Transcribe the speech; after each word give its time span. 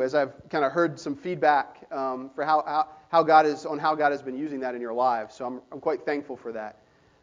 as 0.00 0.14
I've 0.14 0.32
kind 0.48 0.64
of 0.64 0.72
heard 0.72 0.98
some 0.98 1.16
feedback 1.16 1.86
um, 1.90 2.30
for 2.34 2.44
how, 2.44 2.62
how, 2.66 2.88
how, 3.10 3.22
God 3.22 3.46
is 3.46 3.66
on 3.66 3.78
how 3.78 3.94
God 3.94 4.12
has 4.12 4.22
been 4.22 4.36
using 4.36 4.60
that 4.60 4.74
in 4.74 4.80
your 4.80 4.92
lives. 4.92 5.34
So 5.34 5.46
I'm, 5.46 5.60
I'm 5.72 5.80
quite 5.80 6.04
thankful 6.04 6.36
for 6.36 6.52
that. 6.52 6.78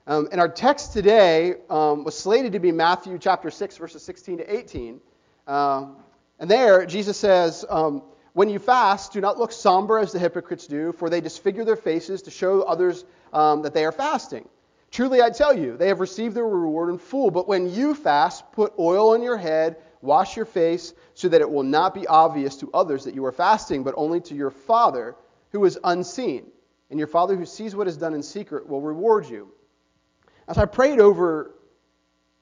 Um, 0.08 0.30
and 0.32 0.40
our 0.40 0.48
text 0.48 0.94
today 0.94 1.56
um, 1.70 2.04
was 2.04 2.18
slated 2.18 2.54
to 2.54 2.60
be 2.60 2.72
Matthew 2.72 3.18
chapter 3.18 3.52
6, 3.52 3.78
verses 3.78 4.04
16 4.04 4.38
to 4.38 4.56
18. 4.56 5.02
Um, 5.48 5.98
and 6.40 6.50
there, 6.50 6.86
Jesus 6.86 7.18
says, 7.18 7.66
um, 7.70 8.04
When 8.34 8.50
you 8.50 8.60
fast, 8.60 9.12
do 9.12 9.20
not 9.20 9.38
look 9.38 9.52
somber 9.52 10.00
as 10.00 10.14
the 10.14 10.20
hypocrites 10.20 10.68
do, 10.68 10.94
for 10.94 11.10
they 11.10 11.20
disfigure 11.20 11.66
their 11.66 11.76
faces 11.76 12.22
to 12.24 12.32
show 12.32 12.62
others 12.62 13.04
um, 13.34 13.64
that 13.64 13.74
they 13.74 13.84
are 13.84 13.92
fasting. 13.92 14.48
Truly, 14.92 15.22
I 15.22 15.30
tell 15.30 15.58
you, 15.58 15.76
they 15.76 15.90
have 15.90 16.00
received 16.00 16.36
their 16.36 16.48
reward 16.48 16.90
in 16.90 16.98
full. 16.98 17.30
But 17.30 17.48
when 17.48 17.74
you 17.74 17.94
fast, 17.94 18.50
put 18.54 18.74
oil 18.80 19.10
on 19.12 19.22
your 19.22 19.38
head 19.38 19.78
Wash 20.02 20.36
your 20.36 20.46
face 20.46 20.94
so 21.14 21.28
that 21.30 21.42
it 21.42 21.50
will 21.50 21.64
not 21.64 21.94
be 21.94 22.06
obvious 22.08 22.56
to 22.58 22.70
others 22.74 23.04
that 23.06 23.16
you 23.16 23.26
are 23.26 23.32
fasting, 23.32 23.84
but 23.84 23.94
only 23.98 24.20
to 24.22 24.36
your 24.36 24.52
Father 24.52 25.16
who 25.52 25.66
is 25.66 25.80
unseen. 25.84 26.48
And 26.90 27.00
your 27.00 27.08
Father 27.08 27.36
who 27.36 27.46
sees 27.46 27.76
what 27.76 27.88
is 27.88 27.98
done 27.98 28.14
in 28.14 28.24
secret 28.24 28.68
will 28.68 28.82
reward 28.82 29.28
you. 29.28 29.52
As 30.48 30.58
I 30.58 30.66
prayed 30.66 31.00
over 31.00 31.56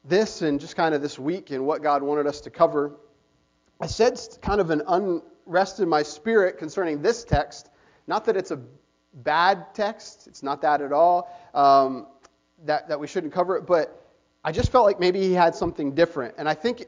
this 0.03 0.41
and 0.41 0.59
just 0.59 0.75
kind 0.75 0.93
of 0.93 1.01
this 1.01 1.17
week 1.17 1.49
and 1.51 1.65
what 1.65 1.81
God 1.81 2.03
wanted 2.03 2.27
us 2.27 2.41
to 2.41 2.49
cover, 2.49 2.97
I 3.81 3.87
sensed 3.87 4.41
kind 4.41 4.61
of 4.61 4.69
an 4.69 4.83
unrest 4.87 5.79
in 5.79 5.89
my 5.89 6.03
spirit 6.03 6.57
concerning 6.57 7.01
this 7.01 7.23
text. 7.23 7.69
Not 8.07 8.25
that 8.25 8.37
it's 8.37 8.51
a 8.51 8.61
bad 9.13 9.73
text, 9.73 10.27
it's 10.27 10.43
not 10.43 10.61
that 10.61 10.81
at 10.81 10.91
all, 10.91 11.29
um, 11.53 12.07
that, 12.65 12.87
that 12.89 12.99
we 12.99 13.07
shouldn't 13.07 13.33
cover 13.33 13.57
it, 13.57 13.65
but 13.65 14.01
I 14.43 14.51
just 14.51 14.71
felt 14.71 14.85
like 14.85 14.99
maybe 14.99 15.19
he 15.19 15.33
had 15.33 15.55
something 15.55 15.95
different. 15.95 16.35
And 16.37 16.47
I 16.47 16.53
think 16.53 16.85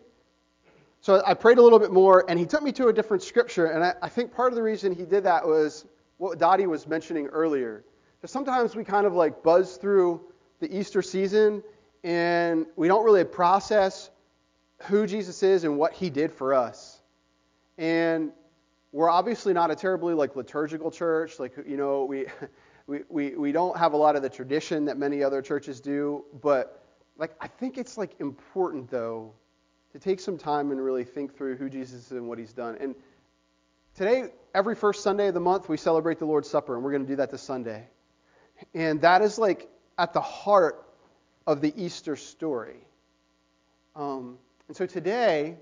so 1.08 1.24
I 1.26 1.36
prayed 1.36 1.58
a 1.58 1.62
little 1.62 1.80
bit 1.80 1.94
more, 1.94 2.26
and 2.30 2.38
he 2.38 2.46
took 2.46 2.62
me 2.62 2.74
to 2.74 2.90
a 2.90 2.94
different 2.94 3.24
scripture. 3.24 3.68
And 3.68 3.82
I, 3.82 3.94
I 4.02 4.10
think 4.10 4.34
part 4.34 4.52
of 4.52 4.58
the 4.58 4.62
reason 4.62 4.94
he 4.94 5.06
did 5.06 5.24
that 5.24 5.48
was 5.48 5.86
what 6.18 6.38
Dottie 6.38 6.68
was 6.68 6.86
mentioning 6.86 7.28
earlier. 7.28 7.86
Because 8.18 8.30
sometimes 8.30 8.76
we 8.76 8.84
kind 8.84 9.08
of 9.08 9.14
like 9.14 9.42
buzz 9.42 9.78
through 9.78 10.20
the 10.60 10.78
Easter 10.78 11.02
season, 11.02 11.64
and 12.04 12.66
we 12.76 12.90
don't 12.90 13.06
really 13.06 13.24
process 13.24 14.10
who 14.80 15.08
Jesus 15.08 15.44
is 15.44 15.64
and 15.64 15.78
what 15.78 15.94
he 15.94 16.10
did 16.10 16.30
for 16.30 16.54
us. 16.54 17.02
And 17.78 18.34
we're 18.92 19.10
obviously 19.10 19.54
not 19.54 19.72
a 19.72 19.78
terribly 19.78 20.14
like 20.14 20.36
liturgical 20.36 20.92
church. 20.92 21.40
Like 21.40 21.54
you 21.66 21.78
know, 21.78 22.04
we 22.04 22.26
we, 22.86 23.04
we, 23.08 23.30
we 23.30 23.52
don't 23.54 23.78
have 23.78 23.94
a 23.94 23.98
lot 23.98 24.18
of 24.18 24.24
the 24.24 24.30
tradition 24.30 24.84
that 24.84 24.98
many 24.98 25.24
other 25.24 25.42
churches 25.42 25.80
do, 25.80 26.26
but 26.42 26.84
like 27.18 27.34
I 27.40 27.48
think 27.48 27.78
it's 27.78 27.98
like 27.98 28.20
important 28.20 28.92
though 28.92 29.32
to 29.98 30.10
take 30.10 30.20
some 30.20 30.38
time 30.38 30.70
and 30.70 30.84
really 30.84 31.04
think 31.04 31.36
through 31.36 31.56
who 31.56 31.70
Jesus 31.70 32.06
is 32.06 32.12
and 32.12 32.28
what 32.28 32.38
he's 32.38 32.54
done. 32.54 32.78
And 32.80 32.94
today, 33.96 34.26
every 34.54 34.76
first 34.76 35.02
Sunday 35.02 35.30
of 35.30 35.34
the 35.34 35.40
month, 35.40 35.70
we 35.70 35.78
celebrate 35.78 36.20
the 36.20 36.26
Lord's 36.26 36.48
Supper, 36.48 36.76
and 36.76 36.84
we're 36.84 36.92
going 36.92 37.02
to 37.02 37.08
do 37.08 37.16
that 37.16 37.32
this 37.32 37.42
Sunday. 37.42 37.84
And 38.76 39.02
that 39.02 39.24
is 39.24 39.40
like 39.40 39.68
at 39.98 40.14
the 40.14 40.22
heart 40.22 40.86
of 41.48 41.62
the 41.62 41.74
Easter 41.76 42.16
story. 42.16 42.78
Um, 43.96 44.38
and 44.68 44.78
so 44.78 44.86
today, 44.86 45.58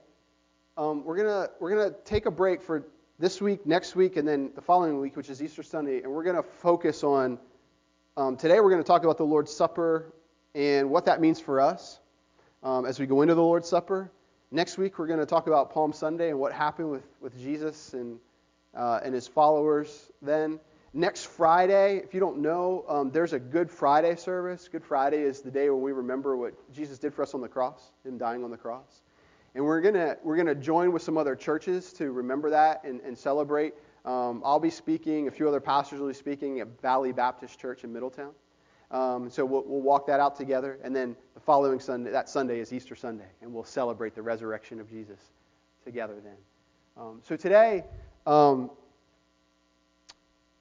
um, 0.78 1.06
we're 1.06 1.16
gonna 1.16 1.48
we're 1.62 1.70
gonna 1.70 1.96
take 2.04 2.26
a 2.26 2.32
break 2.32 2.62
for 2.62 2.84
this 3.18 3.40
week, 3.40 3.66
next 3.66 3.96
week, 3.96 4.18
and 4.18 4.28
then 4.28 4.52
the 4.56 4.62
following 4.62 5.00
week, 5.00 5.16
which 5.16 5.30
is 5.30 5.42
Easter 5.42 5.64
Sunday, 5.64 6.02
and 6.02 6.12
we're 6.12 6.24
gonna 6.24 6.44
focus 6.44 7.06
on. 7.06 7.40
Um, 8.18 8.36
today, 8.36 8.60
we're 8.60 8.70
going 8.70 8.84
to 8.84 8.88
talk 8.88 9.04
about 9.04 9.18
the 9.18 9.26
Lord's 9.26 9.54
Supper 9.54 10.14
and 10.54 10.90
what 10.90 11.06
that 11.06 11.20
means 11.20 11.40
for 11.40 11.60
us 11.60 12.00
um, 12.64 12.86
as 12.86 13.00
we 13.00 13.06
go 13.06 13.22
into 13.22 13.36
the 13.36 13.42
Lord's 13.42 13.68
Supper. 13.70 14.12
Next 14.52 14.78
week, 14.78 15.00
we're 15.00 15.08
going 15.08 15.20
to 15.20 15.26
talk 15.26 15.48
about 15.48 15.74
Palm 15.74 15.92
Sunday 15.92 16.30
and 16.30 16.40
what 16.40 16.54
happened 16.54 16.92
with, 16.92 17.08
with 17.20 17.38
Jesus 17.40 17.94
and, 17.94 18.20
uh, 18.76 19.00
and 19.04 19.14
his 19.14 19.28
followers 19.28 20.12
then. 20.22 20.60
Next 20.94 21.26
Friday, 21.26 21.98
if 21.98 22.14
you 22.14 22.20
don't 22.20 22.38
know, 22.38 22.86
um, 22.88 23.12
there's 23.12 23.34
a 23.34 23.40
Good 23.40 23.70
Friday 23.72 24.16
service. 24.16 24.70
Good 24.72 24.84
Friday 24.84 25.24
is 25.24 25.42
the 25.42 25.50
day 25.50 25.70
when 25.70 25.82
we 25.82 25.92
remember 25.92 26.38
what 26.38 26.54
Jesus 26.72 27.00
did 27.00 27.14
for 27.14 27.24
us 27.24 27.34
on 27.34 27.42
the 27.42 27.50
cross, 27.50 27.92
him 28.06 28.18
dying 28.18 28.44
on 28.44 28.52
the 28.52 28.58
cross. 28.58 29.02
And 29.56 29.66
we're 29.66 29.82
going 29.82 29.96
to 29.96 30.18
we're 30.24 30.38
gonna 30.38 30.54
join 30.54 30.92
with 30.92 31.02
some 31.02 31.18
other 31.18 31.36
churches 31.36 31.92
to 31.94 32.12
remember 32.12 32.50
that 32.52 32.84
and, 32.84 33.02
and 33.02 33.18
celebrate. 33.18 33.74
Um, 34.06 34.44
I'll 34.46 34.60
be 34.60 34.70
speaking, 34.70 35.28
a 35.28 35.32
few 35.32 35.48
other 35.48 35.60
pastors 35.60 36.00
will 36.00 36.10
be 36.10 36.14
speaking 36.14 36.60
at 36.60 36.82
Valley 36.82 37.12
Baptist 37.12 37.60
Church 37.60 37.84
in 37.84 37.92
Middletown. 37.92 38.32
Um, 38.96 39.30
so 39.30 39.44
we'll, 39.44 39.66
we'll, 39.68 39.82
walk 39.82 40.08
that 40.08 40.22
out 40.22 40.38
together. 40.38 40.80
And 40.82 40.96
then 40.96 41.18
the 41.34 41.42
following 41.42 41.82
Sunday, 41.82 42.12
that 42.12 42.30
Sunday 42.30 42.62
is 42.62 42.72
Easter 42.72 42.96
Sunday, 42.96 43.28
and 43.42 43.54
we'll 43.54 43.66
celebrate 43.66 44.16
the 44.16 44.22
resurrection 44.22 44.80
of 44.80 44.90
Jesus 44.90 45.20
together 45.84 46.14
then. 46.24 46.38
Um, 46.96 47.20
so 47.22 47.36
today, 47.36 47.84
um, 48.26 48.72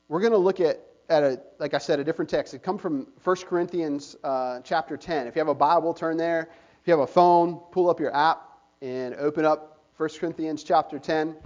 we're 0.09 0.19
going 0.19 0.33
to 0.33 0.39
look 0.39 0.59
at, 0.59 0.81
at 1.09 1.23
a, 1.23 1.41
like 1.61 1.75
I 1.75 1.78
said, 1.78 2.00
a 2.00 2.05
different 2.05 2.28
text. 2.28 2.55
It 2.55 2.65
comes 2.65 2.81
from 2.81 3.06
1 3.23 3.37
Corinthians 3.49 4.17
uh, 4.25 4.59
chapter 4.65 4.97
10. 4.97 5.28
If 5.28 5.37
you 5.37 5.39
have 5.39 5.47
a 5.47 5.55
Bible, 5.55 5.94
turn 5.94 6.17
there. 6.17 6.49
If 6.83 6.89
you 6.89 6.91
have 6.91 7.09
a 7.09 7.12
phone, 7.12 7.61
pull 7.71 7.89
up 7.89 8.00
your 8.00 8.12
app 8.17 8.49
and 8.83 9.15
open 9.15 9.44
up 9.44 9.84
1 9.97 10.09
Corinthians 10.19 10.65
chapter 10.65 10.99
10. 10.99 11.37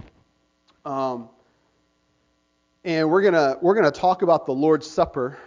Um, 0.85 1.29
and 2.83 3.11
we're 3.11 3.21
gonna 3.21 3.57
we're 3.61 3.75
gonna 3.75 3.91
talk 3.91 4.21
about 4.23 4.47
the 4.47 4.53
Lord's 4.53 4.89
Supper. 4.89 5.37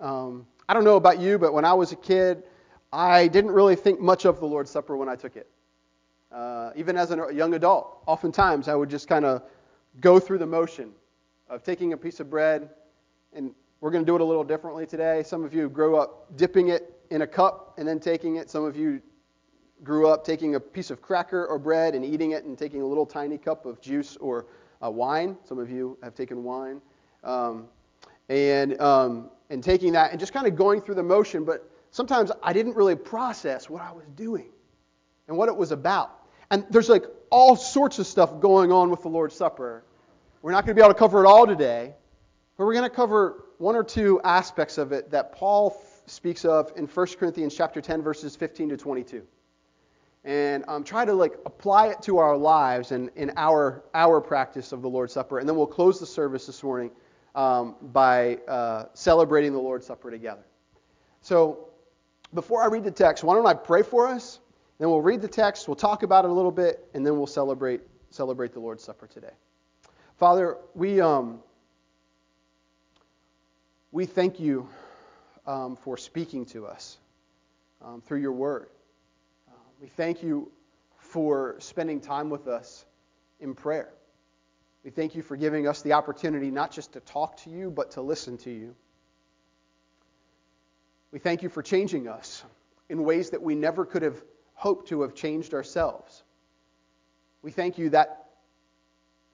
Um, 0.00 0.46
I 0.68 0.74
don't 0.74 0.84
know 0.84 0.96
about 0.96 1.20
you, 1.20 1.38
but 1.38 1.52
when 1.52 1.64
I 1.64 1.74
was 1.74 1.92
a 1.92 1.96
kid, 1.96 2.42
I 2.92 3.28
didn't 3.28 3.50
really 3.50 3.76
think 3.76 4.00
much 4.00 4.24
of 4.24 4.40
the 4.40 4.46
Lord's 4.46 4.70
Supper 4.70 4.96
when 4.96 5.08
I 5.08 5.16
took 5.16 5.36
it. 5.36 5.48
Uh, 6.32 6.70
even 6.74 6.96
as 6.96 7.10
a 7.10 7.28
young 7.32 7.54
adult, 7.54 8.02
oftentimes 8.06 8.66
I 8.68 8.74
would 8.74 8.88
just 8.88 9.06
kind 9.06 9.24
of 9.24 9.42
go 10.00 10.18
through 10.18 10.38
the 10.38 10.46
motion 10.46 10.90
of 11.48 11.62
taking 11.62 11.92
a 11.92 11.96
piece 11.96 12.18
of 12.18 12.30
bread, 12.30 12.70
and 13.34 13.50
we're 13.80 13.90
going 13.90 14.04
to 14.04 14.10
do 14.10 14.14
it 14.14 14.22
a 14.22 14.24
little 14.24 14.42
differently 14.42 14.86
today. 14.86 15.22
Some 15.22 15.44
of 15.44 15.52
you 15.52 15.68
grew 15.68 15.96
up 15.96 16.34
dipping 16.36 16.68
it 16.68 16.98
in 17.10 17.22
a 17.22 17.26
cup 17.26 17.74
and 17.76 17.86
then 17.86 18.00
taking 18.00 18.36
it. 18.36 18.48
Some 18.48 18.64
of 18.64 18.74
you 18.74 19.02
grew 19.82 20.08
up 20.08 20.24
taking 20.24 20.54
a 20.54 20.60
piece 20.60 20.90
of 20.90 21.02
cracker 21.02 21.46
or 21.46 21.58
bread 21.58 21.94
and 21.94 22.04
eating 22.04 22.30
it 22.30 22.44
and 22.44 22.56
taking 22.56 22.80
a 22.80 22.86
little 22.86 23.04
tiny 23.04 23.36
cup 23.36 23.66
of 23.66 23.80
juice 23.82 24.16
or 24.16 24.46
uh, 24.82 24.90
wine. 24.90 25.36
Some 25.44 25.58
of 25.58 25.70
you 25.70 25.98
have 26.02 26.14
taken 26.14 26.42
wine. 26.42 26.80
Um, 27.22 27.66
and 28.30 28.80
um, 28.80 29.30
and 29.54 29.64
taking 29.64 29.92
that 29.92 30.10
and 30.10 30.20
just 30.20 30.34
kind 30.34 30.46
of 30.46 30.56
going 30.56 30.82
through 30.82 30.96
the 30.96 31.02
motion, 31.02 31.44
but 31.44 31.70
sometimes 31.90 32.30
I 32.42 32.52
didn't 32.52 32.76
really 32.76 32.96
process 32.96 33.70
what 33.70 33.80
I 33.80 33.92
was 33.92 34.04
doing 34.16 34.50
and 35.28 35.36
what 35.38 35.48
it 35.48 35.56
was 35.56 35.72
about. 35.72 36.26
And 36.50 36.66
there's 36.68 36.90
like 36.90 37.04
all 37.30 37.56
sorts 37.56 37.98
of 37.98 38.06
stuff 38.06 38.40
going 38.40 38.70
on 38.70 38.90
with 38.90 39.02
the 39.02 39.08
Lord's 39.08 39.34
Supper. 39.34 39.84
We're 40.42 40.52
not 40.52 40.66
going 40.66 40.76
to 40.76 40.80
be 40.80 40.84
able 40.84 40.92
to 40.92 40.98
cover 40.98 41.24
it 41.24 41.26
all 41.26 41.46
today, 41.46 41.94
but 42.58 42.66
we're 42.66 42.74
going 42.74 42.88
to 42.88 42.94
cover 42.94 43.44
one 43.58 43.76
or 43.76 43.84
two 43.84 44.20
aspects 44.24 44.76
of 44.76 44.92
it 44.92 45.10
that 45.12 45.32
Paul 45.32 45.80
speaks 46.06 46.44
of 46.44 46.72
in 46.76 46.86
1 46.86 47.06
Corinthians 47.18 47.54
chapter 47.54 47.80
10 47.80 48.02
verses 48.02 48.36
15 48.36 48.68
to 48.70 48.76
22. 48.76 49.22
And 50.24 50.64
um, 50.68 50.84
try 50.84 51.04
to 51.04 51.12
like 51.12 51.34
apply 51.46 51.88
it 51.88 52.02
to 52.02 52.18
our 52.18 52.36
lives 52.36 52.92
and 52.92 53.10
in 53.14 53.30
our 53.36 53.84
our 53.94 54.20
practice 54.20 54.72
of 54.72 54.82
the 54.82 54.88
Lord's 54.88 55.12
Supper. 55.12 55.38
And 55.38 55.48
then 55.48 55.54
we'll 55.54 55.66
close 55.66 56.00
the 56.00 56.06
service 56.06 56.46
this 56.46 56.62
morning 56.62 56.90
um, 57.34 57.76
by 57.80 58.36
uh, 58.48 58.86
celebrating 58.94 59.52
the 59.52 59.58
Lord's 59.58 59.86
Supper 59.86 60.10
together. 60.10 60.44
So, 61.20 61.68
before 62.32 62.62
I 62.62 62.66
read 62.66 62.84
the 62.84 62.90
text, 62.90 63.22
why 63.24 63.34
don't 63.34 63.46
I 63.46 63.54
pray 63.54 63.82
for 63.82 64.08
us? 64.08 64.40
Then 64.78 64.88
we'll 64.88 65.02
read 65.02 65.22
the 65.22 65.28
text, 65.28 65.68
we'll 65.68 65.76
talk 65.76 66.02
about 66.02 66.24
it 66.24 66.30
a 66.30 66.34
little 66.34 66.50
bit, 66.50 66.88
and 66.94 67.06
then 67.06 67.16
we'll 67.16 67.26
celebrate 67.26 67.80
celebrate 68.10 68.52
the 68.52 68.60
Lord's 68.60 68.82
Supper 68.82 69.06
today. 69.06 69.32
Father, 70.18 70.56
we 70.74 71.00
um, 71.00 71.40
we 73.92 74.06
thank 74.06 74.40
you 74.40 74.68
um, 75.46 75.76
for 75.76 75.96
speaking 75.96 76.44
to 76.46 76.66
us 76.66 76.98
um, 77.82 78.00
through 78.00 78.20
your 78.20 78.32
word. 78.32 78.68
Uh, 79.48 79.56
we 79.80 79.88
thank 79.88 80.22
you 80.22 80.50
for 80.98 81.56
spending 81.58 82.00
time 82.00 82.30
with 82.30 82.48
us 82.48 82.84
in 83.40 83.54
prayer. 83.54 83.92
We 84.84 84.90
thank 84.90 85.14
you 85.14 85.22
for 85.22 85.36
giving 85.36 85.66
us 85.66 85.80
the 85.80 85.94
opportunity 85.94 86.50
not 86.50 86.70
just 86.70 86.92
to 86.92 87.00
talk 87.00 87.38
to 87.38 87.50
you, 87.50 87.70
but 87.70 87.92
to 87.92 88.02
listen 88.02 88.36
to 88.38 88.50
you. 88.50 88.74
We 91.10 91.18
thank 91.18 91.42
you 91.42 91.48
for 91.48 91.62
changing 91.62 92.06
us 92.06 92.44
in 92.90 93.02
ways 93.02 93.30
that 93.30 93.40
we 93.40 93.54
never 93.54 93.86
could 93.86 94.02
have 94.02 94.22
hoped 94.52 94.88
to 94.88 95.00
have 95.00 95.14
changed 95.14 95.54
ourselves. 95.54 96.22
We 97.40 97.50
thank 97.50 97.78
you 97.78 97.90
that, 97.90 98.26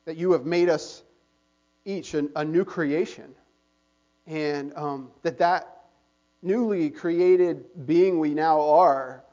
that 0.05 0.17
you 0.17 0.32
have 0.32 0.47
made 0.47 0.69
us 0.69 1.02
each 1.85 2.14
a, 2.14 2.44
new 2.44 2.64
creation, 2.64 3.35
and 4.26 4.73
um, 4.76 5.11
that 5.23 5.38
that 5.38 5.85
newly 6.43 6.91
created 6.91 7.64
being 7.87 8.20
we 8.20 8.35
now 8.35 8.61
are 8.61 9.25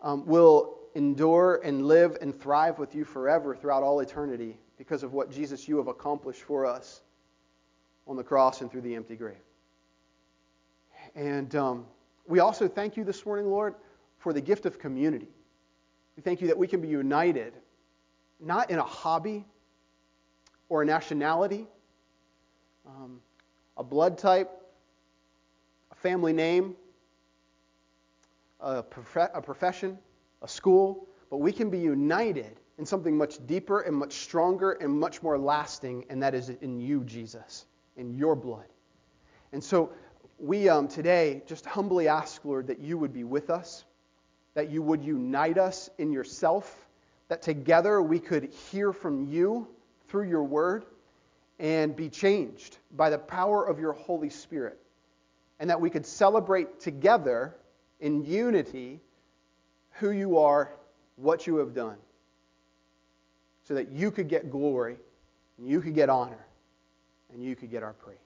um, 0.00 0.26
will 0.26 0.78
endure 0.94 1.60
and 1.62 1.86
live 1.86 2.16
and 2.20 2.38
thrive 2.40 2.78
with 2.78 2.94
you 2.94 3.04
forever 3.04 3.54
throughout 3.54 3.82
all 3.82 4.00
eternity 4.00 4.58
because 4.80 5.02
of 5.02 5.12
what 5.12 5.30
Jesus, 5.30 5.68
you 5.68 5.76
have 5.76 5.88
accomplished 5.88 6.40
for 6.40 6.64
us 6.64 7.02
on 8.06 8.16
the 8.16 8.24
cross 8.24 8.62
and 8.62 8.70
through 8.70 8.80
the 8.80 8.94
empty 8.94 9.14
grave. 9.14 9.36
And 11.14 11.54
um, 11.54 11.84
we 12.26 12.38
also 12.38 12.66
thank 12.66 12.96
you 12.96 13.04
this 13.04 13.26
morning, 13.26 13.50
Lord, 13.50 13.74
for 14.16 14.32
the 14.32 14.40
gift 14.40 14.64
of 14.64 14.78
community. 14.78 15.28
We 16.16 16.22
thank 16.22 16.40
you 16.40 16.46
that 16.46 16.56
we 16.56 16.66
can 16.66 16.80
be 16.80 16.88
united, 16.88 17.52
not 18.40 18.70
in 18.70 18.78
a 18.78 18.82
hobby, 18.82 19.44
or 20.70 20.80
a 20.80 20.86
nationality, 20.86 21.66
um, 22.86 23.20
a 23.76 23.84
blood 23.84 24.16
type, 24.16 24.50
a 25.92 25.94
family 25.94 26.32
name, 26.32 26.74
a, 28.60 28.82
prof- 28.82 29.30
a 29.34 29.42
profession, 29.42 29.98
a 30.40 30.48
school, 30.48 31.06
but 31.28 31.36
we 31.36 31.52
can 31.52 31.68
be 31.68 31.78
united 31.78 32.56
in 32.80 32.86
something 32.86 33.14
much 33.16 33.46
deeper 33.46 33.82
and 33.82 33.94
much 33.94 34.14
stronger 34.14 34.72
and 34.72 34.90
much 34.90 35.22
more 35.22 35.38
lasting, 35.38 36.06
and 36.08 36.22
that 36.22 36.34
is 36.34 36.48
in 36.48 36.80
you, 36.80 37.04
Jesus, 37.04 37.66
in 37.98 38.14
your 38.14 38.34
blood. 38.34 38.64
And 39.52 39.62
so 39.62 39.92
we 40.38 40.70
um, 40.70 40.88
today 40.88 41.42
just 41.46 41.66
humbly 41.66 42.08
ask, 42.08 42.42
Lord, 42.42 42.68
that 42.68 42.80
you 42.80 42.96
would 42.96 43.12
be 43.12 43.22
with 43.22 43.50
us, 43.50 43.84
that 44.54 44.70
you 44.70 44.80
would 44.80 45.04
unite 45.04 45.58
us 45.58 45.90
in 45.98 46.10
yourself, 46.10 46.88
that 47.28 47.42
together 47.42 48.00
we 48.00 48.18
could 48.18 48.44
hear 48.70 48.94
from 48.94 49.30
you 49.30 49.68
through 50.08 50.30
your 50.30 50.44
word 50.44 50.86
and 51.58 51.94
be 51.94 52.08
changed 52.08 52.78
by 52.96 53.10
the 53.10 53.18
power 53.18 53.62
of 53.62 53.78
your 53.78 53.92
Holy 53.92 54.30
Spirit, 54.30 54.78
and 55.58 55.68
that 55.68 55.82
we 55.82 55.90
could 55.90 56.06
celebrate 56.06 56.80
together 56.80 57.54
in 58.00 58.24
unity 58.24 59.00
who 59.98 60.10
you 60.10 60.38
are, 60.38 60.72
what 61.16 61.46
you 61.46 61.56
have 61.56 61.74
done, 61.74 61.98
so 63.70 63.74
that 63.74 63.92
you 63.92 64.10
could 64.10 64.26
get 64.26 64.50
glory, 64.50 64.96
and 65.56 65.68
you 65.68 65.80
could 65.80 65.94
get 65.94 66.10
honor, 66.10 66.44
and 67.32 67.40
you 67.40 67.54
could 67.54 67.70
get 67.70 67.84
our 67.84 67.92
praise. 67.92 68.18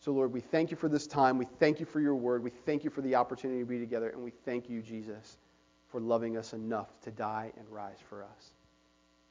So, 0.00 0.12
Lord, 0.12 0.34
we 0.34 0.40
thank 0.42 0.70
you 0.70 0.76
for 0.76 0.86
this 0.86 1.06
time. 1.06 1.38
We 1.38 1.46
thank 1.58 1.80
you 1.80 1.86
for 1.86 1.98
your 1.98 2.14
word. 2.14 2.42
We 2.44 2.50
thank 2.50 2.84
you 2.84 2.90
for 2.90 3.00
the 3.00 3.14
opportunity 3.14 3.60
to 3.60 3.64
be 3.64 3.78
together. 3.78 4.10
And 4.10 4.22
we 4.22 4.32
thank 4.44 4.68
you, 4.68 4.82
Jesus, 4.82 5.38
for 5.88 5.98
loving 5.98 6.36
us 6.36 6.52
enough 6.52 6.88
to 7.04 7.10
die 7.10 7.52
and 7.56 7.66
rise 7.70 7.96
for 8.10 8.22
us. 8.22 8.50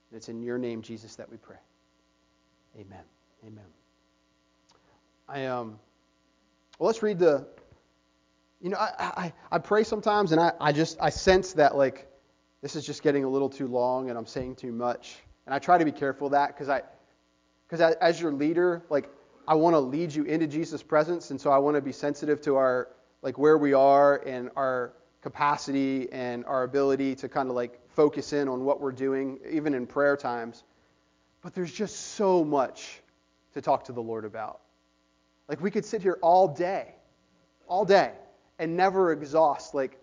And 0.09 0.17
it's 0.17 0.29
in 0.29 0.41
your 0.41 0.57
name, 0.57 0.81
Jesus, 0.81 1.15
that 1.17 1.29
we 1.29 1.37
pray. 1.37 1.57
Amen. 2.79 3.03
Amen. 3.45 3.65
I 5.29 5.45
um 5.45 5.77
well 6.79 6.87
let's 6.87 7.03
read 7.03 7.19
the 7.19 7.45
you 8.61 8.71
know, 8.71 8.77
I, 8.77 8.93
I, 8.99 9.33
I 9.51 9.57
pray 9.59 9.83
sometimes 9.83 10.31
and 10.31 10.41
I, 10.41 10.53
I 10.59 10.71
just 10.71 10.97
I 10.99 11.11
sense 11.11 11.53
that 11.53 11.75
like 11.75 12.07
this 12.63 12.77
is 12.77 12.85
just 12.85 13.03
getting 13.03 13.25
a 13.25 13.29
little 13.29 13.49
too 13.49 13.67
long 13.67 14.09
and 14.09 14.17
I'm 14.17 14.25
saying 14.25 14.55
too 14.55 14.71
much. 14.71 15.17
And 15.45 15.53
I 15.53 15.59
try 15.59 15.77
to 15.77 15.83
be 15.83 15.91
careful 15.91 16.27
of 16.27 16.31
that 16.31 16.47
because 16.47 16.69
I 16.69 16.81
because 17.67 17.95
as 17.95 18.21
your 18.21 18.31
leader, 18.31 18.81
like 18.89 19.09
I 19.47 19.55
want 19.55 19.73
to 19.73 19.79
lead 19.79 20.15
you 20.15 20.23
into 20.23 20.47
Jesus' 20.47 20.81
presence, 20.81 21.29
and 21.29 21.39
so 21.39 21.51
I 21.51 21.57
want 21.57 21.75
to 21.75 21.81
be 21.81 21.91
sensitive 21.91 22.39
to 22.41 22.55
our 22.55 22.87
like 23.21 23.37
where 23.37 23.57
we 23.57 23.73
are 23.73 24.17
and 24.25 24.49
our 24.55 24.93
capacity 25.21 26.07
and 26.13 26.45
our 26.45 26.63
ability 26.63 27.15
to 27.15 27.27
kind 27.27 27.49
of 27.49 27.55
like 27.55 27.79
focus 27.89 28.31
in 28.31 28.47
on 28.47 28.63
what 28.63 28.79
we're 28.79 28.93
doing, 28.93 29.39
even 29.49 29.73
in 29.73 29.85
prayer 29.85 30.15
times. 30.15 30.63
But 31.41 31.53
there's 31.53 31.71
just 31.71 32.13
so 32.13 32.45
much 32.45 33.01
to 33.55 33.61
talk 33.61 33.83
to 33.85 33.91
the 33.91 34.01
Lord 34.01 34.23
about. 34.23 34.61
Like 35.49 35.59
we 35.59 35.69
could 35.69 35.83
sit 35.83 36.01
here 36.01 36.17
all 36.21 36.47
day, 36.47 36.95
all 37.67 37.83
day, 37.83 38.13
and 38.57 38.77
never 38.77 39.11
exhaust 39.11 39.73
like 39.73 39.99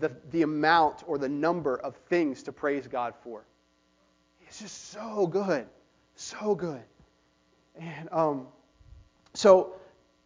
the, 0.00 0.10
the 0.30 0.42
amount 0.42 1.02
or 1.06 1.18
the 1.18 1.28
number 1.28 1.76
of 1.76 1.96
things 2.08 2.44
to 2.44 2.52
praise 2.52 2.86
God 2.86 3.14
for. 3.22 3.44
It's 4.46 4.60
just 4.60 4.90
so 4.90 5.26
good, 5.26 5.66
so 6.14 6.54
good. 6.54 6.82
And 7.78 8.08
um, 8.12 8.46
so 9.34 9.74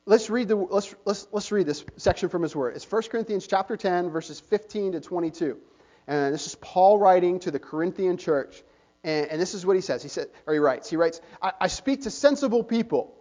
let's 0.04 0.28
read 0.28 0.48
the 0.48 0.56
let's 0.56 0.94
let's 1.04 1.26
let's 1.32 1.50
read 1.50 1.66
this 1.66 1.84
section 1.96 2.28
from 2.28 2.42
his 2.42 2.54
word. 2.54 2.76
It's 2.76 2.90
1 2.90 3.02
Corinthians 3.04 3.46
chapter 3.46 3.76
10 3.76 4.10
verses 4.10 4.40
15 4.40 4.92
to 4.92 5.00
22. 5.00 5.58
And 6.06 6.34
this 6.34 6.46
is 6.46 6.54
Paul 6.56 6.98
writing 6.98 7.38
to 7.40 7.50
the 7.50 7.58
Corinthian 7.58 8.16
church. 8.16 8.62
And, 9.04 9.26
and 9.28 9.40
this 9.40 9.54
is 9.54 9.64
what 9.64 9.76
he 9.76 9.82
says. 9.82 10.02
He 10.02 10.08
said, 10.08 10.28
or 10.46 10.54
he 10.54 10.58
writes, 10.58 10.90
he 10.90 10.96
writes, 10.96 11.20
I, 11.40 11.52
I 11.60 11.66
speak 11.68 12.02
to 12.02 12.10
sensible 12.10 12.64
people. 12.64 13.14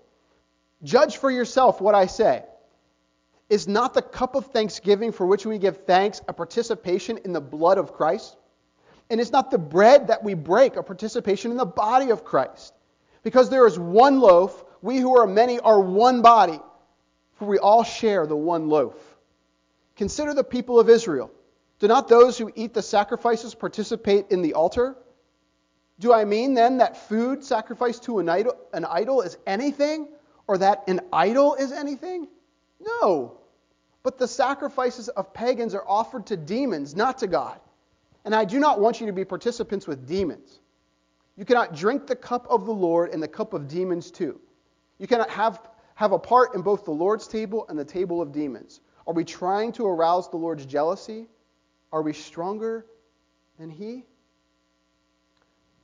Judge 0.84 1.18
for 1.18 1.30
yourself 1.30 1.82
what 1.82 1.96
I 1.96 2.08
say. 2.08 2.44
Is 3.50 3.68
not 3.68 3.94
the 3.94 4.02
cup 4.02 4.36
of 4.36 4.48
thanksgiving 4.48 5.12
for 5.12 5.26
which 5.26 5.46
we 5.46 5.58
give 5.58 5.86
thanks 5.86 6.22
a 6.28 6.34
participation 6.34 7.18
in 7.24 7.32
the 7.32 7.42
blood 7.42 7.78
of 7.78 7.94
Christ? 7.94 8.36
And 9.10 9.22
is 9.22 9.32
not 9.32 9.52
the 9.52 9.58
bread 9.58 10.08
that 10.08 10.24
we 10.24 10.34
break 10.34 10.76
a 10.76 10.84
participation 10.84 11.52
in 11.52 11.58
the 11.58 11.66
body 11.66 12.10
of 12.10 12.26
Christ? 12.26 12.74
Because 13.24 13.50
there 13.50 13.66
is 13.66 13.80
one 13.80 14.20
loaf, 14.20 14.66
we 14.82 14.98
who 14.98 15.18
are 15.18 15.28
many 15.28 15.60
are 15.60 15.80
one 15.80 16.22
body, 16.22 16.60
for 17.36 17.46
we 17.46 17.58
all 17.58 17.84
share 17.84 18.28
the 18.28 18.36
one 18.36 18.68
loaf. 18.68 18.96
Consider 19.96 20.34
the 20.34 20.44
people 20.44 20.80
of 20.80 20.90
Israel. 20.90 21.32
Do 21.80 21.88
not 21.88 22.08
those 22.08 22.38
who 22.38 22.52
eat 22.56 22.74
the 22.74 22.82
sacrifices 22.82 23.56
participate 23.56 24.26
in 24.30 24.42
the 24.42 24.56
altar? 24.56 24.96
Do 26.00 26.14
I 26.14 26.26
mean 26.26 26.54
then 26.54 26.78
that 26.80 27.08
food 27.08 27.44
sacrificed 27.44 28.04
to 28.04 28.20
an 28.20 28.30
idol, 28.30 28.58
an 28.74 28.86
idol 28.86 29.22
is 29.22 29.38
anything, 29.48 30.10
or 30.48 30.58
that 30.58 30.84
an 30.88 31.02
idol 31.14 31.56
is 31.56 31.72
anything? 31.72 32.28
No. 32.80 33.40
But 34.04 34.18
the 34.18 34.28
sacrifices 34.28 35.10
of 35.10 35.34
pagans 35.34 35.76
are 35.76 35.84
offered 35.88 36.28
to 36.28 36.38
demons, 36.38 36.96
not 36.96 37.18
to 37.20 37.28
God. 37.28 37.60
And 38.24 38.36
I 38.36 38.46
do 38.46 38.60
not 38.60 38.80
want 38.80 39.00
you 39.00 39.08
to 39.08 39.14
be 39.14 39.26
participants 39.26 39.88
with 39.88 40.08
demons. 40.08 40.60
You 41.36 41.46
cannot 41.46 41.76
drink 41.76 42.08
the 42.08 42.16
cup 42.16 42.48
of 42.50 42.66
the 42.66 42.74
Lord 42.74 43.12
and 43.12 43.22
the 43.22 43.28
cup 43.28 43.54
of 43.54 43.68
demons 43.68 44.12
too. 44.12 44.40
You 44.98 45.08
cannot 45.08 45.30
have, 45.30 45.62
have 45.96 46.12
a 46.12 46.20
part 46.20 46.56
in 46.56 46.62
both 46.62 46.86
the 46.86 46.92
Lord's 46.92 47.28
table 47.28 47.66
and 47.70 47.78
the 47.78 47.86
table 47.86 48.22
of 48.22 48.32
demons. 48.32 48.82
Are 49.06 49.14
we 49.14 49.24
trying 49.24 49.72
to 49.74 49.86
arouse 49.86 50.30
the 50.30 50.38
Lord's 50.38 50.66
jealousy? 50.66 51.28
Are 51.92 52.02
we 52.02 52.14
stronger 52.14 52.86
than 53.60 53.70
He? 53.70 54.06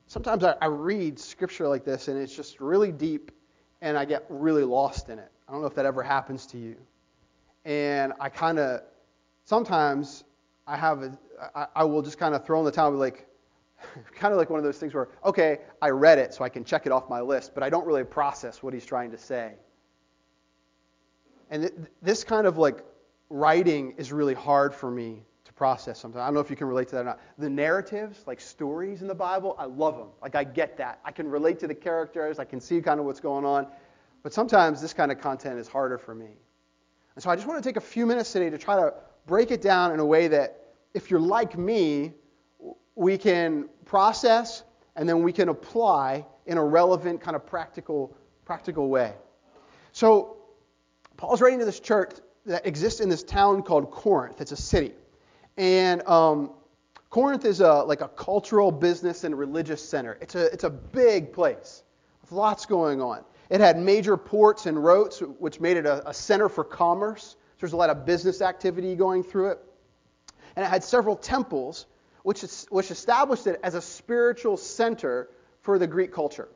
Sometimes 0.07 0.43
I, 0.43 0.55
I 0.61 0.67
read 0.67 1.19
scripture 1.19 1.67
like 1.67 1.85
this 1.85 2.07
and 2.07 2.17
it's 2.17 2.35
just 2.35 2.59
really 2.59 2.91
deep 2.91 3.31
and 3.81 3.97
I 3.97 4.05
get 4.05 4.25
really 4.29 4.63
lost 4.63 5.09
in 5.09 5.19
it. 5.19 5.31
I 5.47 5.51
don't 5.51 5.61
know 5.61 5.67
if 5.67 5.75
that 5.75 5.85
ever 5.85 6.03
happens 6.03 6.45
to 6.47 6.57
you. 6.57 6.75
And 7.65 8.13
I 8.19 8.29
kind 8.29 8.59
of, 8.59 8.81
sometimes 9.45 10.23
I 10.67 10.77
have, 10.77 11.03
a, 11.03 11.17
I, 11.55 11.67
I 11.75 11.83
will 11.83 12.01
just 12.01 12.17
kind 12.17 12.35
of 12.35 12.45
throw 12.45 12.59
in 12.59 12.65
the 12.65 12.71
towel 12.71 12.87
and 12.87 12.95
be 12.95 12.99
like, 12.99 13.27
kind 14.15 14.31
of 14.31 14.37
like 14.37 14.49
one 14.49 14.59
of 14.59 14.63
those 14.63 14.77
things 14.77 14.93
where, 14.93 15.09
okay, 15.25 15.59
I 15.81 15.89
read 15.89 16.17
it 16.17 16.33
so 16.33 16.43
I 16.43 16.49
can 16.49 16.63
check 16.63 16.85
it 16.85 16.91
off 16.91 17.09
my 17.09 17.21
list, 17.21 17.53
but 17.53 17.63
I 17.63 17.69
don't 17.69 17.85
really 17.85 18.03
process 18.03 18.63
what 18.63 18.73
he's 18.73 18.85
trying 18.85 19.11
to 19.11 19.17
say. 19.17 19.53
And 21.49 21.63
th- 21.63 21.73
this 22.01 22.23
kind 22.23 22.47
of 22.47 22.57
like 22.57 22.83
writing 23.29 23.93
is 23.97 24.11
really 24.11 24.33
hard 24.33 24.73
for 24.73 24.89
me 24.89 25.23
to 25.45 25.53
process 25.53 25.99
sometimes. 25.99 26.21
I 26.21 26.25
don't 26.25 26.33
know 26.33 26.39
if 26.39 26.49
you 26.49 26.55
can 26.55 26.67
relate 26.67 26.87
to 26.89 26.95
that 26.95 27.01
or 27.01 27.05
not. 27.05 27.19
The 27.37 27.49
narratives, 27.49 28.23
like 28.25 28.39
stories 28.39 29.01
in 29.01 29.07
the 29.07 29.15
Bible, 29.15 29.55
I 29.59 29.65
love 29.65 29.97
them. 29.97 30.09
Like 30.21 30.35
I 30.35 30.43
get 30.43 30.77
that. 30.77 30.99
I 31.03 31.11
can 31.11 31.29
relate 31.29 31.59
to 31.59 31.67
the 31.67 31.75
characters, 31.75 32.39
I 32.39 32.45
can 32.45 32.59
see 32.59 32.81
kind 32.81 32.99
of 32.99 33.05
what's 33.05 33.19
going 33.19 33.45
on. 33.45 33.67
But 34.23 34.33
sometimes 34.33 34.81
this 34.81 34.93
kind 34.93 35.11
of 35.11 35.19
content 35.19 35.59
is 35.59 35.67
harder 35.67 35.97
for 35.97 36.15
me. 36.15 36.31
And 37.15 37.23
so 37.23 37.29
I 37.29 37.35
just 37.35 37.47
want 37.47 37.61
to 37.61 37.69
take 37.69 37.77
a 37.77 37.81
few 37.81 38.05
minutes 38.05 38.31
today 38.31 38.49
to 38.49 38.57
try 38.57 38.75
to 38.77 38.93
break 39.27 39.51
it 39.51 39.61
down 39.61 39.93
in 39.93 39.99
a 39.99 40.05
way 40.05 40.27
that 40.29 40.59
if 40.93 41.11
you're 41.11 41.19
like 41.19 41.57
me, 41.57 42.13
we 42.95 43.17
can 43.17 43.69
process 43.85 44.63
and 44.95 45.07
then 45.07 45.23
we 45.23 45.33
can 45.33 45.49
apply 45.49 46.25
in 46.45 46.57
a 46.57 46.63
relevant 46.63 47.21
kind 47.21 47.35
of 47.35 47.45
practical 47.45 48.15
practical 48.45 48.89
way. 48.89 49.13
So 49.91 50.37
Paul's 51.17 51.41
writing 51.41 51.59
to 51.59 51.65
this 51.65 51.79
church 51.79 52.11
that 52.45 52.65
exists 52.65 52.99
in 52.99 53.09
this 53.09 53.23
town 53.23 53.63
called 53.63 53.89
Corinth. 53.91 54.41
It's 54.41 54.51
a 54.51 54.57
city, 54.57 54.93
and 55.57 56.05
um, 56.07 56.51
Corinth 57.09 57.45
is 57.45 57.61
a 57.61 57.83
like 57.83 58.01
a 58.01 58.09
cultural, 58.09 58.71
business, 58.71 59.23
and 59.23 59.37
religious 59.37 59.87
center. 59.87 60.17
It's 60.19 60.35
a 60.35 60.51
it's 60.51 60.63
a 60.63 60.69
big 60.69 61.31
place 61.31 61.83
with 62.21 62.31
lots 62.31 62.65
going 62.65 63.01
on. 63.01 63.23
It 63.49 63.61
had 63.61 63.77
major 63.77 64.17
ports 64.17 64.65
and 64.65 64.83
roads, 64.83 65.19
which 65.19 65.59
made 65.59 65.77
it 65.77 65.85
a, 65.85 66.09
a 66.09 66.13
center 66.13 66.49
for 66.49 66.63
commerce. 66.63 67.23
So 67.31 67.37
there's 67.59 67.73
a 67.73 67.77
lot 67.77 67.89
of 67.89 68.05
business 68.05 68.41
activity 68.41 68.95
going 68.95 69.23
through 69.23 69.51
it, 69.51 69.59
and 70.55 70.65
it 70.65 70.69
had 70.69 70.83
several 70.83 71.15
temples 71.15 71.85
which, 72.23 72.43
is, 72.43 72.65
which 72.69 72.89
established 72.89 73.47
it 73.47 73.59
as 73.63 73.75
a 73.75 73.81
spiritual 73.81 74.57
center 74.57 75.29
for 75.61 75.77
the 75.77 75.87
Greek 75.87 76.11
culture. 76.11 76.47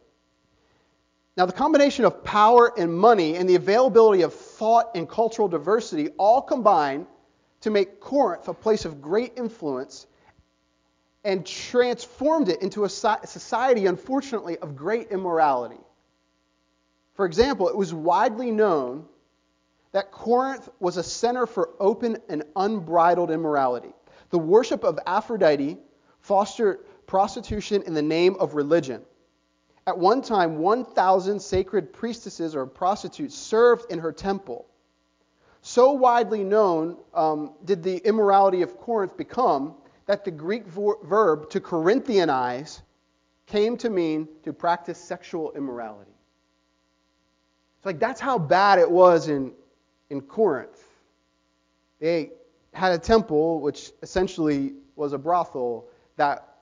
Now, 1.36 1.46
the 1.46 1.54
combination 1.54 2.06
of 2.06 2.24
power 2.24 2.74
and 2.80 2.92
money 2.92 3.36
and 3.36 3.48
the 3.48 3.56
availability 3.56 4.24
of 4.24 4.34
thought 4.34 4.92
and 4.96 5.08
cultural 5.08 5.48
diversity 5.48 6.10
all 6.18 6.42
combine 6.42 7.06
to 7.62 7.70
make 7.70 8.00
Corinth 8.00 8.48
a 8.48 8.54
place 8.54 8.86
of 8.86 9.02
great 9.02 9.34
influence 9.38 10.08
and 11.24 11.46
transformed 11.46 12.50
it 12.50 12.62
into 12.62 12.86
a 12.86 12.90
society, 12.90 13.86
unfortunately, 13.86 14.58
of 14.58 14.76
great 14.76 15.12
immorality. 15.12 15.80
For 17.18 17.26
example, 17.26 17.68
it 17.68 17.76
was 17.76 17.96
widely 17.96 18.52
known 18.52 19.06
that 19.92 20.12
Corinth 20.12 20.70
was 20.80 20.98
a 20.98 21.04
center 21.04 21.48
for 21.48 21.72
open 21.80 22.18
and 22.30 22.44
unbridled 22.56 23.32
immorality. 23.32 23.92
The 24.30 24.38
worship 24.38 24.84
of 24.84 25.00
Aphrodite 25.08 25.80
fostered 26.20 26.86
prostitution 27.08 27.82
in 27.88 27.96
the 27.96 28.04
name 28.04 28.36
of 28.40 28.54
religion. 28.54 29.02
At 29.88 29.98
one 29.98 30.22
time, 30.22 30.60
1,000 30.60 31.40
sacred 31.42 31.92
priestesses 31.92 32.56
or 32.56 32.68
prostitutes 32.68 33.34
served 33.34 33.92
in 33.92 33.98
her 33.98 34.12
temple. 34.12 34.68
So 35.64 35.94
widely 35.94 36.44
known 36.44 36.98
um, 37.16 37.54
did 37.66 37.82
the 37.82 37.98
immorality 37.98 38.62
of 38.62 38.78
Corinth 38.78 39.18
become 39.18 39.74
that 40.06 40.24
the 40.24 40.32
Greek 40.32 40.68
verb 40.68 41.50
to 41.50 41.60
Corinthianize 41.60 42.82
came 43.48 43.76
to 43.78 43.90
mean 43.90 44.28
to 44.44 44.54
practice 44.54 45.00
sexual 45.00 45.52
immorality. 45.54 46.17
It's 47.78 47.86
like 47.86 48.00
that's 48.00 48.20
how 48.20 48.38
bad 48.38 48.80
it 48.80 48.90
was 48.90 49.28
in, 49.28 49.54
in 50.10 50.22
Corinth. 50.22 50.84
They 52.00 52.32
had 52.74 52.92
a 52.92 52.98
temple, 52.98 53.62
which 53.62 53.92
essentially 54.02 54.74
was 54.96 55.14
a 55.14 55.18
brothel 55.18 55.88
that 56.16 56.58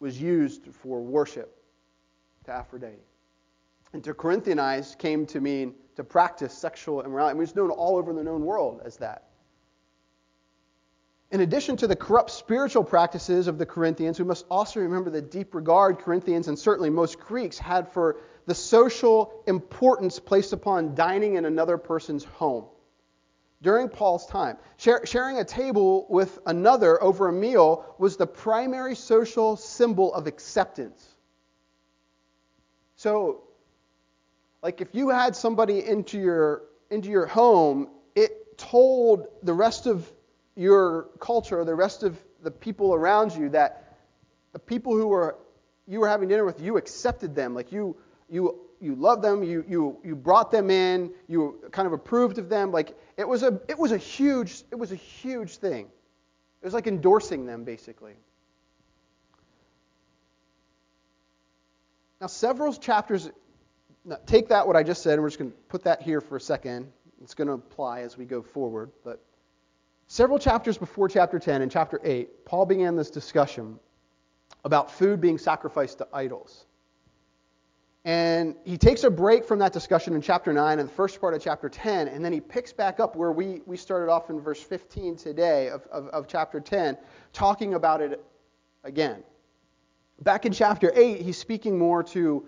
was 0.00 0.20
used 0.20 0.66
for 0.72 1.00
worship 1.00 1.62
to 2.44 2.52
Aphrodite. 2.52 3.02
And 3.92 4.02
to 4.04 4.14
Corinthianize 4.14 4.96
came 4.96 5.26
to 5.26 5.40
mean 5.40 5.74
to 5.96 6.04
practice 6.04 6.56
sexual 6.56 7.02
immorality. 7.02 7.32
I 7.32 7.34
mean, 7.34 7.42
it's 7.42 7.56
known 7.56 7.70
all 7.70 7.96
over 7.96 8.12
the 8.12 8.22
known 8.22 8.44
world 8.44 8.80
as 8.84 8.96
that. 8.98 9.24
In 11.32 11.40
addition 11.40 11.76
to 11.76 11.86
the 11.86 11.94
corrupt 11.94 12.30
spiritual 12.30 12.82
practices 12.82 13.46
of 13.46 13.56
the 13.56 13.66
Corinthians, 13.66 14.18
we 14.18 14.24
must 14.24 14.46
also 14.50 14.80
remember 14.80 15.10
the 15.10 15.22
deep 15.22 15.54
regard 15.54 15.98
Corinthians 15.98 16.48
and 16.48 16.58
certainly 16.58 16.90
most 16.90 17.20
Greeks 17.20 17.56
had 17.56 17.88
for 17.88 18.16
the 18.50 18.54
social 18.56 19.44
importance 19.46 20.18
placed 20.18 20.52
upon 20.52 20.96
dining 20.96 21.36
in 21.36 21.44
another 21.44 21.78
person's 21.78 22.24
home. 22.24 22.64
During 23.62 23.88
Paul's 23.88 24.26
time, 24.26 24.56
sharing 24.76 25.38
a 25.38 25.44
table 25.44 26.04
with 26.10 26.36
another 26.44 27.00
over 27.00 27.28
a 27.28 27.32
meal 27.32 27.94
was 27.96 28.16
the 28.16 28.26
primary 28.26 28.96
social 28.96 29.56
symbol 29.56 30.12
of 30.12 30.26
acceptance. 30.26 31.14
So, 32.96 33.44
like 34.64 34.80
if 34.80 34.96
you 34.96 35.10
had 35.10 35.36
somebody 35.36 35.86
into 35.86 36.18
your 36.18 36.62
into 36.90 37.08
your 37.08 37.26
home, 37.26 37.88
it 38.16 38.58
told 38.58 39.28
the 39.44 39.54
rest 39.54 39.86
of 39.86 40.10
your 40.56 41.08
culture, 41.20 41.64
the 41.64 41.76
rest 41.76 42.02
of 42.02 42.18
the 42.42 42.50
people 42.50 42.94
around 42.94 43.32
you, 43.32 43.50
that 43.50 43.96
the 44.52 44.58
people 44.58 44.96
who 44.96 45.06
were 45.06 45.38
you 45.86 46.00
were 46.00 46.08
having 46.08 46.28
dinner 46.28 46.44
with, 46.44 46.60
you 46.60 46.78
accepted 46.78 47.36
them, 47.36 47.54
like 47.54 47.70
you 47.70 47.94
you 48.30 48.60
you 48.80 48.94
loved 48.94 49.22
them, 49.22 49.42
you 49.42 49.64
you 49.68 49.98
you 50.04 50.14
brought 50.14 50.50
them 50.50 50.70
in, 50.70 51.12
you 51.28 51.58
kind 51.72 51.86
of 51.86 51.92
approved 51.92 52.38
of 52.38 52.48
them, 52.48 52.72
like 52.72 52.96
it 53.16 53.26
was 53.26 53.42
a 53.42 53.60
it 53.68 53.78
was 53.78 53.92
a 53.92 53.96
huge 53.96 54.62
it 54.70 54.76
was 54.76 54.92
a 54.92 54.96
huge 54.96 55.56
thing. 55.56 55.86
It 56.62 56.64
was 56.64 56.74
like 56.74 56.86
endorsing 56.86 57.46
them 57.46 57.64
basically. 57.64 58.14
Now, 62.20 62.26
several 62.26 62.74
chapters, 62.74 63.30
take 64.26 64.48
that, 64.48 64.66
what 64.66 64.76
I 64.76 64.82
just 64.82 65.02
said, 65.02 65.14
and 65.14 65.22
we're 65.22 65.30
just 65.30 65.38
going 65.38 65.52
to 65.52 65.56
put 65.70 65.84
that 65.84 66.02
here 66.02 66.20
for 66.20 66.36
a 66.36 66.40
second. 66.40 66.92
It's 67.22 67.32
going 67.32 67.48
to 67.48 67.54
apply 67.54 68.00
as 68.00 68.18
we 68.18 68.26
go 68.26 68.42
forward. 68.42 68.90
But 69.04 69.22
Several 70.10 70.40
chapters 70.40 70.76
before 70.76 71.08
chapter 71.08 71.38
10, 71.38 71.62
in 71.62 71.70
chapter 71.70 72.00
8, 72.02 72.44
Paul 72.44 72.66
began 72.66 72.96
this 72.96 73.10
discussion 73.10 73.78
about 74.64 74.90
food 74.90 75.20
being 75.20 75.38
sacrificed 75.38 75.98
to 75.98 76.08
idols. 76.12 76.66
And 78.04 78.56
he 78.64 78.78
takes 78.78 79.04
a 79.04 79.10
break 79.10 79.44
from 79.44 79.58
that 79.58 79.74
discussion 79.74 80.14
in 80.14 80.22
chapter 80.22 80.52
9 80.52 80.78
and 80.78 80.88
the 80.88 80.92
first 80.92 81.20
part 81.20 81.34
of 81.34 81.42
chapter 81.42 81.68
10, 81.68 82.08
and 82.08 82.24
then 82.24 82.32
he 82.32 82.40
picks 82.40 82.72
back 82.72 82.98
up 82.98 83.14
where 83.14 83.30
we, 83.30 83.60
we 83.66 83.76
started 83.76 84.10
off 84.10 84.30
in 84.30 84.40
verse 84.40 84.62
15 84.62 85.16
today 85.16 85.68
of, 85.68 85.86
of, 85.88 86.06
of 86.08 86.26
chapter 86.26 86.60
10, 86.60 86.96
talking 87.34 87.74
about 87.74 88.00
it 88.00 88.24
again. 88.84 89.22
Back 90.22 90.46
in 90.46 90.52
chapter 90.52 90.90
8, 90.94 91.20
he's 91.20 91.36
speaking 91.36 91.78
more 91.78 92.02
to 92.04 92.46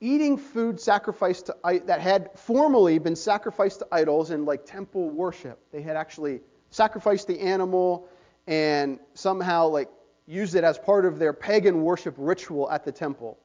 eating 0.00 0.36
food 0.36 0.80
sacrificed 0.80 1.46
to, 1.46 1.82
that 1.86 2.00
had 2.00 2.30
formerly 2.36 2.98
been 2.98 3.16
sacrificed 3.16 3.80
to 3.80 3.86
idols 3.92 4.32
in 4.32 4.44
like 4.44 4.64
temple 4.64 5.10
worship. 5.10 5.60
They 5.72 5.82
had 5.82 5.96
actually 5.96 6.40
sacrificed 6.70 7.26
the 7.26 7.40
animal 7.40 8.08
and 8.46 8.98
somehow 9.14 9.68
like 9.68 9.88
used 10.26 10.54
it 10.54 10.64
as 10.64 10.78
part 10.78 11.04
of 11.04 11.18
their 11.18 11.32
pagan 11.32 11.82
worship 11.82 12.14
ritual 12.16 12.70
at 12.70 12.84
the 12.84 12.92
temple. 12.92 13.38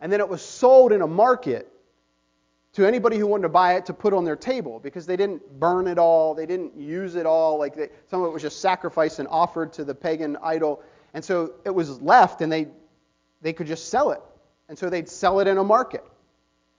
And 0.00 0.12
then 0.12 0.20
it 0.20 0.28
was 0.28 0.42
sold 0.42 0.92
in 0.92 1.02
a 1.02 1.06
market 1.06 1.72
to 2.74 2.86
anybody 2.86 3.18
who 3.18 3.26
wanted 3.26 3.42
to 3.42 3.48
buy 3.48 3.74
it 3.74 3.86
to 3.86 3.94
put 3.94 4.12
on 4.12 4.24
their 4.24 4.36
table 4.36 4.78
because 4.78 5.06
they 5.06 5.16
didn't 5.16 5.58
burn 5.58 5.88
it 5.88 5.98
all, 5.98 6.34
they 6.34 6.46
didn't 6.46 6.76
use 6.78 7.16
it 7.16 7.26
all, 7.26 7.58
like 7.58 7.74
they, 7.74 7.88
some 8.06 8.22
of 8.22 8.28
it 8.28 8.32
was 8.32 8.42
just 8.42 8.60
sacrificed 8.60 9.18
and 9.18 9.26
offered 9.28 9.72
to 9.72 9.84
the 9.84 9.94
pagan 9.94 10.36
idol. 10.42 10.82
And 11.14 11.24
so 11.24 11.54
it 11.64 11.70
was 11.70 12.00
left 12.00 12.42
and 12.42 12.52
they 12.52 12.68
they 13.40 13.52
could 13.52 13.66
just 13.66 13.88
sell 13.88 14.10
it. 14.10 14.20
And 14.68 14.78
so 14.78 14.90
they'd 14.90 15.08
sell 15.08 15.40
it 15.40 15.46
in 15.46 15.58
a 15.58 15.64
market. 15.64 16.04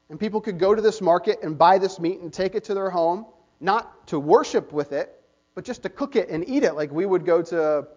And 0.09 0.19
people 0.19 0.41
could 0.41 0.59
go 0.59 0.75
to 0.75 0.81
this 0.81 1.01
market 1.01 1.39
and 1.43 1.57
buy 1.57 1.77
this 1.77 1.99
meat 1.99 2.19
and 2.19 2.33
take 2.33 2.55
it 2.55 2.63
to 2.65 2.73
their 2.73 2.89
home, 2.89 3.25
not 3.59 4.07
to 4.07 4.19
worship 4.19 4.71
with 4.71 4.91
it, 4.91 5.21
but 5.55 5.63
just 5.63 5.83
to 5.83 5.89
cook 5.89 6.15
it 6.15 6.29
and 6.29 6.47
eat 6.47 6.63
it 6.63 6.73
like 6.73 6.91
we 6.91 7.05
would 7.05 7.25
go 7.25 7.41
to 7.43 7.87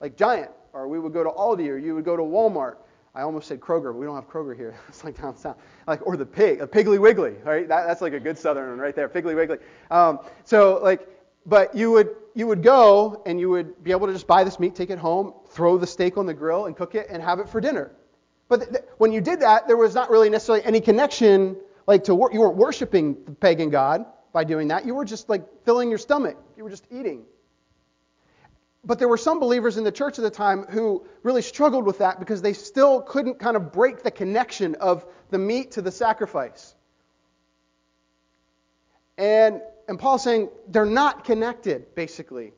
like 0.00 0.16
Giant 0.16 0.50
or 0.72 0.88
we 0.88 0.98
would 0.98 1.12
go 1.12 1.22
to 1.24 1.30
Aldi 1.30 1.68
or 1.68 1.78
you 1.78 1.94
would 1.94 2.04
go 2.04 2.16
to 2.16 2.22
Walmart. 2.22 2.76
I 3.14 3.22
almost 3.22 3.46
said 3.48 3.60
Kroger, 3.60 3.92
but 3.92 3.96
we 3.98 4.06
don't 4.06 4.14
have 4.14 4.28
Kroger 4.28 4.56
here. 4.56 4.74
it's 4.88 5.04
like 5.04 5.20
down 5.20 5.36
south. 5.36 5.56
Like 5.86 6.06
or 6.06 6.16
the 6.16 6.26
pig, 6.26 6.60
a 6.60 6.66
Piggly 6.66 6.98
Wiggly, 6.98 7.34
right? 7.44 7.68
That, 7.68 7.86
that's 7.86 8.00
like 8.00 8.14
a 8.14 8.20
good 8.20 8.38
Southern 8.38 8.70
one 8.70 8.78
right 8.78 8.94
there, 8.94 9.08
Piggly 9.08 9.36
Wiggly. 9.36 9.58
Um, 9.90 10.20
so 10.44 10.80
like, 10.82 11.06
but 11.44 11.74
you 11.74 11.90
would 11.90 12.10
you 12.34 12.46
would 12.46 12.62
go 12.62 13.22
and 13.26 13.38
you 13.38 13.50
would 13.50 13.82
be 13.84 13.90
able 13.90 14.06
to 14.06 14.12
just 14.12 14.26
buy 14.26 14.44
this 14.44 14.58
meat, 14.58 14.74
take 14.74 14.90
it 14.90 14.98
home, 14.98 15.34
throw 15.50 15.76
the 15.76 15.86
steak 15.86 16.16
on 16.16 16.24
the 16.24 16.34
grill, 16.34 16.66
and 16.66 16.76
cook 16.76 16.94
it 16.94 17.08
and 17.10 17.22
have 17.22 17.38
it 17.38 17.48
for 17.48 17.60
dinner. 17.60 17.92
But 18.48 18.60
th- 18.60 18.70
th- 18.70 18.84
when 18.98 19.12
you 19.12 19.20
did 19.20 19.40
that, 19.40 19.66
there 19.66 19.76
was 19.76 19.94
not 19.94 20.10
really 20.10 20.30
necessarily 20.30 20.64
any 20.64 20.80
connection, 20.80 21.56
like 21.86 22.04
to 22.04 22.14
wor- 22.14 22.32
you 22.32 22.40
weren't 22.40 22.56
worshiping 22.56 23.16
the 23.24 23.32
pagan 23.32 23.68
god 23.68 24.06
by 24.32 24.44
doing 24.44 24.68
that. 24.68 24.86
You 24.86 24.94
were 24.94 25.04
just 25.04 25.28
like 25.28 25.42
filling 25.64 25.90
your 25.90 25.98
stomach. 25.98 26.38
You 26.56 26.64
were 26.64 26.70
just 26.70 26.86
eating. 26.90 27.24
But 28.84 28.98
there 28.98 29.08
were 29.08 29.18
some 29.18 29.38
believers 29.38 29.76
in 29.76 29.84
the 29.84 29.92
church 29.92 30.18
at 30.18 30.22
the 30.22 30.30
time 30.30 30.64
who 30.64 31.06
really 31.22 31.42
struggled 31.42 31.86
with 31.86 31.98
that 31.98 32.18
because 32.18 32.42
they 32.42 32.52
still 32.52 33.00
couldn't 33.00 33.38
kind 33.38 33.56
of 33.56 33.72
break 33.72 34.02
the 34.02 34.10
connection 34.10 34.74
of 34.76 35.04
the 35.30 35.38
meat 35.38 35.72
to 35.72 35.82
the 35.82 35.92
sacrifice. 35.92 36.74
And, 39.16 39.60
and 39.88 39.98
Paul's 39.98 40.24
saying 40.24 40.48
they're 40.68 40.84
not 40.84 41.24
connected, 41.24 41.94
basically. 41.94 42.52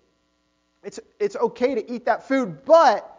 It's, 0.83 0.99
it's 1.21 1.37
okay 1.37 1.75
to 1.75 1.93
eat 1.93 2.07
that 2.07 2.27
food, 2.27 2.65
but 2.65 3.11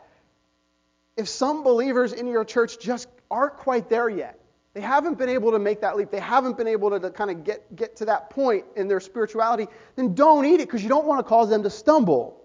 if 1.16 1.28
some 1.28 1.64
believers 1.64 2.14
in 2.14 2.28
your 2.28 2.46
church 2.46 2.80
just 2.80 3.08
aren't 3.30 3.58
quite 3.58 3.90
there 3.90 4.10
yet, 4.10 4.40
they 4.74 4.82
haven't 4.82 5.18
been 5.18 5.30
able 5.30 5.52
to 5.52 5.60
make 5.60 5.82
that 5.82 5.96
leap. 5.96 6.12
They 6.12 6.20
haven't 6.20 6.58
been 6.58 6.68
able 6.68 6.90
to, 6.90 7.00
to 7.00 7.10
kind 7.10 7.32
of 7.32 7.44
get, 7.44 7.76
get 7.76 7.96
to 7.98 8.06
that 8.06 8.30
point 8.30 8.66
in 8.76 8.88
their 8.88 9.00
spirituality. 9.00 9.68
Then 9.96 10.14
don't 10.16 10.46
eat 10.46 10.56
it 10.56 10.68
because 10.68 10.84
you 10.84 10.90
don't 10.90 11.06
want 11.06 11.20
to 11.20 11.24
cause 11.24 11.50
them 11.50 11.64
to 11.64 11.70
stumble. 11.70 12.45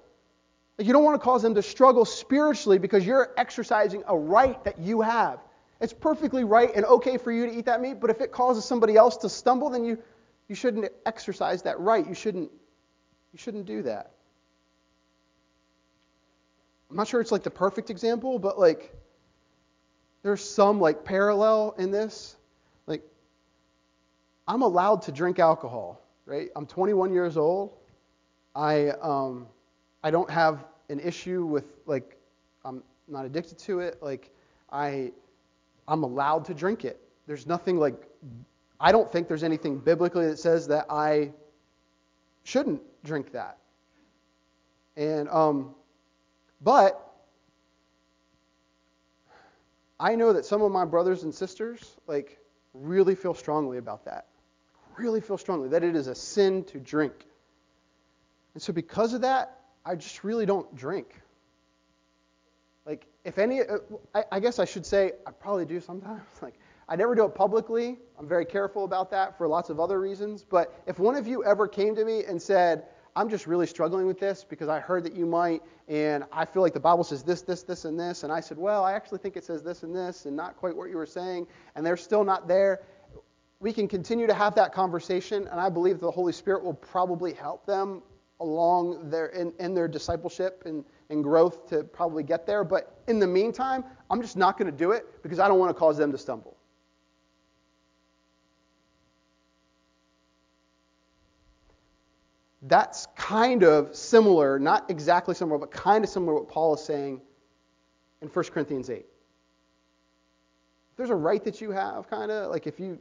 You 0.80 0.94
don't 0.94 1.04
want 1.04 1.20
to 1.20 1.24
cause 1.24 1.42
them 1.42 1.54
to 1.56 1.62
struggle 1.62 2.06
spiritually 2.06 2.78
because 2.78 3.04
you're 3.04 3.30
exercising 3.36 4.02
a 4.06 4.16
right 4.16 4.62
that 4.64 4.78
you 4.78 5.02
have. 5.02 5.38
It's 5.78 5.92
perfectly 5.92 6.42
right 6.42 6.70
and 6.74 6.86
okay 6.86 7.18
for 7.18 7.30
you 7.30 7.46
to 7.46 7.52
eat 7.52 7.66
that 7.66 7.82
meat, 7.82 8.00
but 8.00 8.08
if 8.08 8.20
it 8.20 8.32
causes 8.32 8.64
somebody 8.64 8.96
else 8.96 9.18
to 9.18 9.28
stumble, 9.28 9.68
then 9.70 9.84
you, 9.84 9.98
you 10.48 10.54
shouldn't 10.54 10.90
exercise 11.04 11.62
that 11.62 11.78
right. 11.80 12.06
You 12.06 12.14
shouldn't, 12.14 12.50
you 13.32 13.38
shouldn't 13.38 13.66
do 13.66 13.82
that. 13.82 14.12
I'm 16.88 16.96
not 16.96 17.08
sure 17.08 17.20
it's 17.20 17.32
like 17.32 17.42
the 17.42 17.50
perfect 17.50 17.90
example, 17.90 18.38
but 18.38 18.58
like 18.58 18.94
there's 20.22 20.42
some 20.42 20.80
like 20.80 21.04
parallel 21.04 21.74
in 21.78 21.90
this. 21.90 22.36
Like, 22.86 23.02
I'm 24.48 24.62
allowed 24.62 25.02
to 25.02 25.12
drink 25.12 25.38
alcohol, 25.38 26.02
right? 26.26 26.48
I'm 26.56 26.66
21 26.66 27.12
years 27.12 27.36
old. 27.36 27.72
I 28.54 28.88
um, 28.88 29.46
I 30.02 30.10
don't 30.10 30.30
have 30.30 30.64
an 30.88 31.00
issue 31.00 31.44
with 31.44 31.64
like 31.86 32.16
I'm 32.64 32.82
not 33.08 33.24
addicted 33.24 33.58
to 33.60 33.80
it. 33.80 34.02
Like 34.02 34.30
I 34.70 35.12
I'm 35.86 36.02
allowed 36.02 36.46
to 36.46 36.54
drink 36.54 36.84
it. 36.84 37.00
There's 37.26 37.46
nothing 37.46 37.78
like 37.78 37.94
I 38.80 38.92
don't 38.92 39.10
think 39.10 39.28
there's 39.28 39.44
anything 39.44 39.78
biblically 39.78 40.26
that 40.26 40.38
says 40.38 40.68
that 40.68 40.86
I 40.88 41.32
shouldn't 42.44 42.82
drink 43.04 43.32
that. 43.32 43.58
And 44.96 45.28
um, 45.28 45.74
but 46.60 47.06
I 49.98 50.14
know 50.14 50.32
that 50.32 50.46
some 50.46 50.62
of 50.62 50.72
my 50.72 50.84
brothers 50.84 51.22
and 51.22 51.34
sisters 51.34 51.96
like 52.06 52.38
really 52.72 53.14
feel 53.14 53.34
strongly 53.34 53.78
about 53.78 54.06
that. 54.06 54.26
Really 54.96 55.20
feel 55.20 55.38
strongly 55.38 55.68
that 55.70 55.84
it 55.84 55.94
is 55.94 56.06
a 56.06 56.14
sin 56.14 56.64
to 56.64 56.78
drink. 56.78 57.12
And 58.54 58.62
so 58.62 58.72
because 58.72 59.14
of 59.14 59.20
that, 59.22 59.59
I 59.84 59.94
just 59.94 60.24
really 60.24 60.46
don't 60.46 60.74
drink. 60.74 61.20
Like 62.86 63.06
if 63.24 63.38
any 63.38 63.60
uh, 63.60 63.78
I, 64.14 64.24
I 64.32 64.40
guess 64.40 64.58
I 64.58 64.64
should 64.64 64.86
say 64.86 65.12
I 65.26 65.30
probably 65.30 65.64
do 65.64 65.80
sometimes. 65.80 66.22
Like 66.42 66.58
I 66.88 66.96
never 66.96 67.14
do 67.14 67.24
it 67.24 67.34
publicly. 67.36 67.98
I'm 68.18 68.26
very 68.26 68.44
careful 68.44 68.84
about 68.84 69.10
that 69.12 69.38
for 69.38 69.46
lots 69.46 69.70
of 69.70 69.78
other 69.78 70.00
reasons, 70.00 70.44
but 70.48 70.74
if 70.86 70.98
one 70.98 71.14
of 71.14 71.24
you 71.24 71.44
ever 71.44 71.68
came 71.68 71.94
to 71.94 72.04
me 72.04 72.24
and 72.24 72.42
said, 72.42 72.84
I'm 73.14 73.28
just 73.28 73.46
really 73.46 73.66
struggling 73.66 74.06
with 74.06 74.18
this 74.18 74.44
because 74.48 74.68
I 74.68 74.80
heard 74.80 75.04
that 75.04 75.14
you 75.14 75.26
might, 75.26 75.62
and 75.88 76.24
I 76.32 76.44
feel 76.44 76.62
like 76.62 76.72
the 76.72 76.80
Bible 76.80 77.04
says 77.04 77.22
this, 77.22 77.42
this, 77.42 77.62
this, 77.62 77.84
and 77.84 77.98
this. 77.98 78.22
And 78.22 78.32
I 78.32 78.40
said, 78.40 78.58
Well, 78.58 78.84
I 78.84 78.92
actually 78.92 79.18
think 79.18 79.36
it 79.36 79.44
says 79.44 79.62
this 79.62 79.82
and 79.82 79.94
this, 79.94 80.26
and 80.26 80.36
not 80.36 80.56
quite 80.56 80.76
what 80.76 80.90
you 80.90 80.96
were 80.96 81.06
saying, 81.06 81.46
and 81.74 81.84
they're 81.84 81.96
still 81.96 82.24
not 82.24 82.48
there. 82.48 82.82
We 83.60 83.72
can 83.72 83.88
continue 83.88 84.26
to 84.26 84.34
have 84.34 84.54
that 84.54 84.72
conversation, 84.72 85.46
and 85.48 85.60
I 85.60 85.68
believe 85.68 86.00
the 86.00 86.10
Holy 86.10 86.32
Spirit 86.32 86.64
will 86.64 86.74
probably 86.74 87.34
help 87.34 87.66
them 87.66 88.02
along 88.40 89.10
their 89.10 89.26
in, 89.26 89.52
in 89.58 89.74
their 89.74 89.88
discipleship 89.88 90.62
and 90.66 90.84
and 91.10 91.22
growth 91.22 91.68
to 91.68 91.84
probably 91.84 92.22
get 92.22 92.46
there. 92.46 92.64
But 92.64 93.02
in 93.06 93.18
the 93.18 93.26
meantime, 93.26 93.84
I'm 94.08 94.22
just 94.22 94.36
not 94.36 94.58
going 94.58 94.70
to 94.70 94.76
do 94.76 94.92
it 94.92 95.22
because 95.22 95.38
I 95.38 95.48
don't 95.48 95.58
want 95.58 95.70
to 95.70 95.78
cause 95.78 95.96
them 95.98 96.12
to 96.12 96.18
stumble. 96.18 96.56
That's 102.62 103.06
kind 103.16 103.62
of 103.64 103.94
similar, 103.96 104.58
not 104.58 104.90
exactly 104.90 105.34
similar, 105.34 105.58
but 105.58 105.70
kind 105.70 106.04
of 106.04 106.10
similar 106.10 106.32
to 106.32 106.40
what 106.40 106.48
Paul 106.48 106.74
is 106.74 106.84
saying 106.84 107.20
in 108.20 108.28
1 108.28 108.44
Corinthians 108.46 108.90
8. 108.90 108.96
If 108.98 109.06
there's 110.96 111.10
a 111.10 111.14
right 111.14 111.42
that 111.44 111.60
you 111.60 111.70
have, 111.70 112.08
kind 112.10 112.30
of, 112.30 112.50
like 112.50 112.66
if 112.66 112.78
you, 112.78 113.00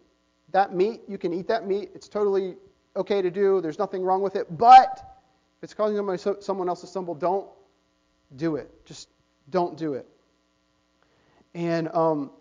that 0.51 0.73
meat, 0.73 1.01
you 1.09 1.17
can 1.17 1.33
eat 1.33 1.47
that 1.49 1.67
meat, 1.67 1.89
it's 1.93 2.07
totally 2.07 2.55
okay 2.95 3.21
to 3.21 3.29
do, 3.29 3.59
there's 3.59 3.77
nothing 3.77 4.01
wrong 4.01 4.21
with 4.21 4.37
it, 4.37 4.57
but 4.57 5.08
if 5.59 5.65
it's 5.65 5.73
causing 5.73 5.97
somebody, 5.97 6.41
someone 6.41 6.69
else 6.69 6.79
to 6.81 6.87
stumble, 6.87 7.13
don't 7.13 7.45
do 8.37 8.55
it. 8.55 8.85
Just 8.85 9.09
don't 9.49 9.77
do 9.77 9.93
it. 9.93 10.07
And 11.53 11.89
um, 11.89 12.31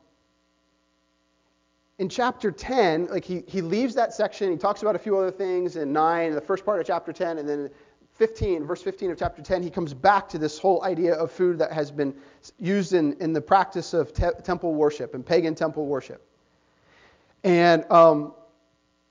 in 1.98 2.08
chapter 2.08 2.52
10, 2.52 3.08
like 3.08 3.24
he, 3.24 3.42
he 3.48 3.60
leaves 3.60 3.96
that 3.96 4.14
section, 4.14 4.52
he 4.52 4.56
talks 4.56 4.82
about 4.82 4.94
a 4.94 5.00
few 5.00 5.18
other 5.18 5.32
things 5.32 5.74
in 5.74 5.92
9, 5.92 6.32
the 6.32 6.40
first 6.40 6.64
part 6.64 6.80
of 6.80 6.86
chapter 6.86 7.12
10, 7.12 7.38
and 7.38 7.48
then 7.48 7.70
15, 8.14 8.64
verse 8.64 8.82
15 8.82 9.10
of 9.10 9.18
chapter 9.18 9.42
10, 9.42 9.64
he 9.64 9.70
comes 9.70 9.92
back 9.92 10.28
to 10.28 10.38
this 10.38 10.56
whole 10.56 10.84
idea 10.84 11.14
of 11.14 11.32
food 11.32 11.58
that 11.58 11.72
has 11.72 11.90
been 11.90 12.14
used 12.60 12.92
in, 12.92 13.14
in 13.14 13.32
the 13.32 13.40
practice 13.40 13.94
of 13.94 14.12
te- 14.12 14.30
temple 14.44 14.74
worship 14.74 15.14
and 15.14 15.26
pagan 15.26 15.56
temple 15.56 15.86
worship. 15.86 16.24
And 17.42 17.84
um, 17.90 18.32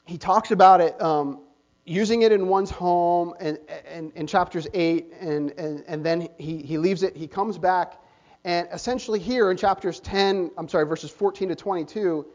he 0.05 0.17
talks 0.17 0.51
about 0.51 0.79
it, 0.79 1.01
um, 1.01 1.41
using 1.87 2.23
it 2.23 2.33
in 2.33 2.49
one's 2.49 2.69
home 2.69 3.33
and, 3.39 3.57
and, 3.89 4.11
in 4.13 4.27
chapters 4.27 4.67
8, 4.73 5.07
and, 5.21 5.51
and, 5.51 5.83
and 5.87 6.05
then 6.05 6.27
he, 6.37 6.61
he 6.61 6.77
leaves 6.77 7.01
it, 7.01 7.15
he 7.15 7.27
comes 7.27 7.57
back, 7.57 8.01
and 8.43 8.67
essentially 8.73 9.19
here 9.19 9.51
in 9.51 9.57
chapters 9.57 10.01
10, 10.01 10.51
I'm 10.57 10.67
sorry, 10.67 10.85
verses 10.85 11.09
14 11.09 11.47
to 11.47 11.55
22, 11.55 12.25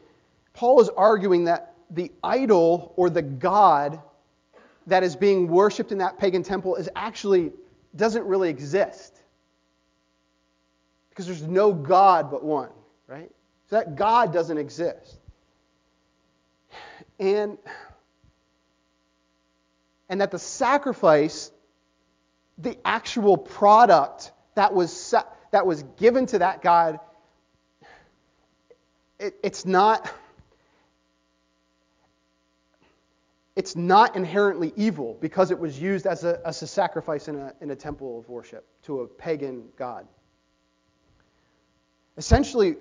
Paul 0.54 0.80
is 0.80 0.88
arguing 0.96 1.44
that 1.44 1.74
the 1.90 2.10
idol 2.24 2.94
or 2.96 3.10
the 3.10 3.20
god 3.20 4.00
that 4.86 5.02
is 5.02 5.14
being 5.14 5.48
worshipped 5.48 5.92
in 5.92 5.98
that 5.98 6.18
pagan 6.18 6.42
temple 6.42 6.76
is 6.76 6.88
actually 6.96 7.52
doesn't 7.94 8.24
really 8.24 8.48
exist. 8.48 9.20
Because 11.10 11.26
there's 11.26 11.42
no 11.42 11.74
God 11.74 12.30
but 12.30 12.42
one, 12.42 12.70
right? 13.06 13.30
So 13.68 13.76
that 13.76 13.96
God 13.96 14.32
doesn't 14.32 14.56
exist. 14.56 15.18
And 17.20 17.58
and 20.12 20.20
that 20.20 20.30
the 20.30 20.38
sacrifice, 20.38 21.50
the 22.58 22.76
actual 22.84 23.38
product 23.38 24.30
that 24.54 24.74
was 24.74 25.14
that 25.52 25.66
was 25.66 25.84
given 25.96 26.26
to 26.26 26.38
that 26.40 26.60
God, 26.60 27.00
it, 29.18 29.34
it's 29.42 29.64
not 29.64 30.12
it's 33.56 33.74
not 33.74 34.14
inherently 34.14 34.74
evil 34.76 35.16
because 35.18 35.50
it 35.50 35.58
was 35.58 35.80
used 35.80 36.06
as 36.06 36.24
a, 36.24 36.46
as 36.46 36.60
a 36.60 36.66
sacrifice 36.66 37.28
in 37.28 37.36
a, 37.36 37.54
in 37.62 37.70
a 37.70 37.76
temple 37.76 38.18
of 38.18 38.28
worship 38.28 38.66
to 38.82 39.00
a 39.00 39.06
pagan 39.06 39.64
god. 39.78 40.06
Essentially, 42.18 42.76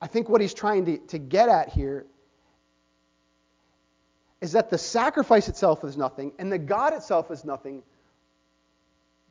I 0.00 0.06
think 0.06 0.30
what 0.30 0.40
he's 0.40 0.54
trying 0.54 0.86
to, 0.86 0.96
to 1.08 1.18
get 1.18 1.50
at 1.50 1.68
here 1.68 2.06
is 4.40 4.52
that 4.52 4.70
the 4.70 4.78
sacrifice 4.78 5.48
itself 5.48 5.84
is 5.84 5.96
nothing 5.96 6.32
and 6.38 6.50
the 6.50 6.58
God 6.58 6.92
itself 6.92 7.30
is 7.30 7.44
nothing. 7.44 7.82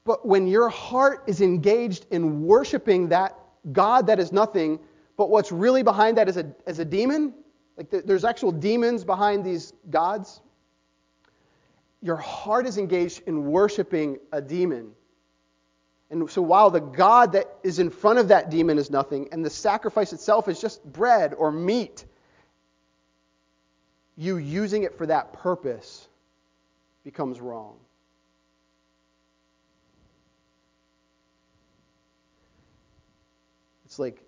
But 0.04 0.26
when 0.26 0.48
your 0.48 0.70
heart 0.70 1.24
is 1.28 1.42
engaged 1.42 2.06
in 2.12 2.44
worshiping 2.44 3.10
that 3.10 3.38
God 3.72 4.08
that 4.08 4.20
is 4.20 4.32
nothing, 4.32 4.80
but 5.18 5.30
what's 5.30 5.52
really 5.52 5.84
behind 5.84 6.18
that 6.18 6.30
is 6.30 6.38
a, 6.38 6.54
is 6.66 6.80
a 6.80 6.86
demon, 6.86 7.34
like 7.76 7.90
there's 7.90 8.24
actual 8.24 8.52
demons 8.52 9.04
behind 9.04 9.44
these 9.44 9.74
gods, 9.90 10.42
your 12.02 12.15
heart 12.15 12.67
is 12.67 12.78
engaged 12.78 13.24
in 13.28 13.48
worshiping 13.48 14.17
a 14.32 14.41
demon. 14.41 14.91
And 16.10 16.30
so 16.30 16.41
while 16.41 16.70
the 16.70 16.80
God 16.80 17.34
that 17.34 17.58
is 17.63 17.80
in 17.80 17.89
front 17.89 18.20
of 18.20 18.30
that 18.30 18.50
demon 18.50 18.78
is 18.78 18.89
nothing, 18.89 19.28
and 19.32 19.43
the 19.43 19.50
sacrifice 19.50 20.13
itself 20.13 20.48
is 20.48 20.62
just 20.62 20.84
bread 20.86 21.34
or 21.34 21.52
meat, 21.52 22.06
you 24.17 24.38
using 24.38 24.84
it 24.84 24.97
for 24.97 25.06
that 25.06 25.32
purpose 25.32 26.08
becomes 27.03 27.39
wrong. 27.39 27.77
It's 33.86 33.99
like 33.99 34.21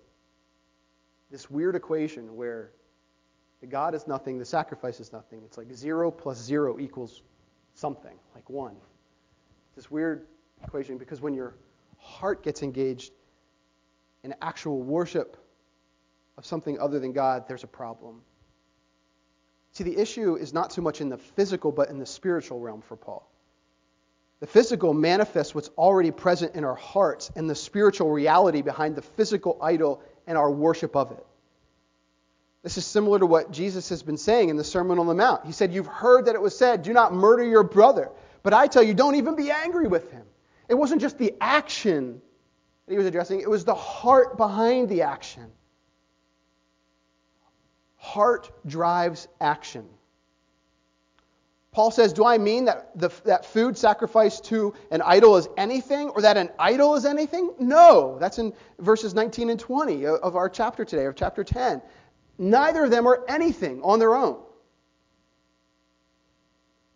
this 1.30 1.50
weird 1.50 1.74
equation 1.74 2.34
where 2.34 2.70
the 3.60 3.66
God 3.66 3.94
is 3.94 4.06
nothing, 4.06 4.38
the 4.38 4.44
sacrifice 4.44 5.00
is 5.00 5.12
nothing. 5.12 5.42
It's 5.44 5.58
like 5.58 5.72
0 5.74 6.10
plus 6.10 6.42
0 6.42 6.78
equals 6.78 7.22
something, 7.74 8.16
like 8.34 8.48
one. 8.48 8.76
This 9.76 9.90
weird 9.90 10.26
equation 10.64 10.96
because 10.98 11.20
when 11.20 11.34
your 11.34 11.54
heart 11.98 12.42
gets 12.42 12.62
engaged 12.62 13.12
in 14.22 14.34
actual 14.40 14.80
worship 14.82 15.36
of 16.38 16.46
something 16.46 16.78
other 16.78 16.98
than 16.98 17.12
God, 17.12 17.46
there's 17.48 17.64
a 17.64 17.68
problem. 17.68 18.22
See, 19.72 19.84
the 19.84 19.98
issue 19.98 20.36
is 20.36 20.52
not 20.52 20.72
so 20.72 20.82
much 20.82 21.00
in 21.00 21.08
the 21.08 21.18
physical, 21.18 21.70
but 21.70 21.90
in 21.90 21.98
the 21.98 22.06
spiritual 22.06 22.60
realm 22.60 22.82
for 22.82 22.96
Paul. 22.96 23.28
The 24.40 24.46
physical 24.46 24.94
manifests 24.94 25.54
what's 25.54 25.68
already 25.76 26.10
present 26.10 26.54
in 26.54 26.64
our 26.64 26.74
hearts 26.74 27.30
and 27.36 27.48
the 27.48 27.54
spiritual 27.54 28.10
reality 28.10 28.62
behind 28.62 28.96
the 28.96 29.02
physical 29.02 29.58
idol 29.62 30.02
and 30.26 30.36
our 30.38 30.50
worship 30.50 30.96
of 30.96 31.12
it. 31.12 31.24
This 32.62 32.76
is 32.78 32.86
similar 32.86 33.18
to 33.18 33.26
what 33.26 33.52
Jesus 33.52 33.88
has 33.90 34.02
been 34.02 34.16
saying 34.16 34.48
in 34.48 34.56
the 34.56 34.64
Sermon 34.64 34.98
on 34.98 35.06
the 35.06 35.14
Mount. 35.14 35.46
He 35.46 35.52
said, 35.52 35.72
You've 35.72 35.86
heard 35.86 36.26
that 36.26 36.34
it 36.34 36.42
was 36.42 36.56
said, 36.56 36.82
Do 36.82 36.92
not 36.92 37.14
murder 37.14 37.44
your 37.44 37.62
brother. 37.62 38.10
But 38.42 38.54
I 38.54 38.66
tell 38.66 38.82
you, 38.82 38.94
don't 38.94 39.16
even 39.16 39.36
be 39.36 39.50
angry 39.50 39.86
with 39.86 40.10
him. 40.10 40.24
It 40.68 40.74
wasn't 40.74 41.00
just 41.00 41.18
the 41.18 41.34
action 41.40 42.20
that 42.86 42.92
he 42.92 42.98
was 42.98 43.06
addressing, 43.06 43.40
it 43.40 43.48
was 43.48 43.64
the 43.64 43.74
heart 43.74 44.36
behind 44.36 44.88
the 44.88 45.02
action. 45.02 45.50
Heart 48.00 48.50
drives 48.66 49.28
action. 49.40 49.86
Paul 51.70 51.90
says, 51.90 52.12
Do 52.12 52.24
I 52.24 52.38
mean 52.38 52.64
that, 52.64 52.98
the, 52.98 53.10
that 53.24 53.44
food 53.44 53.76
sacrificed 53.76 54.44
to 54.46 54.74
an 54.90 55.02
idol 55.02 55.36
is 55.36 55.48
anything 55.56 56.08
or 56.08 56.22
that 56.22 56.36
an 56.36 56.50
idol 56.58 56.96
is 56.96 57.04
anything? 57.04 57.52
No. 57.60 58.16
That's 58.18 58.38
in 58.38 58.52
verses 58.78 59.14
19 59.14 59.50
and 59.50 59.60
20 59.60 60.06
of 60.06 60.34
our 60.34 60.48
chapter 60.48 60.84
today, 60.84 61.04
of 61.04 61.14
chapter 61.14 61.44
10. 61.44 61.80
Neither 62.38 62.84
of 62.84 62.90
them 62.90 63.06
are 63.06 63.24
anything 63.28 63.82
on 63.82 63.98
their 63.98 64.16
own. 64.16 64.40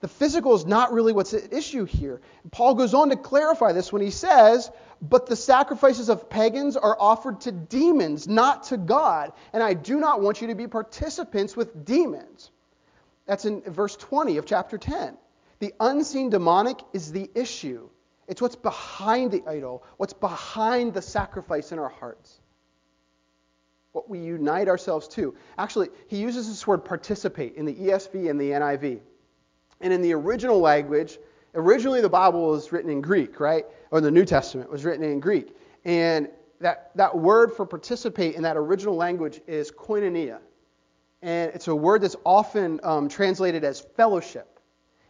The 0.04 0.08
physical 0.08 0.54
is 0.54 0.66
not 0.66 0.92
really 0.92 1.14
what's 1.14 1.32
at 1.32 1.50
issue 1.50 1.86
here. 1.86 2.20
Paul 2.50 2.74
goes 2.74 2.92
on 2.92 3.08
to 3.08 3.16
clarify 3.16 3.72
this 3.72 3.90
when 3.90 4.02
he 4.02 4.10
says, 4.10 4.70
But 5.00 5.24
the 5.24 5.34
sacrifices 5.34 6.10
of 6.10 6.28
pagans 6.28 6.76
are 6.76 6.94
offered 7.00 7.40
to 7.40 7.52
demons, 7.52 8.28
not 8.28 8.64
to 8.64 8.76
God. 8.76 9.32
And 9.54 9.62
I 9.62 9.72
do 9.72 9.98
not 9.98 10.20
want 10.20 10.42
you 10.42 10.48
to 10.48 10.54
be 10.54 10.68
participants 10.68 11.56
with 11.56 11.86
demons. 11.86 12.50
That's 13.24 13.46
in 13.46 13.62
verse 13.62 13.96
20 13.96 14.36
of 14.36 14.44
chapter 14.44 14.76
10. 14.76 15.16
The 15.60 15.72
unseen 15.80 16.28
demonic 16.28 16.82
is 16.92 17.10
the 17.10 17.30
issue. 17.34 17.88
It's 18.28 18.42
what's 18.42 18.56
behind 18.56 19.32
the 19.32 19.42
idol, 19.48 19.84
what's 19.96 20.12
behind 20.12 20.92
the 20.92 21.00
sacrifice 21.00 21.72
in 21.72 21.78
our 21.78 21.88
hearts 21.88 22.42
what 23.92 24.10
we 24.10 24.18
unite 24.18 24.66
ourselves 24.66 25.06
to. 25.06 25.36
Actually, 25.56 25.88
he 26.08 26.16
uses 26.16 26.48
this 26.48 26.66
word 26.66 26.84
participate 26.84 27.54
in 27.54 27.64
the 27.64 27.74
ESV 27.74 28.28
and 28.28 28.40
the 28.40 28.50
NIV. 28.50 29.00
And 29.80 29.92
in 29.92 30.02
the 30.02 30.12
original 30.12 30.60
language, 30.60 31.18
originally 31.54 32.00
the 32.00 32.08
Bible 32.08 32.50
was 32.50 32.72
written 32.72 32.90
in 32.90 33.00
Greek, 33.00 33.40
right? 33.40 33.64
Or 33.90 34.00
the 34.00 34.10
New 34.10 34.24
Testament 34.24 34.70
was 34.70 34.84
written 34.84 35.04
in 35.04 35.20
Greek. 35.20 35.56
And 35.84 36.28
that, 36.60 36.90
that 36.94 37.16
word 37.16 37.52
for 37.52 37.66
participate 37.66 38.34
in 38.34 38.42
that 38.42 38.56
original 38.56 38.96
language 38.96 39.40
is 39.46 39.70
koinonia. 39.70 40.38
And 41.22 41.50
it's 41.54 41.68
a 41.68 41.74
word 41.74 42.02
that's 42.02 42.16
often 42.24 42.80
um, 42.82 43.08
translated 43.08 43.64
as 43.64 43.80
fellowship. 43.80 44.53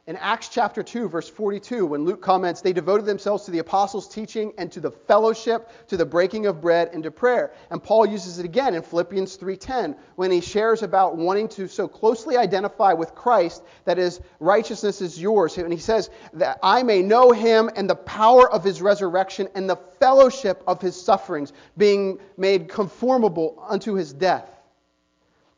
In 0.07 0.17
Acts 0.17 0.51
chapter 0.51 0.83
2, 0.83 1.09
verse 1.09 1.31
42, 1.31 1.87
when 1.87 2.05
Luke 2.05 2.21
comments, 2.21 2.61
they 2.61 2.75
devoted 2.75 3.07
themselves 3.07 3.45
to 3.45 3.51
the 3.51 3.61
apostles' 3.61 4.07
teaching 4.07 4.53
and 4.59 4.71
to 4.73 4.79
the 4.79 4.91
fellowship, 4.91 5.71
to 5.89 5.97
the 5.97 6.05
breaking 6.05 6.45
of 6.45 6.61
bread, 6.61 6.91
and 6.93 7.03
to 7.05 7.11
prayer. 7.11 7.55
And 7.71 7.83
Paul 7.83 8.05
uses 8.05 8.39
it 8.39 8.45
again 8.45 8.75
in 8.75 8.83
Philippians 8.83 9.39
3:10 9.39 9.97
when 10.17 10.31
he 10.31 10.43
shares 10.43 10.83
about 10.83 11.17
wanting 11.17 11.49
to 11.49 11.69
so 11.69 11.89
closely 11.89 12.37
identify 12.37 12.93
with 12.93 13.15
Christ 13.15 13.63
that 13.87 13.97
his 13.97 14.21
righteousness 14.41 15.01
is 15.01 15.19
yours. 15.19 15.57
And 15.57 15.73
he 15.73 15.79
says 15.79 16.11
that 16.35 16.59
I 16.63 16.83
may 16.83 17.01
know 17.01 17.31
him 17.31 17.71
and 17.75 17.89
the 17.89 17.95
power 17.95 18.51
of 18.53 18.63
his 18.63 18.83
resurrection 18.83 19.49
and 19.55 19.71
the 19.71 19.77
fellowship 20.01 20.63
of 20.67 20.83
his 20.83 21.01
sufferings, 21.01 21.55
being 21.79 22.19
made 22.37 22.69
conformable 22.69 23.65
unto 23.67 23.95
his 23.95 24.13
death. 24.13 24.51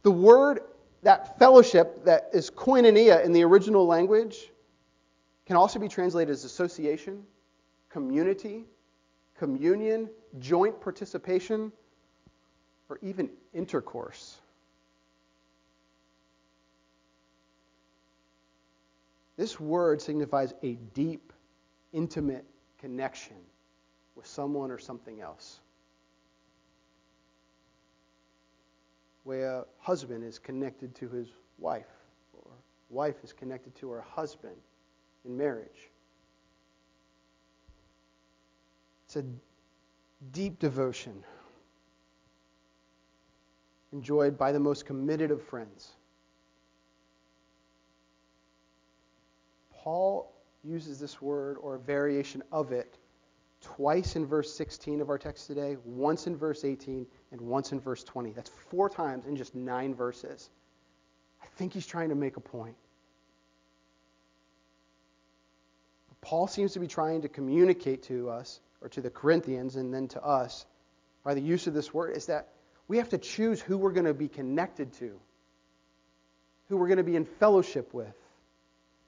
The 0.05 0.13
word 0.13 0.61
that 1.07 1.39
fellowship 1.39 2.05
that 2.05 2.29
is 2.33 2.51
koinonia 2.51 3.25
in 3.25 3.33
the 3.33 3.45
original 3.45 3.87
language 3.87 4.51
can 5.47 5.55
also 5.55 5.79
be 5.79 5.87
translated 5.87 6.33
as 6.33 6.43
association, 6.43 7.23
community, 7.89 8.65
communion, 9.39 10.11
joint 10.41 10.81
participation, 10.81 11.71
or 12.89 12.99
even 13.03 13.31
intercourse. 13.55 14.39
This 19.37 19.61
word 19.61 20.03
signifies 20.03 20.55
a 20.65 20.73
deep, 20.93 21.33
intimate 21.93 22.45
connection 22.81 23.37
with 24.17 24.27
someone 24.27 24.73
or 24.73 24.79
something 24.81 25.21
else. 25.21 25.61
Where 29.27 29.57
a 29.57 29.65
husband 29.81 30.23
is 30.23 30.39
connected 30.39 30.95
to 30.95 31.09
his 31.09 31.27
wife, 31.59 31.91
or 32.33 32.49
wife 32.91 33.17
is 33.25 33.33
connected 33.33 33.75
to 33.75 33.91
her 33.91 34.01
husband 34.01 34.55
in 35.25 35.37
marriage. 35.37 35.91
It's 39.07 39.17
a 39.17 39.25
deep 40.31 40.61
devotion 40.61 41.25
enjoyed 43.93 44.39
by 44.39 44.53
the 44.53 44.61
most 44.61 44.87
committed 44.87 45.33
of 45.33 45.43
friends. 45.43 45.95
Paul 49.73 50.33
uses 50.63 51.01
this 51.01 51.21
word 51.21 51.57
or 51.61 51.75
a 51.75 51.81
variation 51.81 52.45
of 52.53 52.71
it 52.71 52.97
twice 53.77 54.17
in 54.17 54.27
verse 54.27 54.53
16 54.55 55.01
of 55.01 55.11
our 55.11 55.19
text 55.19 55.47
today, 55.47 55.77
once 55.85 56.27
in 56.27 56.37
verse 56.37 56.65
18, 56.65 57.07
and 57.33 57.41
once 57.41 57.73
in 57.73 57.81
verse 57.81 58.03
20. 58.05 58.33
That's 58.33 58.51
four 58.71 58.89
times 58.89 59.27
in 59.27 59.37
just 59.37 59.55
nine 59.55 59.95
verses. 59.95 60.51
I 61.43 61.47
think 61.57 61.73
he's 61.73 61.87
trying 61.87 62.09
to 62.11 62.15
make 62.15 62.37
a 62.37 62.41
point. 62.41 62.77
Paul 66.21 66.49
seems 66.49 66.73
to 66.73 66.81
be 66.81 66.89
trying 66.89 67.23
to 67.23 67.29
communicate 67.29 68.05
to 68.05 68.31
us, 68.31 68.61
or 68.81 68.89
to 68.91 69.01
the 69.01 69.11
Corinthians, 69.11 69.77
and 69.77 69.95
then 69.95 70.09
to 70.09 70.23
us, 70.25 70.67
by 71.23 71.35
the 71.35 71.41
use 71.41 71.67
of 71.67 71.75
this 71.75 71.95
word, 71.95 72.17
is 72.17 72.27
that 72.27 72.49
we 72.89 72.97
have 72.99 73.11
to 73.11 73.19
choose 73.19 73.61
who 73.61 73.79
we're 73.79 73.93
going 73.93 74.07
to 74.07 74.15
be 74.15 74.29
connected 74.29 74.93
to, 74.95 75.19
who 76.69 76.77
we're 76.77 76.89
going 76.89 76.99
to 76.99 77.05
be 77.05 77.17
in 77.17 77.25
fellowship 77.25 77.95
with 77.95 78.15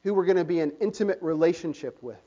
who 0.05 0.15
we're 0.15 0.25
going 0.25 0.37
to 0.37 0.45
be 0.45 0.61
in 0.61 0.73
intimate 0.81 1.19
relationship 1.21 2.03
with. 2.03 2.23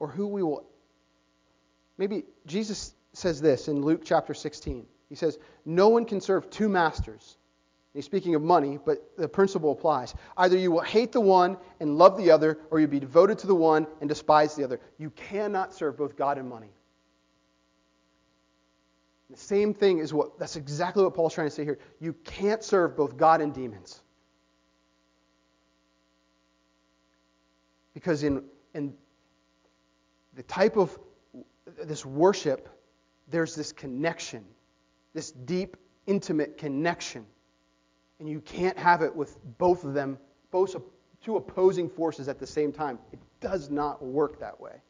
Or 0.00 0.08
who 0.08 0.26
we 0.26 0.42
will. 0.42 0.64
Maybe 1.96 2.24
Jesus 2.46 2.94
says 3.12 3.40
this 3.40 3.68
in 3.68 3.82
Luke 3.82 4.02
chapter 4.04 4.34
16. 4.34 4.86
He 5.08 5.14
says, 5.14 5.38
No 5.64 5.88
one 5.88 6.04
can 6.04 6.20
serve 6.20 6.50
two 6.50 6.68
masters. 6.68 7.36
He's 7.92 8.04
speaking 8.04 8.36
of 8.36 8.42
money, 8.42 8.78
but 8.84 9.16
the 9.16 9.28
principle 9.28 9.72
applies. 9.72 10.14
Either 10.36 10.56
you 10.56 10.70
will 10.70 10.80
hate 10.80 11.10
the 11.10 11.20
one 11.20 11.56
and 11.80 11.98
love 11.98 12.16
the 12.16 12.30
other, 12.30 12.58
or 12.70 12.78
you'll 12.78 12.88
be 12.88 13.00
devoted 13.00 13.38
to 13.40 13.48
the 13.48 13.54
one 13.54 13.86
and 14.00 14.08
despise 14.08 14.54
the 14.54 14.62
other. 14.62 14.80
You 14.96 15.10
cannot 15.10 15.74
serve 15.74 15.96
both 15.96 16.16
God 16.16 16.38
and 16.38 16.48
money. 16.48 16.70
The 19.28 19.36
same 19.36 19.74
thing 19.74 19.98
is 19.98 20.14
what, 20.14 20.38
that's 20.38 20.56
exactly 20.56 21.02
what 21.02 21.14
Paul's 21.14 21.34
trying 21.34 21.48
to 21.48 21.54
say 21.54 21.64
here. 21.64 21.78
You 22.00 22.12
can't 22.24 22.62
serve 22.62 22.96
both 22.96 23.16
God 23.16 23.40
and 23.40 23.52
demons. 23.52 24.00
Because 27.92 28.22
in, 28.22 28.44
in 28.72 28.94
the 30.34 30.42
type 30.44 30.76
of 30.76 30.98
this 31.84 32.04
worship, 32.04 32.68
there's 33.28 33.54
this 33.54 33.72
connection, 33.72 34.44
this 35.14 35.30
deep, 35.30 35.76
intimate 36.06 36.58
connection. 36.58 37.26
And 38.18 38.28
you 38.28 38.40
can't 38.40 38.76
have 38.76 39.02
it 39.02 39.14
with 39.14 39.38
both 39.58 39.84
of 39.84 39.94
them, 39.94 40.18
both 40.50 40.76
two 41.24 41.36
opposing 41.36 41.88
forces 41.88 42.28
at 42.28 42.38
the 42.38 42.46
same 42.46 42.72
time. 42.72 42.98
It 43.12 43.18
does 43.40 43.70
not 43.70 44.04
work 44.04 44.40
that 44.40 44.60
way. 44.60 44.82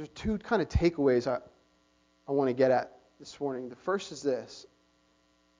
there's 0.00 0.08
two 0.14 0.38
kind 0.38 0.62
of 0.62 0.68
takeaways 0.70 1.26
I, 1.26 1.40
I 2.26 2.32
want 2.32 2.48
to 2.48 2.54
get 2.54 2.70
at 2.70 2.96
this 3.18 3.38
morning. 3.38 3.68
The 3.68 3.76
first 3.76 4.12
is 4.12 4.22
this, 4.22 4.66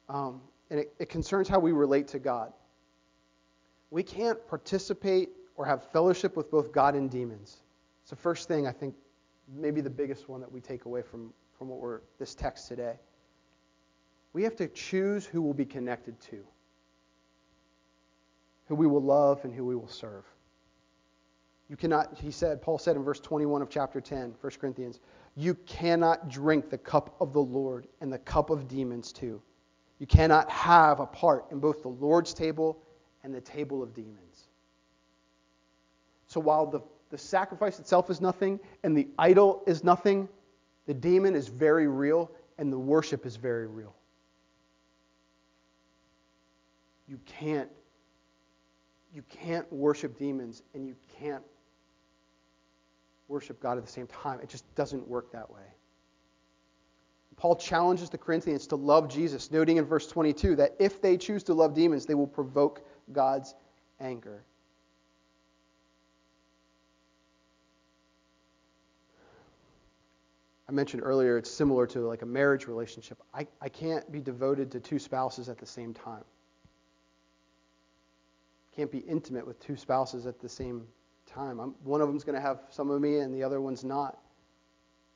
um, 0.09 0.41
and 0.71 0.81
it, 0.81 0.95
it 0.99 1.11
concerns 1.11 1.47
how 1.47 1.59
we 1.59 1.73
relate 1.73 2.09
to 2.09 2.19
God. 2.19 2.55
We 3.91 4.03
can't 4.03 4.45
participate 4.49 5.31
or 5.57 5.67
have 5.67 5.85
fellowship 5.91 6.37
with 6.37 6.51
both 6.51 6.73
God 6.73 6.95
and 6.95 7.11
demons. 7.11 7.59
It's 8.03 8.11
the 8.11 8.17
first 8.17 8.49
thing 8.49 8.67
I 8.67 8.73
think, 8.73 8.95
maybe 9.53 9.81
the 9.81 9.91
biggest 9.91 10.29
one 10.29 10.41
that 10.41 10.51
we 10.51 10.61
take 10.61 10.85
away 10.85 11.03
from, 11.03 11.33
from 11.59 11.69
what 11.69 11.81
we're 11.81 12.01
this 12.19 12.35
text 12.35 12.69
today. 12.69 12.95
We 14.33 14.45
have 14.45 14.55
to 14.57 14.69
choose 14.69 15.27
who 15.27 15.43
we'll 15.43 15.55
be 15.55 15.65
connected 15.65 16.21
to, 16.31 16.45
who 18.67 18.77
we 18.77 18.87
will 18.87 19.03
love, 19.03 19.45
and 19.45 19.53
who 19.53 19.65
we 19.65 19.75
will 19.75 19.89
serve. 19.89 20.25
You 21.69 21.77
cannot, 21.77 22.17
he 22.17 22.31
said, 22.31 22.63
Paul 22.63 22.79
said 22.79 22.97
in 22.97 23.03
verse 23.03 23.21
21 23.21 23.63
of 23.63 23.71
chapter 23.71 24.01
10, 24.01 24.35
1 24.41 24.53
Corinthians, 24.61 25.01
you 25.37 25.55
cannot 25.67 26.29
drink 26.29 26.71
the 26.71 26.79
cup 26.79 27.17
of 27.21 27.33
the 27.33 27.41
Lord 27.41 27.87
and 28.01 28.13
the 28.13 28.19
cup 28.19 28.51
of 28.51 28.67
demons 28.69 29.13
too. 29.13 29.41
You 29.99 30.07
cannot 30.07 30.51
have 30.51 31.01
a 31.01 31.07
part 31.07 31.47
in 31.51 31.61
both 31.61 31.83
the 31.83 31.89
Lord's 31.89 32.35
table 32.35 32.83
and 33.23 33.35
the 33.35 33.41
table 33.41 33.83
of 33.83 33.95
demons. 33.95 34.49
So 36.27 36.41
while 36.41 36.67
the, 36.67 36.81
the 37.11 37.19
sacrifice 37.19 37.79
itself 37.79 38.09
is 38.11 38.21
nothing 38.21 38.61
and 38.83 38.97
the 38.97 39.09
idol 39.19 39.63
is 39.67 39.83
nothing, 39.83 40.29
the 40.87 40.95
demon 40.95 41.35
is 41.35 41.49
very 41.49 41.89
real 41.89 42.31
and 42.59 42.73
the 42.73 42.79
worship 42.79 43.27
is 43.27 43.37
very 43.37 43.67
real. 43.67 43.95
You 47.09 47.19
can't 47.27 47.69
you 49.13 49.23
can't 49.29 49.71
worship 49.73 50.17
demons 50.17 50.63
and 50.73 50.87
you 50.87 50.95
can't 51.19 51.43
worship 53.27 53.61
God 53.61 53.77
at 53.77 53.85
the 53.85 53.91
same 53.91 54.07
time. 54.07 54.39
It 54.41 54.49
just 54.49 54.73
doesn't 54.77 55.07
work 55.09 55.33
that 55.33 55.51
way. 55.51 55.63
Paul 57.37 57.57
challenges 57.57 58.11
the 58.11 58.19
Corinthians 58.19 58.67
to 58.67 58.77
love 58.77 59.09
Jesus, 59.09 59.51
noting 59.51 59.79
in 59.79 59.85
verse 59.85 60.07
22 60.07 60.57
that 60.57 60.77
if 60.79 61.01
they 61.01 61.17
choose 61.17 61.43
to 61.45 61.55
love 61.55 61.75
demons, 61.75 62.05
they 62.05 62.15
will 62.15 62.27
provoke 62.27 62.83
God's 63.13 63.55
anger. 64.01 64.43
I 70.69 70.73
mentioned 70.73 71.03
earlier 71.05 71.37
it's 71.37 71.51
similar 71.51 71.85
to 71.89 72.01
like 72.07 72.23
a 72.23 72.27
marriage 72.27 72.69
relationship. 72.69 73.21
I, 73.35 73.49
I 73.61 73.69
can't 73.69 74.11
be 74.13 74.21
devoted 74.21 74.71
to 74.71 74.81
two 74.81 75.01
spouses 75.01 75.49
at 75.49 75.59
the 75.59 75.67
same 75.67 75.93
time. 75.93 76.23
Can't 78.77 78.91
be 78.91 78.99
intimate 78.99 79.45
with 79.45 79.59
two 79.59 79.77
spouses 79.77 80.27
at 80.27 80.39
the 80.39 80.49
same 80.49 80.87
time. 81.27 81.59
I'm, 81.59 81.75
one 81.83 82.01
of 82.01 82.07
them's 82.07 82.23
going 82.23 82.37
to 82.37 82.41
have 82.41 82.61
some 82.71 82.89
of 82.89 83.01
me 83.01 83.19
and 83.19 83.35
the 83.35 83.43
other 83.43 83.61
one's 83.61 83.83
not. 83.83 84.19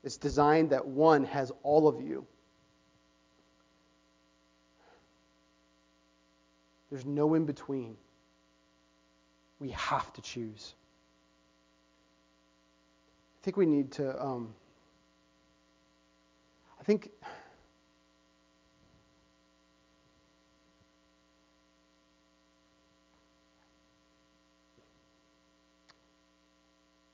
It's 0.03 0.17
designed 0.17 0.71
that 0.71 0.87
one 0.87 1.25
has 1.25 1.53
all 1.63 1.87
of 1.87 2.01
you. 2.01 2.27
There's 6.91 7.05
no 7.05 7.35
in 7.35 7.45
between. 7.45 7.97
We 9.59 9.71
have 9.71 10.13
to 10.15 10.23
choose. 10.23 10.75
I 13.41 13.45
think 13.45 13.57
we 13.57 13.67
need 13.67 13.93
to. 13.93 14.23
Um, 14.23 14.55
I 16.81 16.85
think 16.85 17.11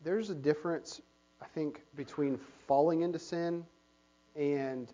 there's 0.02 0.30
a 0.30 0.35
difference, 0.35 1.00
I 1.40 1.46
think, 1.46 1.83
between 1.94 2.38
falling 2.66 3.02
into 3.02 3.18
sin 3.18 3.64
and 4.35 4.92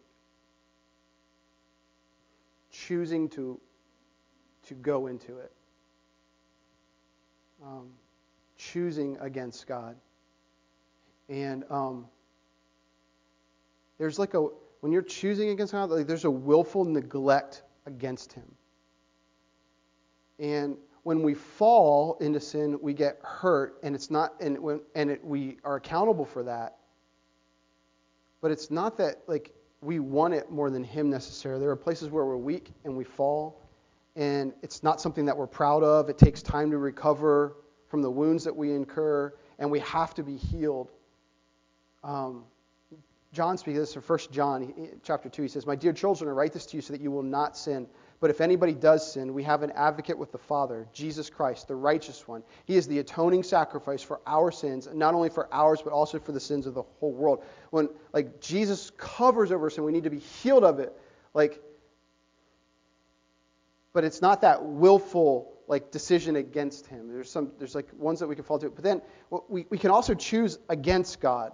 choosing 2.71 3.29
to 3.31 3.59
to 4.67 4.75
go 4.75 5.07
into 5.07 5.39
it. 5.39 5.53
Um, 7.65 7.89
choosing 8.57 9.17
against 9.21 9.67
God. 9.67 9.97
And 11.29 11.65
um, 11.71 12.07
there's 13.99 14.19
like 14.19 14.35
a 14.35 14.47
when 14.81 14.93
you're 14.93 15.03
choosing 15.03 15.51
against 15.51 15.73
God, 15.73 15.91
like 15.91 16.07
there's 16.07 16.25
a 16.25 16.31
willful 16.31 16.85
neglect 16.85 17.63
against 17.87 18.33
Him. 18.33 18.45
And 20.39 20.77
when 21.03 21.23
we 21.23 21.35
fall 21.35 22.19
into 22.21 22.41
sin, 22.41 22.79
we 22.83 22.93
get 22.93 23.19
hurt, 23.23 23.79
and 23.83 23.95
it's 23.95 24.11
not, 24.11 24.35
and 24.41 24.59
when, 24.59 24.81
and 24.95 25.11
it, 25.11 25.25
we 25.25 25.59
are 25.65 25.77
accountable 25.77 26.25
for 26.25 26.43
that. 26.43 26.77
But 28.41 28.51
it's 28.51 28.71
not 28.71 28.99
that 28.99 29.23
like 29.27 29.55
we 29.81 29.99
want 29.99 30.35
it 30.35 30.51
more 30.51 30.71
than 30.71 30.85
Him 30.85 31.11
necessarily. 31.11 31.61
There 31.61 31.71
are 31.71 31.77
places 31.77 32.11
where 32.11 32.25
we're 32.25 32.37
weak 32.37 32.71
and 32.85 32.97
we 32.97 33.05
fall, 33.05 33.66
and 34.17 34.55
it's 34.63 34.83
not 34.83 35.01
something 35.01 35.27
that 35.27 35.37
we're 35.37 35.47
proud 35.47 35.83
of. 35.85 36.09
It 36.09 36.19
takes 36.19 36.43
time 36.43 36.71
to 36.71 36.79
recover 36.79 37.57
from 37.89 38.03
the 38.03 38.11
wounds 38.11 38.45
that 38.45 38.57
we 38.57 38.73
incur, 38.73 39.33
and 39.59 39.71
we 39.71 39.81
have 39.81 40.15
to 40.15 40.23
be 40.23 40.37
healed. 40.37 40.91
Um, 42.03 42.45
John 43.33 43.59
speaks 43.59 43.79
this 43.79 43.95
in 43.95 44.03
1 44.03 44.19
John 44.33 44.91
chapter 45.03 45.29
2. 45.29 45.43
He 45.43 45.49
says, 45.49 45.67
My 45.67 45.77
dear 45.77 45.93
children, 45.93 46.31
I 46.31 46.33
write 46.33 46.55
this 46.55 46.65
to 46.67 46.77
you 46.77 46.81
so 46.81 46.95
that 46.95 47.03
you 47.03 47.11
will 47.11 47.23
not 47.23 47.57
sin. 47.57 47.87
But 48.19 48.31
if 48.31 48.41
anybody 48.41 48.73
does 48.73 49.13
sin, 49.13 49.35
we 49.35 49.43
have 49.43 49.63
an 49.63 49.73
advocate 49.73 50.17
with 50.17 50.33
the 50.33 50.39
Father, 50.39 50.89
Jesus 50.95 51.29
Christ, 51.29 51.69
the 51.69 51.75
righteous 51.75 52.27
one. 52.27 52.43
He 52.65 52.77
is 52.77 52.89
the 52.89 52.99
atoning 53.01 53.43
sacrifice 53.43 54.01
for 54.01 54.21
our 54.27 54.51
sins, 54.51 54.89
not 54.95 55.13
only 55.15 55.29
for 55.29 55.53
ours, 55.53 55.83
but 55.83 55.93
also 55.93 56.19
for 56.19 56.33
the 56.33 56.41
sins 56.41 56.67
of 56.67 56.73
the 56.73 56.83
whole 56.99 57.13
world. 57.13 57.45
When 57.71 57.91
like 58.15 58.41
Jesus 58.41 58.91
covers 58.97 59.53
over 59.53 59.69
sin, 59.69 59.85
we 59.85 59.93
need 59.93 60.05
to 60.05 60.11
be 60.11 60.19
healed 60.19 60.65
of 60.65 60.79
it. 60.79 60.95
Like, 61.35 61.61
but 63.97 64.05
it's 64.05 64.21
not 64.21 64.43
that 64.43 64.63
willful 64.63 65.55
like 65.69 65.91
decision 65.91 66.37
against 66.37 66.87
him. 66.87 67.09
There's 67.09 67.31
some 67.31 67.53
there's 67.59 67.75
like 67.75 67.89
ones 67.97 68.21
that 68.21 68.27
we 68.27 68.35
can 68.35 68.45
fall 68.45 68.59
to. 68.59 68.69
But 68.69 68.85
then 68.85 69.01
we, 69.49 69.65
we 69.71 69.79
can 69.79 69.91
also 69.91 70.13
choose 70.13 70.59
against 70.69 71.19
God 71.19 71.53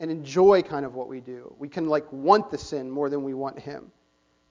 and 0.00 0.10
enjoy 0.10 0.62
kind 0.62 0.84
of 0.84 0.96
what 0.96 1.06
we 1.06 1.20
do. 1.20 1.54
We 1.60 1.68
can 1.68 1.84
like 1.84 2.12
want 2.12 2.50
the 2.50 2.58
sin 2.58 2.90
more 2.90 3.08
than 3.08 3.22
we 3.22 3.34
want 3.34 3.60
him. 3.60 3.92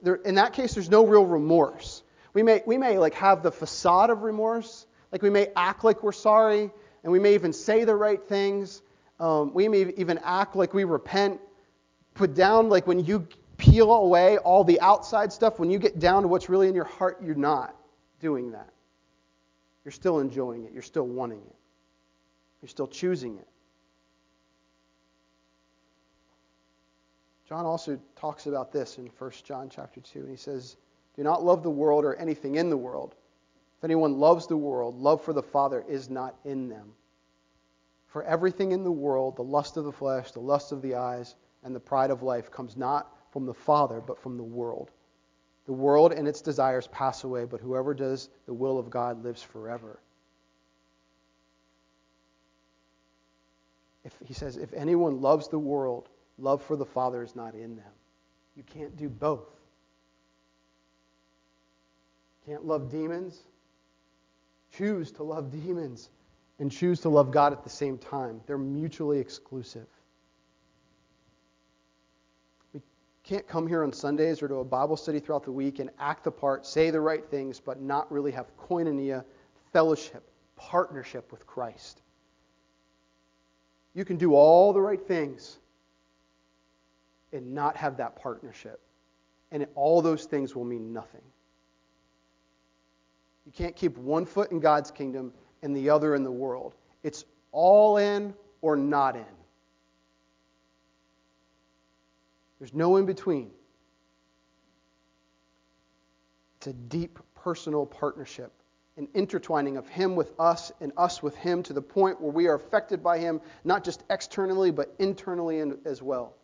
There, 0.02 0.16
in 0.16 0.36
that 0.36 0.54
case, 0.54 0.76
there's 0.76 0.90
no 0.90 1.06
real 1.06 1.26
remorse. 1.26 2.04
We 2.34 2.42
may 2.42 2.64
we 2.66 2.78
may 2.78 2.98
like 2.98 3.16
have 3.16 3.44
the 3.44 3.52
facade 3.52 4.12
of 4.12 4.22
remorse, 4.22 4.86
like 5.12 5.22
we 5.22 5.30
may 5.30 5.50
act 5.58 5.84
like 5.84 6.02
we're 6.02 6.14
sorry, 6.14 6.72
and 7.04 7.12
we 7.12 7.20
may 7.20 7.34
even 7.34 7.52
say 7.52 7.84
the 7.84 7.98
right 7.98 8.24
things. 8.24 8.82
Um, 9.20 9.54
we 9.54 9.68
may 9.68 9.94
even 9.98 10.22
act 10.24 10.56
like 10.56 10.74
we 10.74 10.86
repent. 10.86 11.42
Put 12.14 12.34
down 12.34 12.70
like 12.70 12.88
when 12.88 13.04
you 13.04 13.28
peel 13.60 13.92
away 13.92 14.38
all 14.40 14.64
the 14.64 14.82
outside 14.82 15.32
stuff, 15.32 15.60
when 15.60 15.70
you 15.70 15.78
get 15.78 16.00
down 16.00 16.24
to 16.24 16.28
what's 16.28 16.50
really 16.50 16.68
in 16.68 16.74
your 16.74 16.86
heart, 16.86 17.22
you're 17.22 17.36
not 17.36 17.76
doing 18.20 18.52
that. 18.52 18.70
You're 19.86 19.92
still 19.92 20.20
enjoying 20.20 20.66
it. 20.66 20.74
You're 20.74 20.82
still 20.82 21.06
wanting 21.06 21.42
it. 21.42 21.56
You're 22.62 22.70
still 22.70 22.88
choosing 22.88 23.38
it. 23.38 23.48
John 27.48 27.66
also 27.66 28.00
talks 28.16 28.46
about 28.46 28.72
this 28.72 28.98
in 28.98 29.10
1 29.18 29.32
John 29.44 29.70
chapter 29.70 30.02
2, 30.02 30.20
and 30.20 30.30
he 30.30 30.36
says, 30.36 30.78
Do 31.16 31.24
not 31.24 31.44
love 31.44 31.64
the 31.64 31.70
world 31.70 32.06
or 32.06 32.16
anything 32.16 32.56
in 32.56 32.70
the 32.70 32.78
world. 32.78 33.16
If 33.78 33.84
anyone 33.84 34.20
loves 34.20 34.46
the 34.46 34.58
world, 34.58 35.00
love 35.00 35.24
for 35.24 35.34
the 35.34 35.44
Father 35.44 35.84
is 35.88 36.10
not 36.10 36.36
in 36.46 36.70
them. 36.70 36.94
For 38.08 38.24
everything 38.24 38.72
in 38.72 38.84
the 38.84 38.92
world, 38.92 39.36
the 39.36 39.44
lust 39.44 39.78
of 39.78 39.86
the 39.86 39.92
flesh, 39.92 40.32
the 40.32 40.40
lust 40.40 40.72
of 40.72 40.82
the 40.82 40.96
eyes, 40.96 41.36
and 41.64 41.76
the 41.76 41.80
pride 41.80 42.12
of 42.12 42.24
life, 42.24 42.52
comes 42.52 42.78
not 42.78 43.12
from 43.32 43.46
the 43.46 43.54
Father, 43.54 44.02
but 44.02 44.20
from 44.22 44.38
the 44.38 44.44
world. 44.44 44.92
The 45.66 45.74
world 45.74 46.14
and 46.14 46.28
its 46.28 46.42
desires 46.42 46.88
pass 46.88 47.24
away, 47.24 47.46
but 47.46 47.62
whoever 47.62 47.94
does 47.94 48.30
the 48.46 48.54
will 48.54 48.80
of 48.80 48.90
God 48.90 49.24
lives 49.24 49.42
forever. 49.42 50.00
If, 54.04 54.14
he 54.26 54.34
says, 54.34 54.58
if 54.58 54.74
anyone 54.74 55.22
loves 55.22 55.48
the 55.48 55.60
world, 55.60 56.10
love 56.38 56.64
for 56.64 56.76
the 56.76 56.86
Father 56.86 57.22
is 57.22 57.36
not 57.36 57.54
in 57.54 57.76
them. 57.76 57.92
You 58.56 58.64
can't 58.64 58.98
do 58.98 59.10
both. 59.10 59.48
Can't 62.46 62.66
love 62.66 62.90
demons. 62.90 63.44
Choose 64.76 65.12
to 65.14 65.24
love 65.24 65.52
demons 65.52 66.10
and 66.60 66.72
choose 66.72 67.02
to 67.02 67.10
love 67.10 67.32
God 67.32 67.54
at 67.54 67.64
the 67.64 67.70
same 67.70 67.98
time. 67.98 68.42
They're 68.48 68.58
mutually 68.58 69.20
exclusive. 69.20 69.88
Can't 73.30 73.48
come 73.48 73.68
here 73.68 73.84
on 73.84 73.94
Sundays 73.94 74.42
or 74.42 74.48
to 74.48 74.56
a 74.56 74.64
Bible 74.64 74.98
study 74.98 75.20
throughout 75.20 75.44
the 75.44 75.52
week 75.52 75.78
and 75.78 75.92
act 76.00 76.24
the 76.24 76.32
part, 76.32 76.66
say 76.66 76.90
the 76.90 77.00
right 77.00 77.24
things, 77.30 77.60
but 77.60 77.80
not 77.80 78.12
really 78.12 78.32
have 78.32 78.48
koinonia, 78.58 79.24
fellowship, 79.72 80.28
partnership 80.56 81.32
with 81.32 81.46
Christ. 81.46 82.02
You 83.94 84.04
can 84.04 84.18
do 84.18 84.34
all 84.34 84.74
the 84.74 84.82
right 84.82 85.00
things 85.00 85.60
and 87.32 87.54
not 87.54 87.78
have 87.78 87.98
that 87.98 88.16
partnership. 88.16 88.82
And 89.52 89.68
all 89.76 90.02
those 90.02 90.26
things 90.26 90.56
will 90.56 90.66
mean 90.66 90.92
nothing. 90.92 91.22
You 93.46 93.52
can't 93.52 93.76
keep 93.76 93.96
one 93.96 94.26
foot 94.26 94.52
in 94.52 94.60
God's 94.60 94.90
kingdom 94.90 95.34
and 95.62 95.78
the 95.78 95.88
other 95.92 96.16
in 96.16 96.24
the 96.24 96.32
world. 96.32 96.74
It's 97.04 97.26
all 97.52 97.98
in 97.98 98.34
or 98.62 98.76
not 98.76 99.16
in. 99.16 99.39
There's 102.60 102.74
no 102.74 102.98
in 102.98 103.06
between. 103.06 103.52
It's 106.58 106.68
a 106.68 106.74
deep 106.74 107.20
personal 107.36 107.86
partnership, 107.86 108.52
an 108.98 109.08
intertwining 109.14 109.78
of 109.78 109.88
Him 109.88 110.16
with 110.16 110.34
us 110.38 110.74
and 110.82 110.92
us 110.98 111.24
with 111.24 111.36
Him 111.36 111.64
to 111.64 111.74
the 111.74 111.82
point 111.82 112.20
where 112.20 112.32
we 112.32 112.48
are 112.48 112.56
affected 112.56 113.02
by 113.02 113.18
Him, 113.18 113.40
not 113.64 113.86
just 113.86 114.04
externally, 114.10 114.72
but 114.72 114.94
internally 115.00 115.64
as 115.86 116.02
well. 116.02 116.36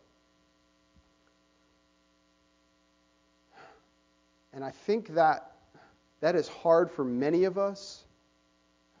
And 4.54 4.64
I 4.64 4.70
think 4.70 5.08
that 5.14 5.52
that 6.20 6.34
is 6.34 6.48
hard 6.48 6.90
for 6.90 7.04
many 7.04 7.44
of 7.44 7.58
us, 7.58 8.04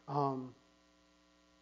um, 0.06 0.54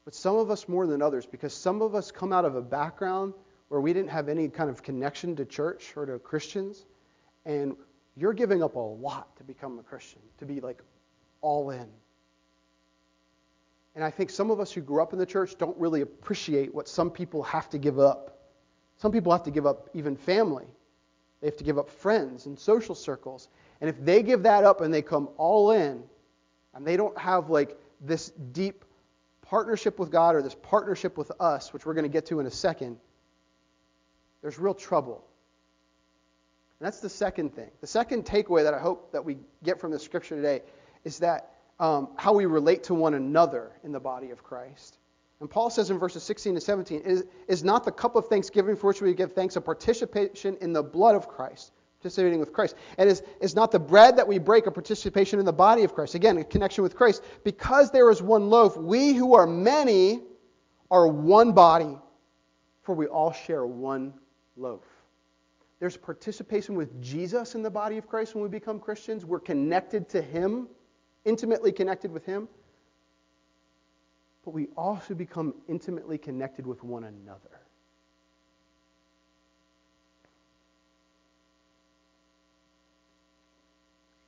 but 0.05 0.17
some 0.17 0.35
of 0.35 0.51
us 0.51 0.69
more 0.69 0.88
than 0.88 1.01
others, 1.01 1.27
because 1.27 1.55
some 1.55 1.81
of 1.81 1.95
us 1.95 2.11
come 2.11 2.33
out 2.33 2.45
of 2.45 2.57
a 2.57 2.61
background 2.61 3.35
where 3.68 3.81
we 3.81 3.92
didn't 3.92 4.11
have 4.11 4.29
any 4.29 4.48
kind 4.48 4.70
of 4.70 4.83
connection 4.83 5.37
to 5.37 5.44
church 5.44 5.92
or 5.96 6.07
to 6.07 6.18
Christians, 6.18 6.85
and 7.44 7.77
you're 8.16 8.33
giving 8.33 8.62
up 8.62 8.77
a 8.77 8.79
lot 8.79 9.37
to 9.37 9.44
become 9.44 9.79
a 9.79 9.83
Christian, 9.83 10.20
to 10.38 10.46
be 10.46 10.61
like 10.61 10.81
all 11.40 11.70
in. 11.70 11.87
And 13.94 14.03
I 14.03 14.11
think 14.11 14.31
some 14.31 14.50
of 14.50 14.61
us 14.61 14.72
who 14.72 14.81
grew 14.81 15.03
up 15.03 15.12
in 15.12 15.18
the 15.18 15.27
church 15.27 15.57
don't 15.57 15.77
really 15.79 16.00
appreciate 16.00 16.74
what 16.74 16.88
some 16.88 17.11
people 17.11 17.42
have 17.44 17.68
to 17.70 17.79
give 17.79 17.98
up. 17.98 18.38
Some 18.96 19.12
people 19.12 19.33
have 19.33 19.44
to 19.44 19.50
give 19.50 19.66
up 19.66 19.88
even 19.94 20.16
family. 20.16 20.66
They 21.40 21.46
have 21.48 21.57
to 21.57 21.64
give 21.64 21.79
up 21.79 21.90
friends 21.90 22.46
and 22.46 22.59
social 22.59 22.94
circles. 22.94 23.48
And 23.81 23.90
if 23.90 24.03
they 24.05 24.22
give 24.22 24.42
that 24.44 24.64
up 24.64 24.81
and 24.81 24.92
they 24.92 25.03
come 25.03 25.29
all 25.37 25.72
in, 25.72 26.03
and 26.74 26.87
they 26.87 26.96
don't 26.96 27.16
have 27.18 27.50
like 27.50 27.79
this 28.00 28.31
deep 28.53 28.85
partnership 29.42 29.98
with 29.98 30.11
God 30.11 30.35
or 30.35 30.42
this 30.42 30.57
partnership 30.57 31.16
with 31.16 31.31
us, 31.40 31.72
which 31.72 31.87
we're 31.87 31.94
going 31.94 32.05
to 32.05 32.12
get 32.12 32.27
to 32.27 32.40
in 32.40 32.46
a 32.46 32.50
second, 32.50 32.98
there's 34.44 34.59
real 34.59 34.74
trouble. 34.74 35.24
And 36.78 36.87
that's 36.87 37.00
the 37.00 37.09
second 37.09 37.54
thing. 37.54 37.70
The 37.80 37.87
second 37.87 38.26
takeaway 38.26 38.62
that 38.64 38.74
I 38.74 38.78
hope 38.78 39.11
that 39.12 39.24
we 39.24 39.38
get 39.62 39.80
from 39.80 39.90
the 39.90 39.98
scripture 39.98 40.37
today 40.37 40.61
is 41.02 41.20
that 41.20 41.54
um, 41.80 42.11
how 42.16 42.35
we 42.35 42.44
relate 42.44 42.85
to 42.85 42.94
one 42.94 43.14
another 43.14 43.72
in 43.85 43.90
the 43.90 44.00
body 44.00 44.33
of 44.33 44.44
Christ. 44.44 44.98
And 45.40 45.48
Paul 45.48 45.70
says 45.70 45.88
in 45.88 45.98
verses 45.98 46.24
16 46.24 46.57
and 46.57 46.62
17, 46.62 47.00
is, 47.00 47.24
is 47.48 47.64
not 47.64 47.87
the 47.87 47.90
cup 47.90 48.16
of 48.16 48.26
thanksgiving 48.26 48.76
for 48.76 48.88
which 48.88 49.00
we 49.00 49.14
give 49.14 49.33
thanks 49.33 49.57
a 49.57 49.62
participation 49.62 50.59
in 50.61 50.74
the 50.74 50.83
blood 50.83 51.14
of 51.14 51.26
Christ, 51.26 51.72
participating 52.02 52.38
with 52.38 52.52
Christ? 52.52 52.76
And 52.98 53.09
is, 53.09 53.22
is 53.40 53.54
not 53.54 53.72
the 53.72 53.78
bread 53.80 54.18
that 54.18 54.28
we 54.28 54.38
break 54.38 54.66
a 54.66 54.70
participation 54.70 55.38
in 55.38 55.46
the 55.46 55.54
body 55.54 55.85
of 55.85 55.94
Christ? 55.94 56.16
Again, 56.16 56.37
a 56.37 56.44
connection 56.44 56.83
with 56.83 56.96
Christ. 56.96 57.24
Because 57.44 57.90
there 57.92 58.11
is 58.11 58.20
one 58.20 58.50
loaf, 58.50 58.76
we 58.76 59.14
who 59.14 59.37
are 59.37 59.46
many 59.46 60.20
are 60.90 61.09
one 61.09 61.52
body, 61.52 61.96
for 62.83 62.94
we 62.94 63.07
all 63.07 63.33
share 63.33 63.64
one 63.64 64.12
loaf. 64.57 64.83
There's 65.81 65.97
participation 65.97 66.77
with 66.77 67.03
Jesus 67.03 67.55
in 67.55 67.62
the 67.62 67.71
body 67.71 67.99
of 67.99 68.07
Christ 68.09 68.35
when 68.35 68.43
we 68.43 68.49
become 68.49 68.79
Christians. 68.79 69.25
We're 69.25 69.40
connected 69.40 70.09
to 70.11 70.23
Him, 70.23 70.69
intimately 71.25 71.73
connected 71.73 72.11
with 72.11 72.25
Him. 72.25 72.49
But 74.45 74.53
we 74.53 74.69
also 74.77 75.14
become 75.14 75.55
intimately 75.69 76.19
connected 76.19 76.67
with 76.67 76.85
one 76.85 77.05
another. 77.05 77.61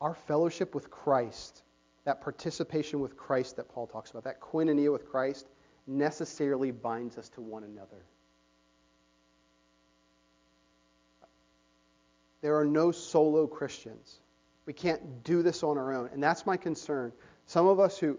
Our 0.00 0.14
fellowship 0.14 0.74
with 0.74 0.90
Christ, 0.90 1.62
that 2.04 2.20
participation 2.20 3.00
with 3.00 3.16
Christ 3.16 3.56
that 3.56 3.68
Paul 3.68 3.86
talks 3.86 4.10
about, 4.10 4.24
that 4.24 4.40
koinonia 4.40 4.92
with 4.92 5.08
Christ, 5.08 5.48
necessarily 5.86 6.70
binds 6.70 7.16
us 7.18 7.28
to 7.30 7.40
one 7.40 7.64
another. 7.64 8.04
There 12.42 12.56
are 12.56 12.64
no 12.64 12.92
solo 12.92 13.46
Christians. 13.46 14.20
We 14.66 14.72
can't 14.72 15.24
do 15.24 15.42
this 15.42 15.62
on 15.62 15.78
our 15.78 15.92
own. 15.94 16.10
And 16.12 16.22
that's 16.22 16.46
my 16.46 16.56
concern. 16.56 17.12
Some 17.46 17.66
of 17.66 17.80
us 17.80 17.98
who 17.98 18.18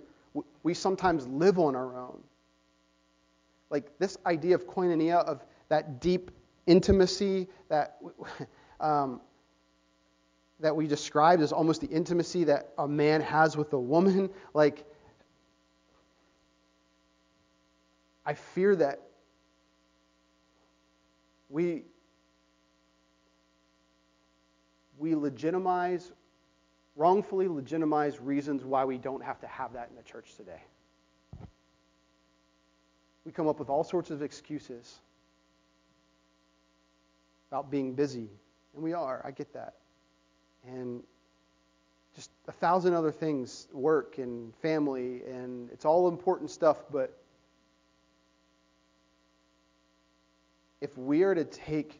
we 0.63 0.73
sometimes 0.73 1.27
live 1.27 1.59
on 1.59 1.75
our 1.75 1.97
own. 1.97 2.21
Like 3.69 3.97
this 3.99 4.17
idea 4.25 4.55
of 4.55 4.65
koinonia, 4.65 5.23
of 5.25 5.45
that 5.69 5.99
deep 5.99 6.31
intimacy 6.65 7.47
that, 7.69 7.97
um, 8.79 9.21
that 10.59 10.75
we 10.75 10.87
described 10.87 11.41
as 11.41 11.51
almost 11.51 11.81
the 11.81 11.87
intimacy 11.87 12.43
that 12.45 12.73
a 12.77 12.87
man 12.87 13.21
has 13.21 13.57
with 13.57 13.73
a 13.73 13.79
woman. 13.79 14.29
Like, 14.53 14.85
I 18.25 18.33
fear 18.33 18.75
that 18.75 19.01
we 21.49 21.83
we 24.99 25.15
legitimize, 25.15 26.11
wrongfully 26.95 27.47
legitimize 27.47 28.19
reasons 28.19 28.63
why 28.63 28.85
we 28.85 28.97
don't 28.97 29.23
have 29.23 29.39
to 29.41 29.47
have 29.47 29.73
that 29.73 29.89
in 29.89 29.95
the 29.95 30.03
church 30.03 30.35
today. 30.35 30.61
We 33.25 33.31
come 33.31 33.47
up 33.47 33.59
with 33.59 33.69
all 33.69 33.83
sorts 33.83 34.09
of 34.09 34.21
excuses 34.21 34.99
about 37.51 37.69
being 37.69 37.93
busy. 37.93 38.29
And 38.73 38.83
we 38.83 38.93
are, 38.93 39.21
I 39.25 39.31
get 39.31 39.53
that. 39.53 39.75
And 40.65 41.03
just 42.15 42.31
a 42.47 42.51
thousand 42.51 42.93
other 42.93 43.11
things 43.11 43.67
work 43.71 44.17
and 44.17 44.55
family, 44.55 45.21
and 45.29 45.69
it's 45.71 45.85
all 45.85 46.07
important 46.07 46.49
stuff, 46.49 46.77
but 46.91 47.15
if 50.81 50.97
we 50.97 51.23
are 51.23 51.35
to 51.35 51.43
take 51.43 51.99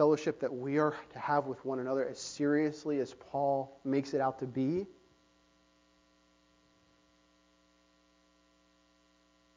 fellowship 0.00 0.40
that 0.40 0.50
we 0.50 0.78
are 0.78 0.94
to 1.12 1.18
have 1.18 1.46
with 1.46 1.62
one 1.62 1.78
another 1.78 2.08
as 2.08 2.18
seriously 2.18 3.00
as 3.00 3.12
Paul 3.30 3.78
makes 3.84 4.14
it 4.14 4.20
out 4.22 4.38
to 4.38 4.46
be, 4.46 4.86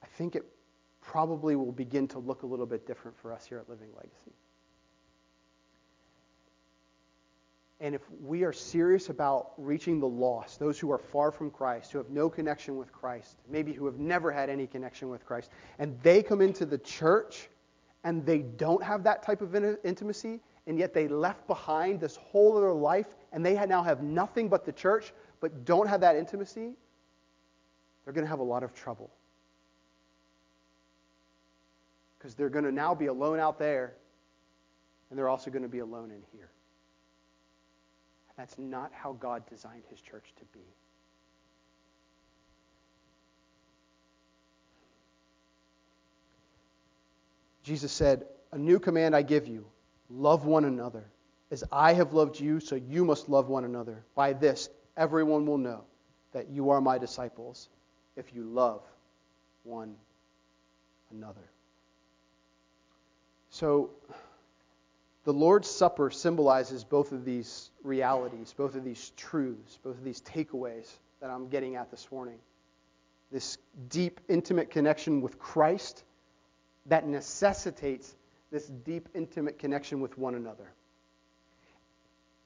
I 0.03 0.07
think 0.17 0.35
it 0.35 0.43
probably 0.99 1.55
will 1.55 1.71
begin 1.71 2.09
to 2.09 2.19
look 2.19 2.43
a 2.43 2.45
little 2.45 2.65
bit 2.65 2.85
different 2.85 3.15
for 3.19 3.31
us 3.31 3.45
here 3.45 3.57
at 3.57 3.69
Living 3.69 3.87
Legacy. 3.95 4.33
And 7.79 7.95
if 7.95 8.01
we 8.21 8.43
are 8.43 8.51
serious 8.51 9.07
about 9.07 9.53
reaching 9.57 10.01
the 10.01 10.09
lost, 10.09 10.59
those 10.59 10.77
who 10.77 10.91
are 10.91 10.97
far 10.97 11.31
from 11.31 11.51
Christ, 11.51 11.93
who 11.93 11.99
have 11.99 12.09
no 12.09 12.29
connection 12.29 12.75
with 12.75 12.91
Christ, 12.91 13.37
maybe 13.49 13.71
who 13.71 13.85
have 13.85 13.97
never 13.97 14.29
had 14.29 14.49
any 14.49 14.67
connection 14.67 15.07
with 15.07 15.25
Christ, 15.25 15.51
and 15.79 15.97
they 16.01 16.21
come 16.21 16.41
into 16.41 16.65
the 16.65 16.79
church 16.79 17.47
and 18.03 18.25
they 18.25 18.39
don't 18.39 18.83
have 18.83 19.03
that 19.03 19.23
type 19.23 19.41
of 19.41 19.55
intimacy, 19.55 20.39
and 20.67 20.77
yet 20.77 20.93
they 20.93 21.07
left 21.07 21.47
behind 21.47 21.99
this 21.99 22.15
whole 22.15 22.57
other 22.57 22.71
life, 22.73 23.15
and 23.31 23.45
they 23.45 23.53
now 23.65 23.83
have 23.83 24.01
nothing 24.01 24.49
but 24.49 24.65
the 24.65 24.71
church, 24.71 25.13
but 25.39 25.65
don't 25.65 25.87
have 25.87 26.01
that 26.01 26.15
intimacy, 26.15 26.73
they're 28.03 28.13
going 28.13 28.25
to 28.25 28.29
have 28.29 28.39
a 28.39 28.43
lot 28.43 28.63
of 28.63 28.73
trouble. 28.73 29.09
Because 32.17 32.35
they're 32.35 32.49
going 32.49 32.65
to 32.65 32.71
now 32.71 32.93
be 32.93 33.07
alone 33.07 33.39
out 33.39 33.57
there, 33.57 33.93
and 35.09 35.17
they're 35.17 35.29
also 35.29 35.51
going 35.51 35.63
to 35.63 35.69
be 35.69 35.79
alone 35.79 36.11
in 36.11 36.21
here. 36.31 36.49
That's 38.37 38.57
not 38.57 38.91
how 38.93 39.13
God 39.13 39.43
designed 39.47 39.83
his 39.89 40.01
church 40.01 40.33
to 40.37 40.45
be. 40.57 40.65
Jesus 47.63 47.91
said, 47.91 48.25
A 48.51 48.57
new 48.57 48.79
command 48.79 49.15
I 49.15 49.21
give 49.21 49.47
you 49.47 49.65
love 50.09 50.45
one 50.45 50.65
another. 50.65 51.05
As 51.49 51.63
I 51.71 51.93
have 51.93 52.13
loved 52.13 52.39
you, 52.39 52.59
so 52.59 52.75
you 52.75 53.05
must 53.05 53.29
love 53.29 53.47
one 53.47 53.63
another. 53.63 54.03
By 54.15 54.33
this, 54.33 54.69
everyone 54.97 55.45
will 55.45 55.57
know 55.57 55.83
that 56.33 56.49
you 56.49 56.71
are 56.71 56.81
my 56.81 56.97
disciples 56.97 57.69
if 58.15 58.33
you 58.33 58.43
love 58.43 58.81
one 59.63 59.95
another. 61.11 61.49
So, 63.49 63.91
the 65.25 65.33
Lord's 65.33 65.69
Supper 65.69 66.09
symbolizes 66.09 66.83
both 66.83 67.11
of 67.11 67.23
these 67.23 67.69
realities, 67.83 68.53
both 68.57 68.75
of 68.75 68.83
these 68.83 69.11
truths, 69.15 69.77
both 69.83 69.97
of 69.97 70.03
these 70.03 70.21
takeaways 70.21 70.91
that 71.21 71.29
I'm 71.29 71.47
getting 71.47 71.75
at 71.75 71.91
this 71.91 72.07
morning. 72.11 72.39
This 73.31 73.57
deep, 73.89 74.19
intimate 74.27 74.69
connection 74.69 75.21
with 75.21 75.39
Christ 75.39 76.03
that 76.87 77.07
necessitates 77.07 78.13
this 78.51 78.67
deep, 78.67 79.09
intimate 79.15 79.59
connection 79.59 79.99
with 79.99 80.17
one 80.17 80.35
another. 80.35 80.71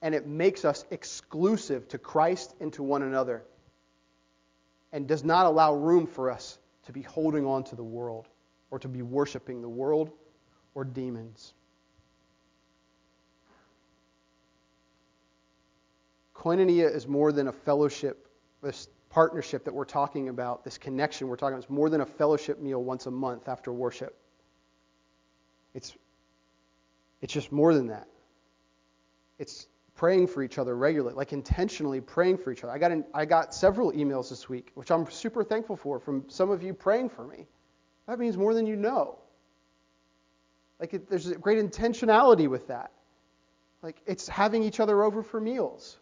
And 0.00 0.14
it 0.14 0.26
makes 0.26 0.64
us 0.64 0.84
exclusive 0.90 1.88
to 1.88 1.98
Christ 1.98 2.54
and 2.60 2.72
to 2.74 2.82
one 2.82 3.02
another, 3.02 3.42
and 4.92 5.06
does 5.06 5.24
not 5.24 5.46
allow 5.46 5.74
room 5.74 6.06
for 6.06 6.30
us 6.30 6.58
to 6.86 6.92
be 6.92 7.02
holding 7.02 7.44
on 7.44 7.64
to 7.64 7.76
the 7.76 7.82
world 7.82 8.26
or 8.70 8.78
to 8.78 8.88
be 8.88 9.02
worshiping 9.02 9.60
the 9.60 9.68
world 9.68 10.10
or 10.74 10.84
demons. 10.84 11.52
Koinonia 16.34 16.94
is 16.94 17.08
more 17.08 17.32
than 17.32 17.48
a 17.48 17.52
fellowship, 17.52 18.28
this 18.62 18.88
partnership 19.10 19.64
that 19.64 19.74
we're 19.74 19.84
talking 19.84 20.28
about, 20.28 20.64
this 20.64 20.78
connection 20.78 21.26
we're 21.26 21.36
talking 21.36 21.54
about. 21.54 21.64
It's 21.64 21.70
more 21.70 21.90
than 21.90 22.00
a 22.00 22.06
fellowship 22.06 22.60
meal 22.60 22.82
once 22.82 23.06
a 23.06 23.10
month 23.10 23.48
after 23.48 23.72
worship. 23.72 24.16
It's, 25.78 25.96
it's 27.22 27.32
just 27.32 27.52
more 27.52 27.72
than 27.72 27.86
that. 27.86 28.08
It's 29.38 29.68
praying 29.94 30.26
for 30.26 30.42
each 30.42 30.58
other 30.58 30.76
regularly, 30.76 31.14
like 31.14 31.32
intentionally 31.32 32.00
praying 32.00 32.38
for 32.38 32.50
each 32.50 32.64
other. 32.64 32.72
I 32.72 32.78
got, 32.78 32.90
I 33.14 33.24
got 33.24 33.54
several 33.54 33.92
emails 33.92 34.28
this 34.28 34.48
week, 34.48 34.72
which 34.74 34.90
I'm 34.90 35.08
super 35.08 35.44
thankful 35.44 35.76
for, 35.76 36.00
from 36.00 36.24
some 36.28 36.50
of 36.50 36.64
you 36.64 36.74
praying 36.74 37.10
for 37.10 37.24
me. 37.24 37.46
That 38.08 38.18
means 38.18 38.36
more 38.36 38.54
than 38.54 38.66
you 38.66 38.74
know. 38.74 39.18
Like, 40.80 40.94
it, 40.94 41.08
there's 41.08 41.28
a 41.28 41.36
great 41.36 41.58
intentionality 41.58 42.48
with 42.48 42.66
that. 42.66 42.90
Like, 43.80 44.02
it's 44.04 44.26
having 44.26 44.64
each 44.64 44.80
other 44.80 45.04
over 45.04 45.22
for 45.22 45.40
meals, 45.40 45.98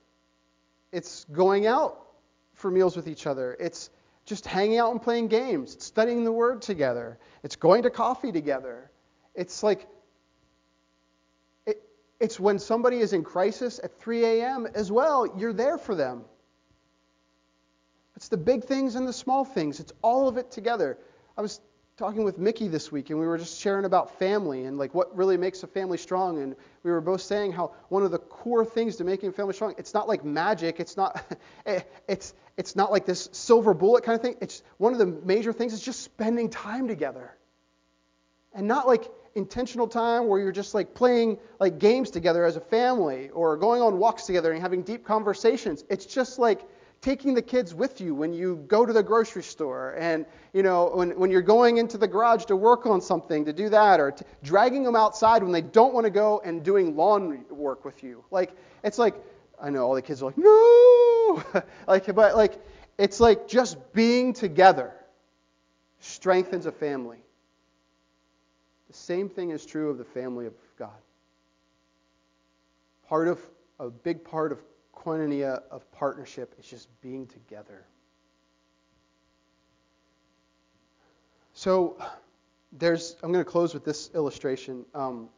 it's 0.90 1.26
going 1.32 1.66
out 1.66 2.06
for 2.54 2.70
meals 2.70 2.96
with 2.96 3.08
each 3.08 3.26
other, 3.26 3.54
it's 3.60 3.90
just 4.24 4.46
hanging 4.46 4.78
out 4.78 4.92
and 4.92 5.02
playing 5.02 5.28
games, 5.28 5.74
it's 5.74 5.84
studying 5.84 6.24
the 6.24 6.32
Word 6.32 6.62
together, 6.62 7.18
it's 7.42 7.56
going 7.56 7.82
to 7.82 7.90
coffee 7.90 8.32
together, 8.32 8.90
it's 9.36 9.62
like, 9.62 9.86
it, 11.66 11.82
it's 12.20 12.40
when 12.40 12.58
somebody 12.58 12.98
is 12.98 13.12
in 13.12 13.22
crisis 13.22 13.80
at 13.82 13.98
3 14.00 14.24
a.m. 14.24 14.66
as 14.74 14.90
well, 14.90 15.26
you're 15.38 15.52
there 15.52 15.78
for 15.78 15.94
them. 15.94 16.24
It's 18.16 18.28
the 18.28 18.36
big 18.36 18.64
things 18.64 18.94
and 18.94 19.06
the 19.06 19.12
small 19.12 19.44
things, 19.44 19.78
it's 19.78 19.92
all 20.02 20.28
of 20.28 20.38
it 20.38 20.50
together. 20.50 20.98
I 21.36 21.42
was 21.42 21.60
talking 21.96 22.24
with 22.24 22.38
Mickey 22.38 22.68
this 22.68 22.92
week, 22.92 23.08
and 23.08 23.18
we 23.18 23.26
were 23.26 23.38
just 23.38 23.58
sharing 23.58 23.86
about 23.86 24.18
family 24.18 24.64
and 24.64 24.76
like 24.76 24.94
what 24.94 25.14
really 25.16 25.36
makes 25.36 25.62
a 25.62 25.66
family 25.66 25.96
strong. 25.96 26.42
And 26.42 26.54
we 26.82 26.90
were 26.90 27.00
both 27.00 27.22
saying 27.22 27.52
how 27.52 27.72
one 27.88 28.02
of 28.02 28.10
the 28.10 28.18
core 28.18 28.64
things 28.64 28.96
to 28.96 29.04
making 29.04 29.30
a 29.30 29.32
family 29.32 29.54
strong, 29.54 29.74
it's 29.78 29.94
not 29.94 30.06
like 30.06 30.24
magic. 30.24 30.78
It's 30.78 30.96
not, 30.96 31.24
it's 32.08 32.34
it's 32.56 32.76
not 32.76 32.90
like 32.90 33.06
this 33.06 33.28
silver 33.32 33.74
bullet 33.74 34.04
kind 34.04 34.16
of 34.16 34.22
thing. 34.22 34.36
It's 34.40 34.62
one 34.78 34.92
of 34.92 34.98
the 34.98 35.06
major 35.06 35.52
things 35.52 35.72
is 35.72 35.80
just 35.80 36.02
spending 36.02 36.48
time 36.50 36.88
together, 36.88 37.34
and 38.54 38.66
not 38.66 38.86
like 38.86 39.10
intentional 39.36 39.86
time 39.86 40.26
where 40.26 40.40
you're 40.40 40.50
just 40.50 40.74
like 40.74 40.94
playing 40.94 41.38
like 41.60 41.78
games 41.78 42.10
together 42.10 42.44
as 42.44 42.56
a 42.56 42.60
family 42.60 43.28
or 43.30 43.56
going 43.56 43.82
on 43.82 43.98
walks 43.98 44.24
together 44.24 44.52
and 44.52 44.60
having 44.60 44.82
deep 44.82 45.04
conversations. 45.04 45.84
It's 45.90 46.06
just 46.06 46.38
like 46.38 46.62
taking 47.02 47.34
the 47.34 47.42
kids 47.42 47.74
with 47.74 48.00
you 48.00 48.14
when 48.14 48.32
you 48.32 48.64
go 48.66 48.86
to 48.86 48.92
the 48.92 49.02
grocery 49.02 49.42
store 49.42 49.94
and 49.98 50.24
you 50.54 50.62
know 50.62 50.90
when, 50.94 51.10
when 51.18 51.30
you're 51.30 51.42
going 51.42 51.76
into 51.76 51.98
the 51.98 52.08
garage 52.08 52.46
to 52.46 52.56
work 52.56 52.86
on 52.86 53.00
something 53.00 53.44
to 53.44 53.52
do 53.52 53.68
that 53.68 54.00
or 54.00 54.10
t- 54.10 54.24
dragging 54.42 54.82
them 54.82 54.96
outside 54.96 55.42
when 55.42 55.52
they 55.52 55.60
don't 55.60 55.92
want 55.92 56.04
to 56.04 56.10
go 56.10 56.40
and 56.44 56.64
doing 56.64 56.96
lawn 56.96 57.44
work 57.50 57.84
with 57.84 58.02
you. 58.02 58.24
Like 58.30 58.56
it's 58.82 58.98
like 58.98 59.14
i 59.60 59.70
know 59.70 59.86
all 59.86 59.94
the 59.94 60.02
kids 60.02 60.22
are 60.22 60.26
like 60.26 60.38
no! 60.38 61.62
Like 61.86 62.12
but 62.14 62.36
like 62.36 62.58
it's 62.98 63.20
like 63.20 63.46
just 63.46 63.92
being 63.92 64.32
together 64.32 64.94
strengthens 66.00 66.64
a 66.66 66.72
family 66.72 67.25
the 68.88 68.94
same 68.94 69.28
thing 69.28 69.50
is 69.50 69.66
true 69.66 69.90
of 69.90 69.98
the 69.98 70.04
family 70.04 70.46
of 70.46 70.54
God. 70.78 70.90
Part 73.08 73.28
of 73.28 73.40
a 73.78 73.90
big 73.90 74.24
part 74.24 74.52
of 74.52 74.60
koinonia 74.94 75.62
of 75.70 75.90
partnership 75.92 76.54
is 76.58 76.66
just 76.66 76.88
being 77.00 77.26
together. 77.26 77.84
So 81.52 81.96
there's 82.72 83.16
I'm 83.22 83.32
going 83.32 83.44
to 83.44 83.50
close 83.50 83.74
with 83.74 83.84
this 83.84 84.10
illustration. 84.14 84.84
Um, 84.94 85.28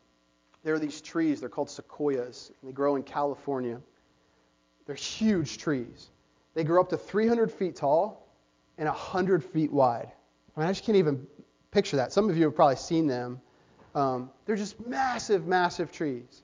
there 0.64 0.74
are 0.74 0.78
these 0.78 1.00
trees. 1.00 1.40
They're 1.40 1.48
called 1.48 1.70
sequoias. 1.70 2.50
they 2.62 2.72
grow 2.72 2.96
in 2.96 3.02
California. 3.02 3.80
They're 4.86 4.96
huge 4.96 5.58
trees. 5.58 6.08
They 6.54 6.64
grow 6.64 6.80
up 6.80 6.88
to 6.90 6.96
300 6.96 7.52
feet 7.52 7.76
tall 7.76 8.26
and 8.78 8.88
100 8.88 9.44
feet 9.44 9.72
wide. 9.72 10.10
I 10.56 10.60
mean, 10.60 10.68
I 10.68 10.72
just 10.72 10.84
can't 10.84 10.96
even 10.96 11.26
picture 11.70 11.96
that. 11.96 12.12
Some 12.12 12.30
of 12.30 12.36
you 12.36 12.44
have 12.44 12.54
probably 12.54 12.76
seen 12.76 13.06
them. 13.06 13.40
Um, 13.94 14.30
they're 14.46 14.56
just 14.56 14.84
massive, 14.86 15.46
massive 15.46 15.92
trees. 15.92 16.42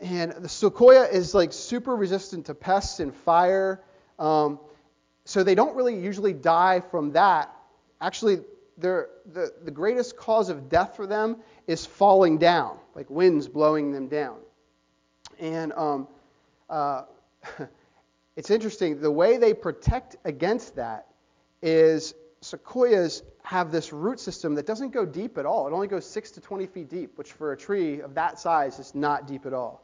And 0.00 0.32
the 0.32 0.48
sequoia 0.48 1.04
is 1.04 1.34
like 1.34 1.52
super 1.52 1.96
resistant 1.96 2.46
to 2.46 2.54
pests 2.54 3.00
and 3.00 3.14
fire. 3.14 3.82
Um, 4.18 4.60
so 5.24 5.42
they 5.42 5.54
don't 5.54 5.74
really 5.74 5.98
usually 5.98 6.32
die 6.32 6.80
from 6.80 7.12
that. 7.12 7.54
Actually, 8.00 8.40
the, 8.78 9.08
the 9.64 9.70
greatest 9.70 10.16
cause 10.16 10.48
of 10.48 10.68
death 10.68 10.96
for 10.96 11.06
them 11.06 11.38
is 11.66 11.86
falling 11.86 12.38
down, 12.38 12.78
like 12.94 13.08
winds 13.10 13.48
blowing 13.48 13.92
them 13.92 14.08
down. 14.08 14.36
And 15.38 15.72
um, 15.72 16.08
uh, 16.68 17.02
it's 18.36 18.50
interesting, 18.50 19.00
the 19.00 19.10
way 19.10 19.38
they 19.38 19.54
protect 19.54 20.16
against 20.24 20.76
that 20.76 21.06
is 21.62 22.14
sequoias 22.46 23.22
have 23.42 23.72
this 23.72 23.92
root 23.92 24.20
system 24.20 24.54
that 24.54 24.66
doesn't 24.66 24.90
go 24.90 25.04
deep 25.04 25.36
at 25.36 25.46
all. 25.46 25.66
It 25.66 25.72
only 25.72 25.88
goes 25.88 26.06
6 26.06 26.30
to 26.32 26.40
20 26.40 26.66
feet 26.66 26.88
deep, 26.88 27.18
which 27.18 27.32
for 27.32 27.52
a 27.52 27.56
tree 27.56 28.00
of 28.00 28.14
that 28.14 28.38
size 28.38 28.78
is 28.78 28.94
not 28.94 29.26
deep 29.26 29.46
at 29.46 29.52
all. 29.52 29.82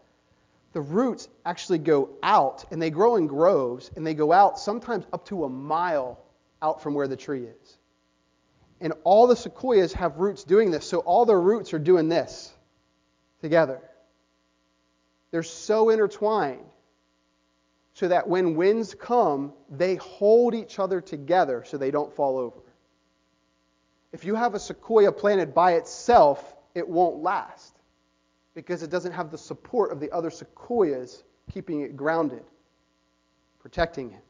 The 0.72 0.80
roots 0.80 1.28
actually 1.44 1.78
go 1.78 2.10
out, 2.22 2.64
and 2.70 2.80
they 2.80 2.90
grow 2.90 3.16
in 3.16 3.26
groves, 3.26 3.90
and 3.96 4.06
they 4.06 4.14
go 4.14 4.32
out 4.32 4.58
sometimes 4.58 5.04
up 5.12 5.26
to 5.26 5.44
a 5.44 5.48
mile 5.48 6.18
out 6.62 6.82
from 6.82 6.94
where 6.94 7.08
the 7.08 7.16
tree 7.16 7.44
is. 7.44 7.78
And 8.80 8.94
all 9.04 9.26
the 9.26 9.36
sequoias 9.36 9.92
have 9.94 10.18
roots 10.18 10.44
doing 10.44 10.70
this, 10.70 10.86
so 10.86 11.00
all 11.00 11.26
their 11.26 11.40
roots 11.40 11.74
are 11.74 11.78
doing 11.78 12.08
this 12.08 12.52
together. 13.40 13.80
They're 15.30 15.42
so 15.42 15.90
intertwined 15.90 16.64
so 17.95 18.09
that 18.09 18.28
when 18.28 18.57
winds 18.57 18.95
come, 18.95 19.53
they 19.70 19.97
hold 19.97 20.55
each 20.55 20.78
other 20.78 21.01
together 21.01 21.62
so 21.66 21.76
they 21.76 21.90
don't 21.90 22.12
fall 22.14 22.38
over. 22.38 22.61
If 24.12 24.24
you 24.24 24.34
have 24.34 24.55
a 24.55 24.59
sequoia 24.59 25.12
planted 25.12 25.55
by 25.55 25.74
itself, 25.74 26.57
it 26.74 26.88
won't 26.88 27.22
last 27.22 27.76
because 28.55 28.82
it 28.82 28.90
doesn't 28.90 29.12
have 29.12 29.30
the 29.30 29.38
support 29.38 29.93
of 29.93 30.01
the 30.01 30.11
other 30.11 30.30
sequoias 30.30 31.22
keeping 31.51 31.80
it 31.80 31.97
grounded, 31.97 32.45
protecting 33.61 34.12
it. 34.12 34.24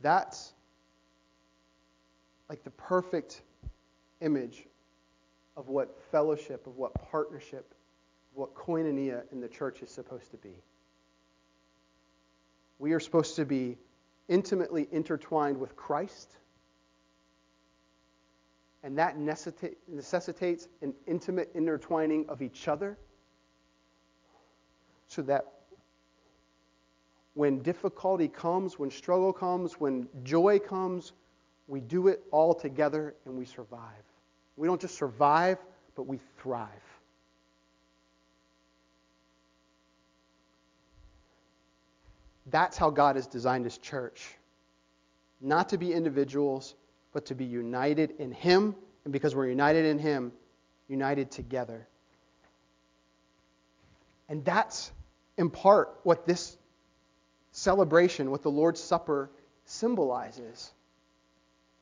That's 0.00 0.52
like 2.48 2.62
the 2.62 2.70
perfect 2.70 3.42
image 4.20 4.66
of 5.56 5.68
what 5.68 5.98
fellowship, 6.10 6.66
of 6.66 6.76
what 6.76 6.92
partnership, 6.94 7.74
what 8.34 8.54
koinonia 8.54 9.22
in 9.32 9.40
the 9.40 9.48
church 9.48 9.82
is 9.82 9.90
supposed 9.90 10.30
to 10.30 10.36
be. 10.36 10.54
We 12.78 12.92
are 12.92 13.00
supposed 13.00 13.36
to 13.36 13.46
be 13.46 13.78
intimately 14.28 14.86
intertwined 14.92 15.58
with 15.58 15.74
Christ, 15.76 16.36
and 18.82 18.98
that 18.98 19.18
necessitates 19.18 20.68
an 20.82 20.94
intimate 21.06 21.50
intertwining 21.54 22.26
of 22.28 22.42
each 22.42 22.68
other 22.68 22.98
so 25.08 25.22
that 25.22 25.46
when 27.34 27.62
difficulty 27.62 28.28
comes, 28.28 28.78
when 28.78 28.90
struggle 28.90 29.32
comes, 29.32 29.74
when 29.74 30.08
joy 30.22 30.58
comes, 30.58 31.12
we 31.68 31.80
do 31.80 32.08
it 32.08 32.22
all 32.30 32.54
together 32.54 33.14
and 33.24 33.36
we 33.36 33.44
survive. 33.44 34.02
We 34.56 34.66
don't 34.66 34.80
just 34.80 34.96
survive, 34.96 35.58
but 35.94 36.06
we 36.06 36.18
thrive. 36.38 36.70
That's 42.50 42.76
how 42.76 42.90
God 42.90 43.16
has 43.16 43.26
designed 43.26 43.64
his 43.64 43.76
church. 43.78 44.24
Not 45.40 45.70
to 45.70 45.78
be 45.78 45.92
individuals, 45.92 46.74
but 47.12 47.26
to 47.26 47.34
be 47.34 47.44
united 47.44 48.12
in 48.18 48.32
him. 48.32 48.74
And 49.04 49.12
because 49.12 49.34
we're 49.34 49.48
united 49.48 49.84
in 49.84 49.98
him, 49.98 50.32
united 50.88 51.30
together. 51.30 51.86
And 54.28 54.44
that's 54.44 54.90
in 55.36 55.50
part 55.50 55.94
what 56.02 56.26
this 56.26 56.56
celebration, 57.52 58.30
what 58.30 58.42
the 58.42 58.50
Lord's 58.50 58.80
Supper 58.80 59.30
symbolizes. 59.64 60.72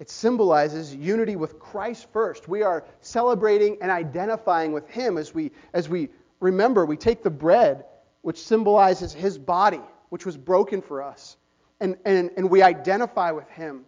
It 0.01 0.11
symbolizes 0.11 0.95
unity 0.95 1.37
with 1.37 1.59
Christ 1.59 2.09
first. 2.13 2.49
We 2.49 2.63
are 2.63 2.85
celebrating 3.01 3.79
and 3.81 3.91
identifying 3.91 4.73
with 4.73 4.89
Him 4.89 5.17
as 5.19 5.33
we, 5.33 5.53
as 5.73 5.89
we 5.89 6.09
remember, 6.41 6.85
we 6.85 6.97
take 6.97 7.23
the 7.23 7.31
bread, 7.31 7.85
which 8.23 8.43
symbolizes 8.43 9.13
His 9.13 9.39
body, 9.39 9.81
which 10.09 10.27
was 10.27 10.37
broken 10.37 10.83
for 10.83 11.03
us, 11.03 11.37
and, 11.81 11.97
and, 12.05 12.31
and 12.37 12.51
we 12.51 12.63
identify 12.63 13.31
with 13.31 13.49
Him. 13.51 13.85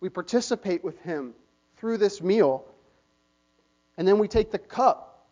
We 0.00 0.08
participate 0.08 0.82
with 0.82 0.98
Him 1.00 1.34
through 1.76 1.98
this 1.98 2.22
meal. 2.22 2.64
And 3.98 4.08
then 4.08 4.18
we 4.18 4.28
take 4.28 4.50
the 4.50 4.58
cup, 4.58 5.26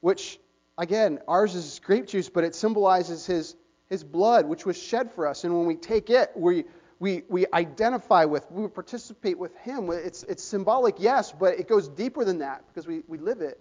which, 0.00 0.38
again, 0.76 1.20
ours 1.26 1.54
is 1.54 1.80
grape 1.82 2.06
juice, 2.06 2.28
but 2.28 2.44
it 2.44 2.54
symbolizes 2.54 3.24
His, 3.24 3.56
his 3.88 4.04
blood, 4.04 4.46
which 4.46 4.66
was 4.66 4.76
shed 4.76 5.10
for 5.12 5.26
us. 5.26 5.44
And 5.44 5.56
when 5.56 5.64
we 5.64 5.76
take 5.76 6.10
it, 6.10 6.32
we 6.36 6.64
we, 6.98 7.22
we 7.28 7.46
identify 7.52 8.24
with, 8.24 8.50
we 8.50 8.68
participate 8.68 9.38
with 9.38 9.54
Him. 9.58 9.90
It's, 9.90 10.22
it's 10.24 10.42
symbolic, 10.42 10.96
yes, 10.98 11.32
but 11.32 11.58
it 11.58 11.68
goes 11.68 11.88
deeper 11.88 12.24
than 12.24 12.38
that 12.38 12.64
because 12.68 12.86
we, 12.86 13.02
we 13.08 13.18
live 13.18 13.40
it. 13.40 13.58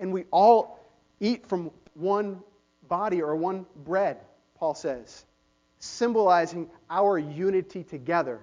And 0.00 0.12
we 0.12 0.24
all 0.30 0.78
eat 1.20 1.46
from 1.46 1.70
one 1.94 2.40
body 2.88 3.20
or 3.20 3.36
one 3.36 3.66
bread, 3.84 4.18
Paul 4.56 4.74
says, 4.74 5.24
symbolizing 5.80 6.68
our 6.88 7.18
unity 7.18 7.84
together. 7.84 8.40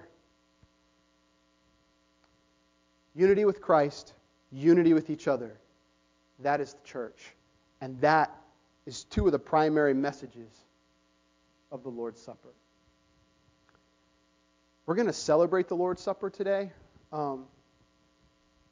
Unity 3.14 3.44
with 3.46 3.60
Christ, 3.60 4.12
unity 4.52 4.92
with 4.92 5.10
each 5.10 5.26
other. 5.26 5.58
That 6.40 6.60
is 6.60 6.74
the 6.74 6.86
church. 6.86 7.34
And 7.80 7.98
that 8.02 8.34
is 8.86 9.04
two 9.04 9.26
of 9.26 9.32
the 9.32 9.38
primary 9.38 9.94
messages 9.94 10.50
of 11.70 11.82
the 11.82 11.88
Lord's 11.88 12.20
Supper. 12.20 12.54
We're 14.86 14.94
going 14.94 15.08
to 15.08 15.12
celebrate 15.12 15.66
the 15.68 15.74
Lord's 15.74 16.00
Supper 16.00 16.30
today. 16.30 16.72
Um, 17.12 17.44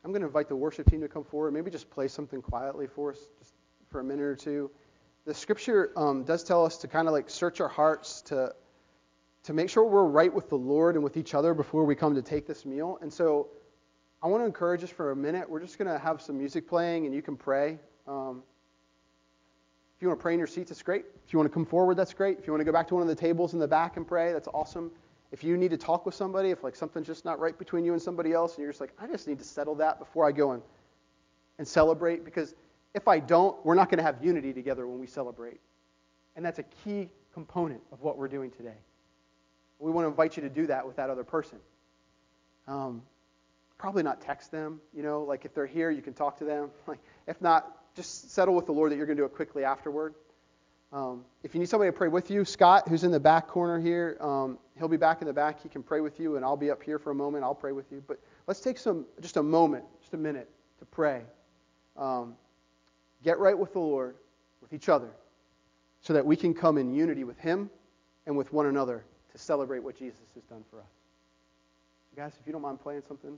I'm 0.05 0.13
going 0.13 0.21
to 0.21 0.27
invite 0.27 0.49
the 0.49 0.57
worship 0.57 0.89
team 0.89 1.01
to 1.01 1.09
come 1.09 1.25
forward. 1.25 1.53
Maybe 1.53 1.71
just 1.71 1.91
play 1.91 2.09
something 2.09 2.41
quietly 2.41 2.87
for 2.87 3.13
us, 3.13 3.19
just 3.39 3.53
for 3.91 4.01
a 4.01 4.05
minute 4.05 4.23
or 4.23 4.37
two. 4.37 4.71
The 5.25 5.35
scripture 5.35 5.91
um, 5.97 6.25
does 6.25 6.45
tell 6.45 6.65
us 6.65 6.77
to 6.79 6.89
kind 6.89 7.09
of 7.09 7.13
like 7.13 7.29
search 7.29 7.61
our 7.61 7.69
hearts 7.69 8.23
to 8.23 8.55
to 9.45 9.53
make 9.53 9.69
sure 9.69 9.85
we're 9.85 10.05
right 10.05 10.33
with 10.33 10.49
the 10.49 10.57
Lord 10.57 10.95
and 10.95 11.05
with 11.05 11.19
each 11.19 11.35
other 11.35 11.53
before 11.53 11.85
we 11.85 11.95
come 11.95 12.15
to 12.15 12.23
take 12.23 12.47
this 12.47 12.65
meal. 12.65 12.99
And 13.03 13.13
so, 13.13 13.49
I 14.23 14.27
want 14.27 14.41
to 14.43 14.47
encourage 14.47 14.83
us 14.83 14.89
for 14.89 15.11
a 15.11 15.17
minute. 15.17 15.51
We're 15.51 15.61
just 15.61 15.77
going 15.77 15.93
to 15.93 15.99
have 15.99 16.23
some 16.23 16.39
music 16.39 16.67
playing, 16.67 17.05
and 17.05 17.15
you 17.15 17.21
can 17.21 17.37
pray. 17.37 17.79
Um, 18.09 18.43
you 20.05 20.09
want 20.09 20.21
to 20.21 20.23
pray 20.23 20.35
in 20.35 20.39
your 20.39 20.47
seats, 20.47 20.71
that's 20.71 20.83
great. 20.83 21.07
If 21.27 21.33
you 21.33 21.39
want 21.39 21.51
to 21.51 21.53
come 21.55 21.65
forward, 21.65 21.97
that's 21.97 22.15
great. 22.15 22.39
If 22.39 22.47
you 22.47 22.53
want 22.53 22.61
to 22.61 22.65
go 22.65 22.73
back 22.73 22.87
to 22.89 22.95
one 22.95 23.03
of 23.03 23.09
the 23.09 23.15
tables 23.15 23.55
in 23.55 23.59
the 23.59 23.67
back 23.67 23.97
and 23.97 24.07
pray, 24.07 24.33
that's 24.33 24.49
awesome. 24.49 24.91
If 25.33 25.43
you 25.43 25.57
need 25.57 25.71
to 25.71 25.77
talk 25.77 26.07
with 26.07 26.15
somebody, 26.15 26.51
if 26.51 26.63
like 26.63 26.77
something's 26.77 27.07
just 27.07 27.25
not 27.25 27.41
right 27.41 27.59
between 27.59 27.85
you 27.85 27.93
and 27.93 28.01
somebody 28.01 28.33
else, 28.33 28.55
and 28.55 28.63
you're 28.63 28.71
just 28.71 28.81
like, 28.81 28.93
I 29.01 29.07
just 29.07 29.27
need 29.27 29.39
to 29.39 29.45
settle 29.45 29.75
that 29.77 29.99
before 29.99 30.29
I 30.29 30.33
go 30.33 30.53
and, 30.53 30.63
and 31.59 31.67
celebrate, 31.67 32.25
because 32.25 32.55
if 32.95 33.09
I 33.09 33.19
don't, 33.19 33.57
we're 33.65 33.75
not 33.75 33.89
going 33.89 33.99
to 33.99 34.05
have 34.05 34.23
unity 34.23 34.53
together 34.53 34.87
when 34.87 35.01
we 35.01 35.07
celebrate. 35.07 35.61
And 36.37 36.45
that's 36.45 36.59
a 36.59 36.65
key 36.85 37.09
component 37.33 37.81
of 37.91 38.03
what 38.03 38.19
we're 38.19 38.29
doing 38.29 38.51
today. 38.51 38.77
We 39.79 39.91
want 39.91 40.05
to 40.05 40.09
invite 40.09 40.37
you 40.37 40.43
to 40.43 40.49
do 40.49 40.67
that 40.69 40.87
with 40.87 40.97
that 40.97 41.11
other 41.11 41.25
person. 41.25 41.59
Um, 42.69 43.03
probably 43.79 44.03
not 44.03 44.21
text 44.21 44.51
them, 44.51 44.81
you 44.95 45.03
know, 45.03 45.23
like 45.23 45.45
if 45.45 45.55
they're 45.55 45.67
here, 45.67 45.91
you 45.91 46.03
can 46.03 46.15
talk 46.15 46.39
to 46.39 46.45
them. 46.45 46.71
Like 46.87 47.01
if 47.27 47.41
not, 47.41 47.84
just 47.95 48.31
settle 48.31 48.55
with 48.55 48.67
the 48.67 48.73
Lord 48.73 48.91
that 48.91 48.97
you're 48.97 49.07
going 49.07 49.17
to 49.17 49.23
do 49.23 49.27
it 49.27 49.35
quickly 49.35 49.65
afterward. 49.65 50.15
Um, 50.93 51.25
if 51.43 51.55
you 51.55 51.61
need 51.61 51.69
somebody 51.69 51.91
to 51.91 51.97
pray 51.97 52.09
with 52.09 52.31
you, 52.31 52.45
Scott, 52.45 52.89
who's 52.89 53.03
in 53.03 53.11
the 53.11 53.21
back 53.21 53.49
corner 53.49 53.81
here, 53.81 54.17
um, 54.21 54.59
he'll 54.79 54.89
be 54.89 54.97
back 54.97 55.23
in 55.23 55.27
the 55.27 55.33
back. 55.33 55.61
He 55.61 55.69
can 55.69 55.83
pray 55.83 56.01
with 56.01 56.21
you, 56.21 56.37
and 56.37 56.45
I'll 56.45 56.57
be 56.57 56.71
up 56.71 56.83
here 56.83 56.99
for 56.99 57.11
a 57.11 57.15
moment. 57.15 57.43
I'll 57.43 57.55
pray 57.55 57.73
with 57.73 57.91
you. 57.91 58.03
But 58.07 58.21
let's 58.47 58.61
take 58.61 58.79
some, 58.79 59.05
just 59.21 59.37
a 59.37 59.43
moment, 59.43 59.85
just 60.01 60.15
a 60.15 60.17
minute 60.17 60.49
to 60.79 60.85
pray. 60.85 61.23
Um, 61.97 62.35
get 63.25 63.39
right 63.39 63.59
with 63.59 63.73
the 63.73 63.81
Lord, 63.81 64.15
with 64.61 64.73
each 64.73 64.89
other, 64.89 65.11
so 66.01 66.13
that 66.13 66.25
we 66.25 66.37
can 66.37 66.55
come 66.55 66.79
in 66.79 66.95
unity 66.95 67.25
with 67.25 67.39
Him 67.39 67.71
and 68.27 68.37
with 68.37 68.53
one 68.53 68.67
another 68.67 69.05
to 69.33 69.39
celebrate 69.39 69.81
what 69.81 69.99
Jesus 69.99 70.21
has 70.35 70.45
done 70.45 70.63
for 70.71 70.79
us. 70.79 70.87
guys, 72.17 72.33
if 72.41 72.47
you 72.47 72.53
don't 72.53 72.63
mind 72.63 72.81
playing 72.81 73.03
something, 73.09 73.37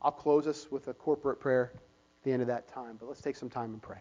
I'll 0.00 0.12
close 0.12 0.46
us 0.46 0.68
with 0.70 0.86
a 0.88 0.94
corporate 0.94 1.40
prayer 1.40 1.72
the 2.22 2.32
end 2.32 2.42
of 2.42 2.48
that 2.48 2.68
time. 2.68 2.96
But 2.98 3.08
let's 3.08 3.20
take 3.20 3.36
some 3.36 3.50
time 3.50 3.72
and 3.72 3.82
pray. 3.82 4.00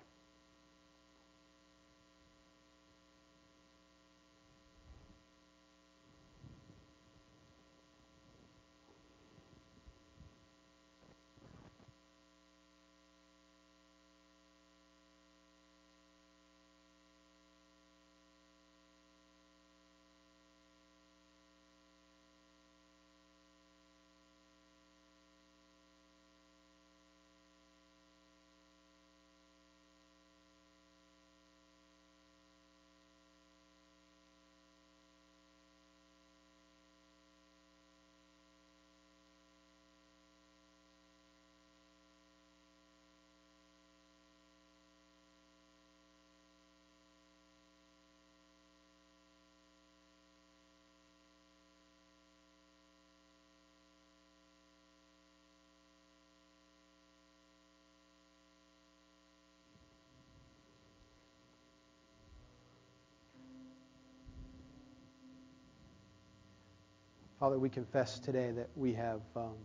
Father, 67.41 67.57
we 67.57 67.69
confess 67.69 68.19
today 68.19 68.51
that 68.51 68.69
we 68.75 68.93
have 68.93 69.21
um, 69.35 69.55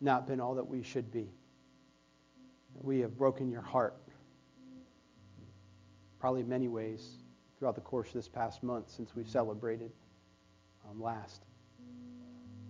not 0.00 0.26
been 0.26 0.40
all 0.40 0.56
that 0.56 0.66
we 0.66 0.82
should 0.82 1.12
be. 1.12 1.28
We 2.74 2.98
have 2.98 3.16
broken 3.16 3.48
your 3.48 3.62
heart, 3.62 3.94
probably 6.18 6.42
many 6.42 6.66
ways 6.66 7.18
throughout 7.56 7.76
the 7.76 7.80
course 7.80 8.08
of 8.08 8.14
this 8.14 8.26
past 8.26 8.64
month 8.64 8.90
since 8.90 9.14
we've 9.14 9.28
celebrated 9.28 9.92
um, 10.90 11.00
last. 11.00 11.44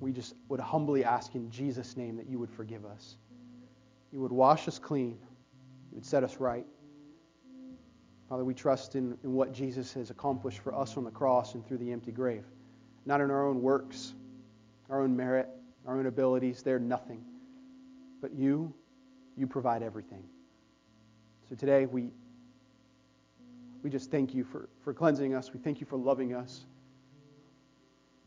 We 0.01 0.13
just 0.13 0.35
would 0.51 0.61
humbly 0.61 1.03
ask 1.03 1.35
in 1.35 1.51
Jesus' 1.51 1.97
name 1.97 2.19
that 2.19 2.29
you 2.29 2.39
would 2.39 2.51
forgive 2.51 2.85
us. 2.85 3.17
You 4.13 4.21
would 4.21 4.33
wash 4.33 4.69
us 4.69 4.79
clean. 4.79 5.17
You 5.91 5.95
would 5.95 6.05
set 6.05 6.23
us 6.23 6.37
right. 6.37 6.67
Father, 8.29 8.45
we 8.45 8.53
trust 8.53 8.97
in, 8.97 9.17
in 9.25 9.33
what 9.33 9.55
Jesus 9.55 9.95
has 9.95 10.11
accomplished 10.11 10.59
for 10.59 10.75
us 10.75 10.99
on 10.99 11.05
the 11.05 11.11
cross 11.11 11.55
and 11.55 11.67
through 11.67 11.79
the 11.79 11.91
empty 11.91 12.13
grave. 12.13 12.45
Not 13.05 13.21
in 13.21 13.31
our 13.31 13.47
own 13.47 13.63
works, 13.63 14.15
our 14.89 15.03
own 15.03 15.17
merit, 15.17 15.49
our 15.87 15.99
own 15.99 16.07
abilities. 16.07 16.63
They're 16.63 16.79
nothing. 16.79 17.25
But 18.21 18.35
you, 18.35 18.73
you 19.37 19.47
provide 19.47 19.83
everything. 19.83 20.25
So 21.49 21.57
today 21.57 21.87
we 21.87 22.11
we 23.83 23.91
just 23.91 24.11
thank 24.11 24.33
you 24.33 24.45
for, 24.45 24.69
for 24.85 24.95
cleansing 24.95 25.35
us. 25.35 25.53
We 25.53 25.59
thank 25.59 25.81
you 25.81 25.87
for 25.87 25.97
loving 25.97 26.35
us. 26.35 26.65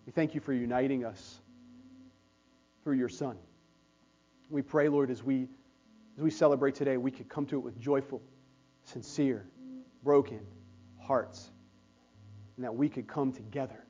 We 0.06 0.12
thank 0.12 0.36
you 0.36 0.42
for 0.42 0.52
uniting 0.52 1.06
us 1.06 1.40
through 2.84 2.98
your 2.98 3.08
Son. 3.08 3.38
We 4.50 4.62
pray, 4.62 4.90
Lord, 4.90 5.10
as 5.10 5.24
we 5.24 5.48
as 6.18 6.24
we 6.24 6.30
celebrate 6.30 6.76
today, 6.76 6.98
we 6.98 7.12
could 7.12 7.28
come 7.28 7.46
to 7.48 7.58
it 7.58 7.60
with 7.60 7.80
joyful, 7.80 8.22
sincere, 8.84 9.48
broken 10.04 10.40
hearts. 11.02 11.50
And 12.56 12.64
that 12.64 12.74
we 12.74 12.88
could 12.88 13.08
come 13.08 13.34
together 13.34 13.86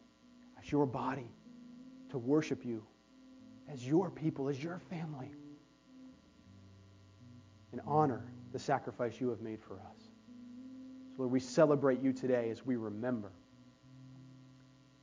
as 0.66 0.72
your 0.72 0.86
body 0.86 1.30
to 2.10 2.18
worship 2.18 2.66
you 2.66 2.84
as 3.72 3.86
your 3.86 4.10
people, 4.10 4.48
as 4.48 4.62
your 4.62 4.80
family, 4.90 5.32
and 7.72 7.82
honor 7.86 8.24
the 8.54 8.60
sacrifice 8.60 9.20
you 9.20 9.30
have 9.30 9.42
made 9.42 9.60
for 9.62 9.76
us. 9.76 10.10
So, 11.16 11.24
Lord, 11.24 11.32
we 11.32 11.40
celebrate 11.40 12.02
you 12.02 12.14
today 12.14 12.50
as 12.50 12.66
we 12.66 12.76
remember 12.76 13.32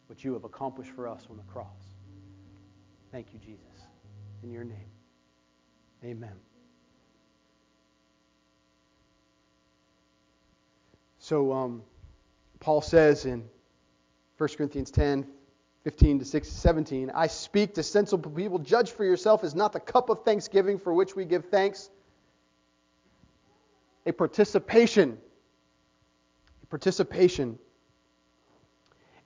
what 0.07 0.25
you 0.25 0.33
have 0.35 0.45
accomplished 0.45 0.93
for 0.93 1.09
us 1.09 1.27
on 1.31 1.37
the 1.37 1.43
cross. 1.45 1.97
Thank 3.11 3.33
you, 3.33 3.39
Jesus. 3.39 3.89
In 4.43 4.51
your 4.51 4.65
name, 4.65 4.91
amen. 6.05 6.35
So, 11.19 11.53
um, 11.53 11.83
Paul 12.61 12.81
says 12.81 13.27
in 13.27 13.49
1 14.39 14.49
Corinthians 14.57 14.91
10, 14.91 15.27
15 15.85 16.21
to 16.21 16.25
6, 16.25 16.49
17, 16.49 17.11
I 17.13 17.27
speak 17.27 17.75
to 17.75 17.83
sensible 17.83 18.31
people, 18.31 18.59
judge 18.59 18.93
for 18.93 19.05
yourself 19.05 19.43
is 19.43 19.55
not 19.55 19.73
the 19.73 19.81
cup 19.81 20.11
of 20.11 20.25
thanksgiving 20.25 20.79
for 20.79 20.95
which 20.95 21.17
we 21.17 21.25
give 21.25 21.47
thanks, 21.47 21.91
a 24.07 24.13
participation, 24.13 25.19
a 26.63 26.67
participation 26.67 27.59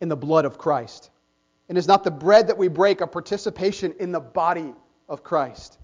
in 0.00 0.09
the 0.09 0.16
blood 0.16 0.44
of 0.44 0.57
Christ. 0.57 1.11
And 1.68 1.76
is 1.76 1.88
not 1.88 2.04
the 2.04 2.11
bread 2.11 2.46
that 2.46 2.57
we 2.57 2.68
break 2.68 3.00
a 3.00 3.07
participation 3.07 3.94
in 3.98 4.12
the 4.12 4.20
body 4.20 4.72
of 5.09 5.22
Christ. 5.22 5.78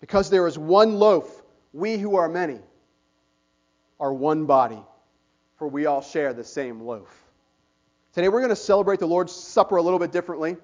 Because 0.00 0.30
there 0.30 0.46
is 0.46 0.56
one 0.56 0.94
loaf, 0.94 1.42
we 1.72 1.98
who 1.98 2.16
are 2.16 2.28
many 2.28 2.60
are 4.00 4.12
one 4.12 4.46
body, 4.46 4.80
for 5.56 5.66
we 5.66 5.86
all 5.86 6.02
share 6.02 6.32
the 6.32 6.44
same 6.44 6.80
loaf. 6.80 7.27
Today 8.18 8.30
we're 8.30 8.40
going 8.40 8.48
to 8.48 8.56
celebrate 8.56 8.98
the 8.98 9.06
Lord's 9.06 9.32
Supper 9.32 9.76
a 9.76 9.82
little 9.82 10.00
bit 10.00 10.10
differently. 10.10 10.56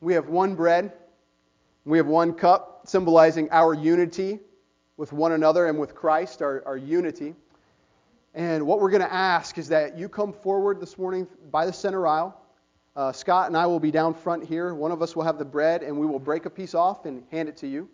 We 0.00 0.14
have 0.14 0.30
one 0.30 0.54
bread, 0.54 0.94
we 1.84 1.98
have 1.98 2.06
one 2.06 2.32
cup, 2.32 2.84
symbolizing 2.86 3.50
our 3.50 3.74
unity 3.74 4.38
with 4.96 5.12
one 5.12 5.32
another 5.32 5.66
and 5.66 5.78
with 5.78 5.94
Christ, 5.94 6.40
our, 6.40 6.62
our 6.64 6.78
unity. 6.78 7.34
And 8.32 8.66
what 8.66 8.80
we're 8.80 8.88
going 8.88 9.02
to 9.02 9.12
ask 9.12 9.58
is 9.58 9.68
that 9.68 9.98
you 9.98 10.08
come 10.08 10.32
forward 10.32 10.80
this 10.80 10.96
morning 10.96 11.26
by 11.50 11.66
the 11.66 11.72
center 11.74 12.06
aisle. 12.06 12.40
Uh, 12.96 13.12
Scott 13.12 13.48
and 13.48 13.58
I 13.58 13.66
will 13.66 13.78
be 13.78 13.90
down 13.90 14.14
front 14.14 14.42
here. 14.42 14.74
One 14.74 14.90
of 14.90 15.02
us 15.02 15.14
will 15.14 15.24
have 15.24 15.36
the 15.36 15.44
bread, 15.44 15.82
and 15.82 16.00
we 16.00 16.06
will 16.06 16.18
break 16.18 16.46
a 16.46 16.50
piece 16.50 16.74
off 16.74 17.04
and 17.04 17.24
hand 17.30 17.50
it 17.50 17.58
to 17.58 17.66
you. 17.66 17.90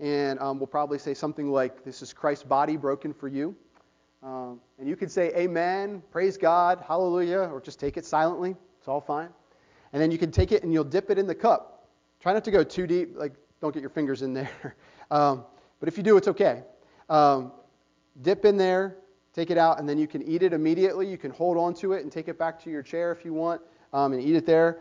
And 0.00 0.40
um, 0.40 0.58
we'll 0.58 0.66
probably 0.66 0.98
say 0.98 1.14
something 1.14 1.52
like, 1.52 1.84
This 1.84 2.02
is 2.02 2.12
Christ's 2.12 2.42
body 2.42 2.76
broken 2.76 3.14
for 3.14 3.28
you. 3.28 3.54
Um, 4.22 4.60
and 4.78 4.88
you 4.88 4.96
can 4.96 5.08
say 5.08 5.32
Amen, 5.36 6.02
praise 6.10 6.36
God, 6.36 6.82
hallelujah, 6.86 7.48
or 7.52 7.60
just 7.60 7.78
take 7.78 7.96
it 7.96 8.04
silently. 8.04 8.56
It's 8.78 8.88
all 8.88 9.00
fine. 9.00 9.28
And 9.92 10.02
then 10.02 10.10
you 10.10 10.18
can 10.18 10.30
take 10.30 10.52
it 10.52 10.62
and 10.62 10.72
you'll 10.72 10.84
dip 10.84 11.10
it 11.10 11.18
in 11.18 11.26
the 11.26 11.34
cup. 11.34 11.88
Try 12.20 12.32
not 12.32 12.44
to 12.44 12.50
go 12.50 12.64
too 12.64 12.86
deep, 12.86 13.16
like, 13.16 13.32
don't 13.60 13.72
get 13.72 13.80
your 13.80 13.90
fingers 13.90 14.22
in 14.22 14.34
there. 14.34 14.76
um, 15.10 15.44
but 15.80 15.88
if 15.88 15.96
you 15.96 16.02
do, 16.02 16.16
it's 16.16 16.28
okay. 16.28 16.62
Um, 17.08 17.52
dip 18.22 18.44
in 18.44 18.56
there, 18.56 18.96
take 19.32 19.50
it 19.50 19.58
out, 19.58 19.78
and 19.78 19.88
then 19.88 19.98
you 19.98 20.06
can 20.06 20.22
eat 20.22 20.42
it 20.42 20.52
immediately. 20.52 21.08
You 21.08 21.18
can 21.18 21.30
hold 21.30 21.56
on 21.56 21.74
to 21.74 21.92
it 21.92 22.02
and 22.02 22.10
take 22.10 22.28
it 22.28 22.38
back 22.38 22.62
to 22.64 22.70
your 22.70 22.82
chair 22.82 23.12
if 23.12 23.24
you 23.24 23.32
want 23.32 23.60
um, 23.92 24.12
and 24.12 24.22
eat 24.22 24.34
it 24.34 24.46
there. 24.46 24.78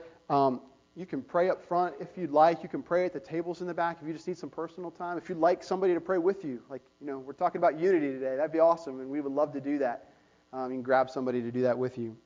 You 0.97 1.05
can 1.05 1.21
pray 1.21 1.51
up 1.51 1.63
front 1.63 1.93
if 1.99 2.17
you'd 2.17 2.31
like. 2.31 2.63
You 2.63 2.69
can 2.69 2.81
pray 2.81 3.05
at 3.05 3.13
the 3.13 3.19
tables 3.19 3.61
in 3.61 3.67
the 3.67 3.73
back 3.73 3.99
if 4.01 4.07
you 4.07 4.13
just 4.13 4.27
need 4.27 4.37
some 4.37 4.49
personal 4.49 4.89
time. 4.89 5.15
If 5.19 5.29
you'd 5.29 5.37
like 5.37 5.63
somebody 5.63 5.93
to 5.93 6.01
pray 6.01 6.17
with 6.17 6.43
you, 6.43 6.59
like, 6.71 6.81
you 6.99 7.05
know, 7.05 7.19
we're 7.19 7.33
talking 7.33 7.59
about 7.59 7.79
unity 7.79 8.07
today. 8.07 8.35
That'd 8.35 8.51
be 8.51 8.59
awesome, 8.59 8.99
and 8.99 9.07
we 9.07 9.21
would 9.21 9.31
love 9.31 9.53
to 9.53 9.61
do 9.61 9.77
that. 9.77 10.09
Um, 10.51 10.71
you 10.71 10.77
can 10.77 10.81
grab 10.81 11.11
somebody 11.11 11.39
to 11.43 11.51
do 11.51 11.61
that 11.61 11.77
with 11.77 11.99
you. 11.99 12.17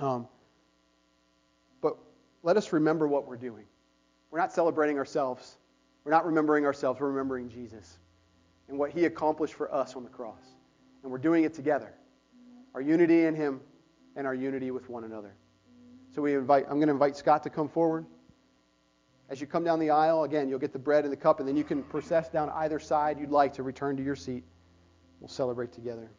Um, 0.00 0.26
but 1.80 1.96
let 2.42 2.56
us 2.56 2.72
remember 2.72 3.06
what 3.06 3.28
we're 3.28 3.36
doing. 3.36 3.66
We're 4.32 4.40
not 4.40 4.52
celebrating 4.52 4.98
ourselves. 4.98 5.58
We're 6.02 6.10
not 6.10 6.26
remembering 6.26 6.66
ourselves. 6.66 7.00
We're 7.00 7.10
remembering 7.10 7.48
Jesus 7.48 7.98
and 8.68 8.76
what 8.76 8.90
he 8.90 9.04
accomplished 9.04 9.54
for 9.54 9.72
us 9.72 9.94
on 9.94 10.02
the 10.02 10.10
cross. 10.10 10.42
And 11.04 11.12
we're 11.12 11.18
doing 11.18 11.44
it 11.44 11.54
together. 11.54 11.94
Our 12.74 12.80
unity 12.80 13.26
in 13.26 13.36
him 13.36 13.60
and 14.16 14.26
our 14.26 14.34
unity 14.34 14.72
with 14.72 14.88
one 14.88 15.04
another. 15.04 15.34
So 16.14 16.20
we 16.20 16.34
invite, 16.34 16.66
I'm 16.68 16.76
going 16.76 16.88
to 16.88 16.92
invite 16.92 17.16
Scott 17.16 17.42
to 17.44 17.50
come 17.50 17.68
forward. 17.68 18.04
As 19.30 19.40
you 19.40 19.46
come 19.46 19.64
down 19.64 19.78
the 19.78 19.88
aisle, 19.88 20.24
again, 20.24 20.46
you'll 20.46 20.58
get 20.58 20.74
the 20.74 20.78
bread 20.78 21.04
and 21.04 21.12
the 21.12 21.16
cup, 21.16 21.40
and 21.40 21.48
then 21.48 21.56
you 21.56 21.64
can 21.64 21.82
process 21.82 22.28
down 22.28 22.50
either 22.50 22.78
side 22.78 23.18
you'd 23.18 23.30
like 23.30 23.54
to 23.54 23.62
return 23.62 23.96
to 23.96 24.02
your 24.02 24.14
seat. 24.14 24.44
We'll 25.20 25.28
celebrate 25.28 25.72
together. 25.72 26.10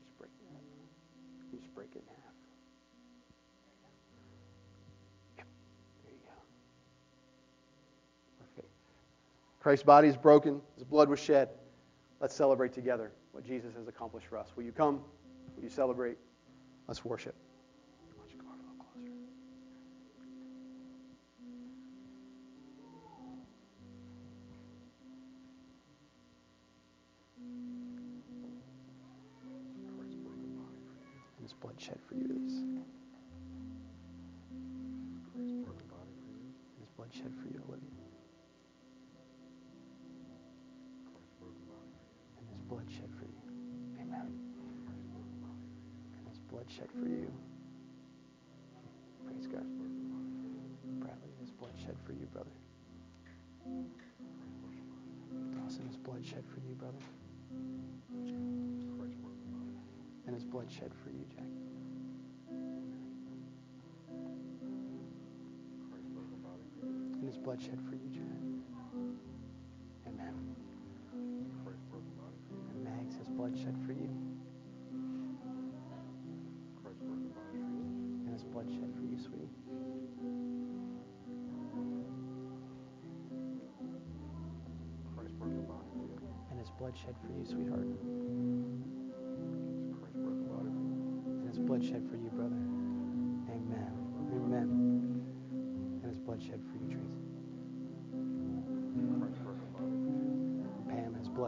Just 0.00 0.18
break 0.18 0.30
it. 0.32 1.56
Just 1.56 1.74
break 1.76 1.90
it 1.94 1.98
in 1.98 2.02
half. 2.24 2.34
There 6.04 6.12
you 6.12 6.18
go. 6.24 6.32
Perfect. 8.40 8.68
Christ's 9.60 9.84
body 9.84 10.08
is 10.08 10.16
broken. 10.16 10.60
His 10.74 10.82
blood 10.82 11.08
was 11.08 11.20
shed. 11.20 11.50
Let's 12.18 12.34
celebrate 12.34 12.72
together 12.72 13.12
what 13.30 13.44
Jesus 13.46 13.74
has 13.76 13.86
accomplished 13.86 14.26
for 14.26 14.38
us. 14.38 14.48
Will 14.56 14.64
you 14.64 14.72
come? 14.72 15.02
Will 15.54 15.62
you 15.62 15.70
celebrate? 15.70 16.16
Let's 16.88 17.04
worship. 17.04 17.36
Blood 46.62 46.70
shed 46.70 46.88
for 46.92 47.08
you. 47.08 47.32
Praise 49.26 49.46
God. 49.46 49.66
Bradley, 51.00 51.30
his 51.40 51.50
blood 51.50 51.72
shed 51.84 51.96
for 52.06 52.12
you, 52.12 52.26
brother. 52.26 52.50
Dawson, 55.56 55.86
his 55.86 55.96
blood 55.96 56.24
shed 56.24 56.44
for 56.46 56.60
you, 56.60 56.74
brother 56.74 56.98
and 60.24 60.34
his 60.34 60.44
blood 60.44 60.70
shed 60.70 60.92
for 61.02 61.10
you, 61.10 61.24
Jack. 61.34 61.44
And 67.14 67.24
his 67.26 67.38
blood 67.38 67.60
shed 67.60 67.78
for 67.88 67.96
you, 67.96 68.08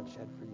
blood 0.05 0.13
shed 0.13 0.29
for 0.39 0.45
you. 0.45 0.54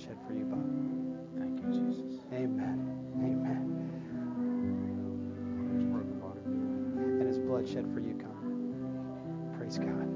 Shed 0.00 0.16
for 0.26 0.32
you, 0.32 0.44
Bob. 0.46 0.64
Thank 1.36 1.60
you, 1.60 1.68
Jesus. 1.68 2.24
Amen. 2.32 2.78
Amen. 3.18 3.66
And 6.96 7.26
his 7.28 7.38
blood 7.38 7.68
shed 7.68 7.84
for 7.92 8.00
you, 8.00 8.14
Connor. 8.14 9.58
Praise 9.58 9.76
God. 9.76 10.08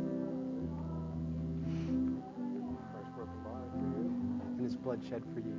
And 4.54 4.62
his 4.62 4.74
blood 4.76 5.02
shed 5.06 5.22
for 5.34 5.40
you. 5.40 5.58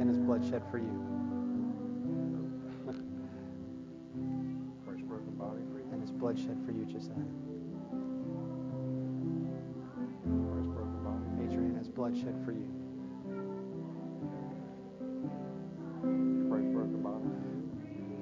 And 0.00 0.08
his 0.08 0.18
blood 0.18 0.44
shed 0.44 0.62
for 0.70 0.78
you. 0.78 1.00
And 5.92 6.00
his 6.02 6.10
blood 6.10 6.38
shed 6.38 6.58
for 6.66 6.72
you, 6.72 6.84
Josiah. 6.84 7.49
Blood 12.10 12.22
shed 12.22 12.34
for 12.44 12.52
you. 12.52 12.66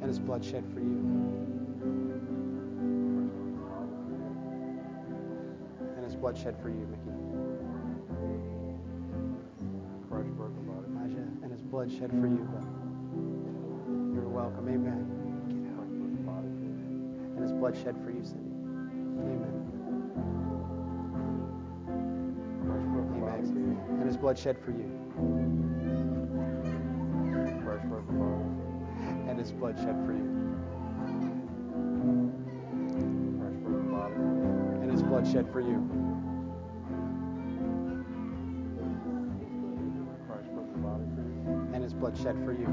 And 0.01 0.09
his 0.09 0.19
blood 0.19 0.45
shed 0.45 0.65
for 0.75 0.81
you. 0.81 0.99
And 5.97 6.05
his 6.05 6.17
blood 6.17 6.37
shed 6.37 6.61
for 6.61 6.69
you, 6.69 6.87
Mickey. 6.91 7.13
Elijah, 10.91 11.27
and 11.43 11.51
his 11.51 11.63
blood 11.63 11.91
shed 11.91 12.11
for 12.11 12.27
you. 12.27 12.47
You're 14.13 14.29
welcome. 14.29 14.69
Amen. 14.69 15.07
Get 15.49 15.73
out. 15.79 15.87
And 17.37 17.43
his 17.43 17.53
blood 17.53 17.77
shed 17.77 17.97
for 18.05 18.11
you, 18.11 18.23
Cindy. 18.23 18.68
Blood 24.29 24.39
shed 24.39 24.59
for 24.63 24.73
you. 24.73 24.85
And 29.27 29.39
his 29.39 29.53
blood 29.53 29.79
shed 29.79 29.97
for 30.05 30.13
you. 30.13 30.19
And 34.83 34.91
his 34.93 35.03
blood 35.03 35.27
shed 35.27 35.51
for 35.51 35.63
you. 35.63 35.77
And 41.73 41.83
his 41.83 41.95
blood 41.95 42.15
shed 42.19 42.37
for 42.45 42.53
you. 42.53 42.67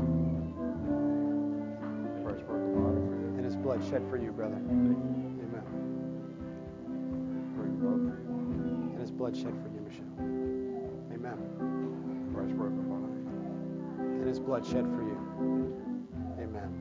And 3.37 3.45
his 3.45 3.55
blood 3.55 3.81
shed 3.89 4.05
for 4.09 4.17
you, 4.17 4.33
brother. 4.33 4.57
Amen. 4.57 4.97
And 8.91 8.99
his 8.99 9.11
blood 9.11 9.37
shed 9.37 9.53
for 9.63 9.69
you, 9.69 9.74
blood 14.55 14.65
shed 14.65 14.85
for 14.85 15.01
you. 15.03 15.17
Amen. 16.39 16.71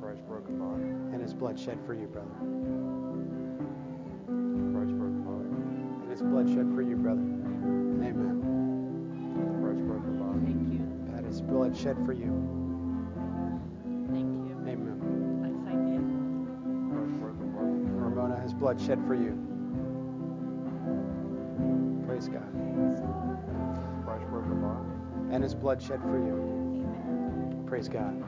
Christ 0.00 0.24
broken 0.28 0.58
by 0.60 0.74
and 1.12 1.20
his 1.20 1.34
blood 1.34 1.58
shed 1.58 1.76
for 1.84 1.92
you, 1.92 2.06
brother. 2.06 2.30
Christ's 4.70 4.94
broken 4.94 5.24
body. 5.26 5.50
And 6.02 6.10
his 6.12 6.22
blood 6.22 6.46
shed 6.46 6.72
for 6.72 6.82
you, 6.82 6.94
brother. 6.94 7.18
Amen. 7.18 8.38
Christ's 9.60 9.82
broken 9.82 10.18
body. 10.22 10.46
Thank 10.46 10.72
you. 10.72 10.86
That 11.10 11.24
is 11.28 11.40
blood 11.42 11.76
shed 11.76 11.96
for 12.06 12.12
you. 12.12 12.30
Thank 14.12 14.30
you. 14.46 14.54
Amen. 14.68 14.98
I 15.42 15.50
thank 15.68 15.82
you. 15.94 16.02
Ramona 17.98 18.38
has 18.38 18.54
blood 18.54 18.80
shed 18.80 19.04
for 19.04 19.16
you. 19.16 19.34
Praise 22.06 22.28
God. 22.28 22.54
And 25.30 25.42
his 25.42 25.54
blood 25.54 25.82
shed 25.82 26.00
for 26.02 26.18
you. 26.18 26.34
Amen. 26.34 27.64
Praise 27.66 27.88
God. 27.88 28.22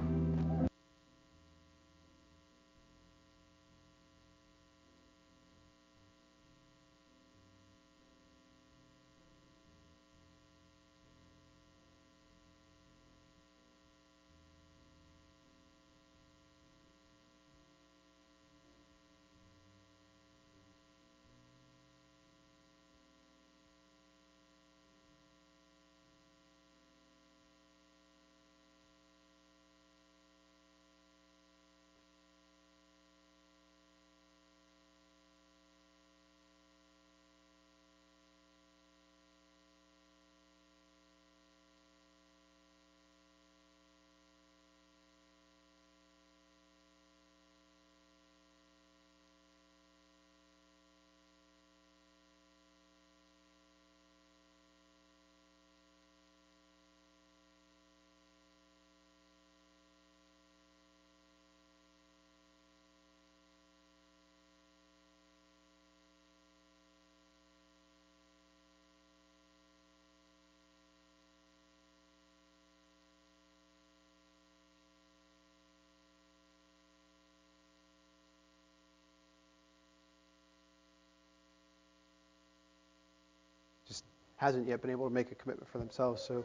Just 83.86 84.04
hasn't 84.36 84.68
yet 84.68 84.82
been 84.82 84.90
able 84.90 85.08
to 85.08 85.14
make 85.14 85.32
a 85.32 85.34
commitment 85.34 85.68
for 85.70 85.78
themselves. 85.78 86.22
So, 86.22 86.44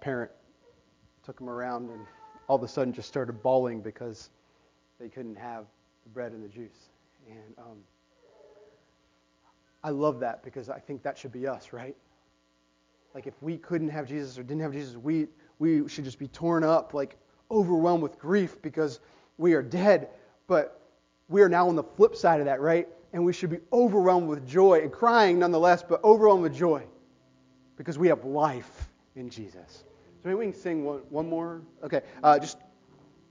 parent 0.00 0.30
took 1.24 1.38
them 1.38 1.48
around 1.48 1.90
and 1.90 2.00
all 2.48 2.56
of 2.56 2.62
a 2.62 2.68
sudden 2.68 2.92
just 2.92 3.08
started 3.08 3.42
bawling 3.42 3.80
because 3.80 4.30
they 5.00 5.08
couldn't 5.08 5.36
have 5.36 5.64
the 6.04 6.10
bread 6.10 6.32
and 6.32 6.42
the 6.42 6.48
juice. 6.48 6.88
And 7.28 7.58
um, 7.58 7.78
I 9.82 9.90
love 9.90 10.20
that 10.20 10.42
because 10.44 10.68
I 10.70 10.78
think 10.78 11.02
that 11.02 11.18
should 11.18 11.32
be 11.32 11.46
us, 11.46 11.72
right? 11.72 11.96
Like 13.14 13.26
if 13.26 13.34
we 13.40 13.58
couldn't 13.58 13.88
have 13.88 14.06
Jesus 14.06 14.38
or 14.38 14.42
didn't 14.42 14.62
have 14.62 14.72
Jesus, 14.72 14.96
we 14.96 15.26
we 15.58 15.88
should 15.88 16.04
just 16.04 16.18
be 16.18 16.28
torn 16.28 16.62
up, 16.62 16.92
like 16.92 17.16
overwhelmed 17.50 18.02
with 18.02 18.18
grief 18.18 18.60
because 18.60 19.00
we 19.38 19.54
are 19.54 19.62
dead. 19.62 20.08
But 20.46 20.80
we 21.28 21.42
are 21.42 21.48
now 21.48 21.68
on 21.68 21.76
the 21.76 21.82
flip 21.82 22.14
side 22.14 22.40
of 22.40 22.46
that, 22.46 22.60
right? 22.60 22.86
And 23.12 23.24
we 23.24 23.32
should 23.32 23.50
be 23.50 23.58
overwhelmed 23.72 24.28
with 24.28 24.46
joy 24.46 24.80
and 24.80 24.92
crying 24.92 25.38
nonetheless, 25.38 25.82
but 25.82 26.04
overwhelmed 26.04 26.42
with 26.42 26.54
joy 26.54 26.84
because 27.76 27.98
we 27.98 28.08
have 28.08 28.24
life 28.24 28.88
in 29.14 29.28
Jesus. 29.30 29.84
So 30.22 30.28
maybe 30.28 30.34
we 30.36 30.44
can 30.46 30.54
sing 30.54 30.84
one, 30.84 31.00
one 31.10 31.28
more. 31.28 31.62
Okay, 31.82 32.02
uh, 32.22 32.38
just 32.38 32.58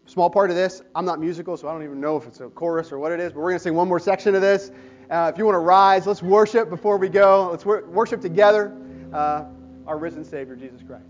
small 0.05 0.29
part 0.29 0.49
of 0.49 0.55
this. 0.55 0.81
I'm 0.93 1.05
not 1.05 1.19
musical, 1.19 1.57
so 1.57 1.67
I 1.67 1.73
don't 1.73 1.83
even 1.83 1.99
know 1.99 2.17
if 2.17 2.27
it's 2.27 2.39
a 2.39 2.49
chorus 2.49 2.91
or 2.91 2.99
what 2.99 3.11
it 3.11 3.19
is, 3.19 3.33
but 3.33 3.39
we're 3.39 3.49
going 3.49 3.59
to 3.59 3.63
sing 3.63 3.73
one 3.73 3.87
more 3.87 3.99
section 3.99 4.35
of 4.35 4.41
this. 4.41 4.71
Uh, 5.09 5.31
if 5.33 5.37
you 5.37 5.45
want 5.45 5.55
to 5.55 5.59
rise, 5.59 6.07
let's 6.07 6.23
worship 6.23 6.69
before 6.69 6.97
we 6.97 7.09
go. 7.09 7.49
Let's 7.51 7.65
wor- 7.65 7.85
worship 7.85 8.21
together 8.21 8.75
uh, 9.13 9.45
our 9.87 9.97
risen 9.97 10.23
Savior, 10.23 10.55
Jesus 10.55 10.81
Christ. 10.81 11.05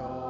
Dissolve 0.00 0.29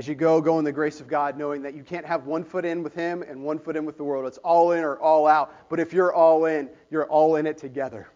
As 0.00 0.08
you 0.08 0.14
go, 0.14 0.40
go 0.40 0.58
in 0.58 0.64
the 0.64 0.72
grace 0.72 0.98
of 1.02 1.08
God, 1.08 1.36
knowing 1.36 1.60
that 1.60 1.74
you 1.74 1.82
can't 1.82 2.06
have 2.06 2.24
one 2.24 2.42
foot 2.42 2.64
in 2.64 2.82
with 2.82 2.94
Him 2.94 3.20
and 3.20 3.44
one 3.44 3.58
foot 3.58 3.76
in 3.76 3.84
with 3.84 3.98
the 3.98 4.02
world. 4.02 4.24
It's 4.26 4.38
all 4.38 4.72
in 4.72 4.82
or 4.82 4.98
all 4.98 5.26
out. 5.26 5.68
But 5.68 5.78
if 5.78 5.92
you're 5.92 6.14
all 6.14 6.46
in, 6.46 6.70
you're 6.90 7.04
all 7.04 7.36
in 7.36 7.46
it 7.46 7.58
together. 7.58 8.08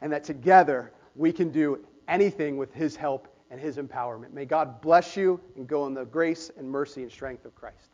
And 0.00 0.12
that 0.12 0.24
together 0.24 0.90
we 1.14 1.32
can 1.32 1.52
do 1.52 1.86
anything 2.08 2.56
with 2.56 2.74
His 2.74 2.96
help 2.96 3.28
and 3.52 3.60
His 3.60 3.76
empowerment. 3.76 4.32
May 4.32 4.46
God 4.46 4.80
bless 4.80 5.16
you 5.16 5.40
and 5.54 5.68
go 5.68 5.86
in 5.86 5.94
the 5.94 6.06
grace 6.06 6.50
and 6.56 6.68
mercy 6.68 7.04
and 7.04 7.12
strength 7.12 7.44
of 7.44 7.54
Christ. 7.54 7.90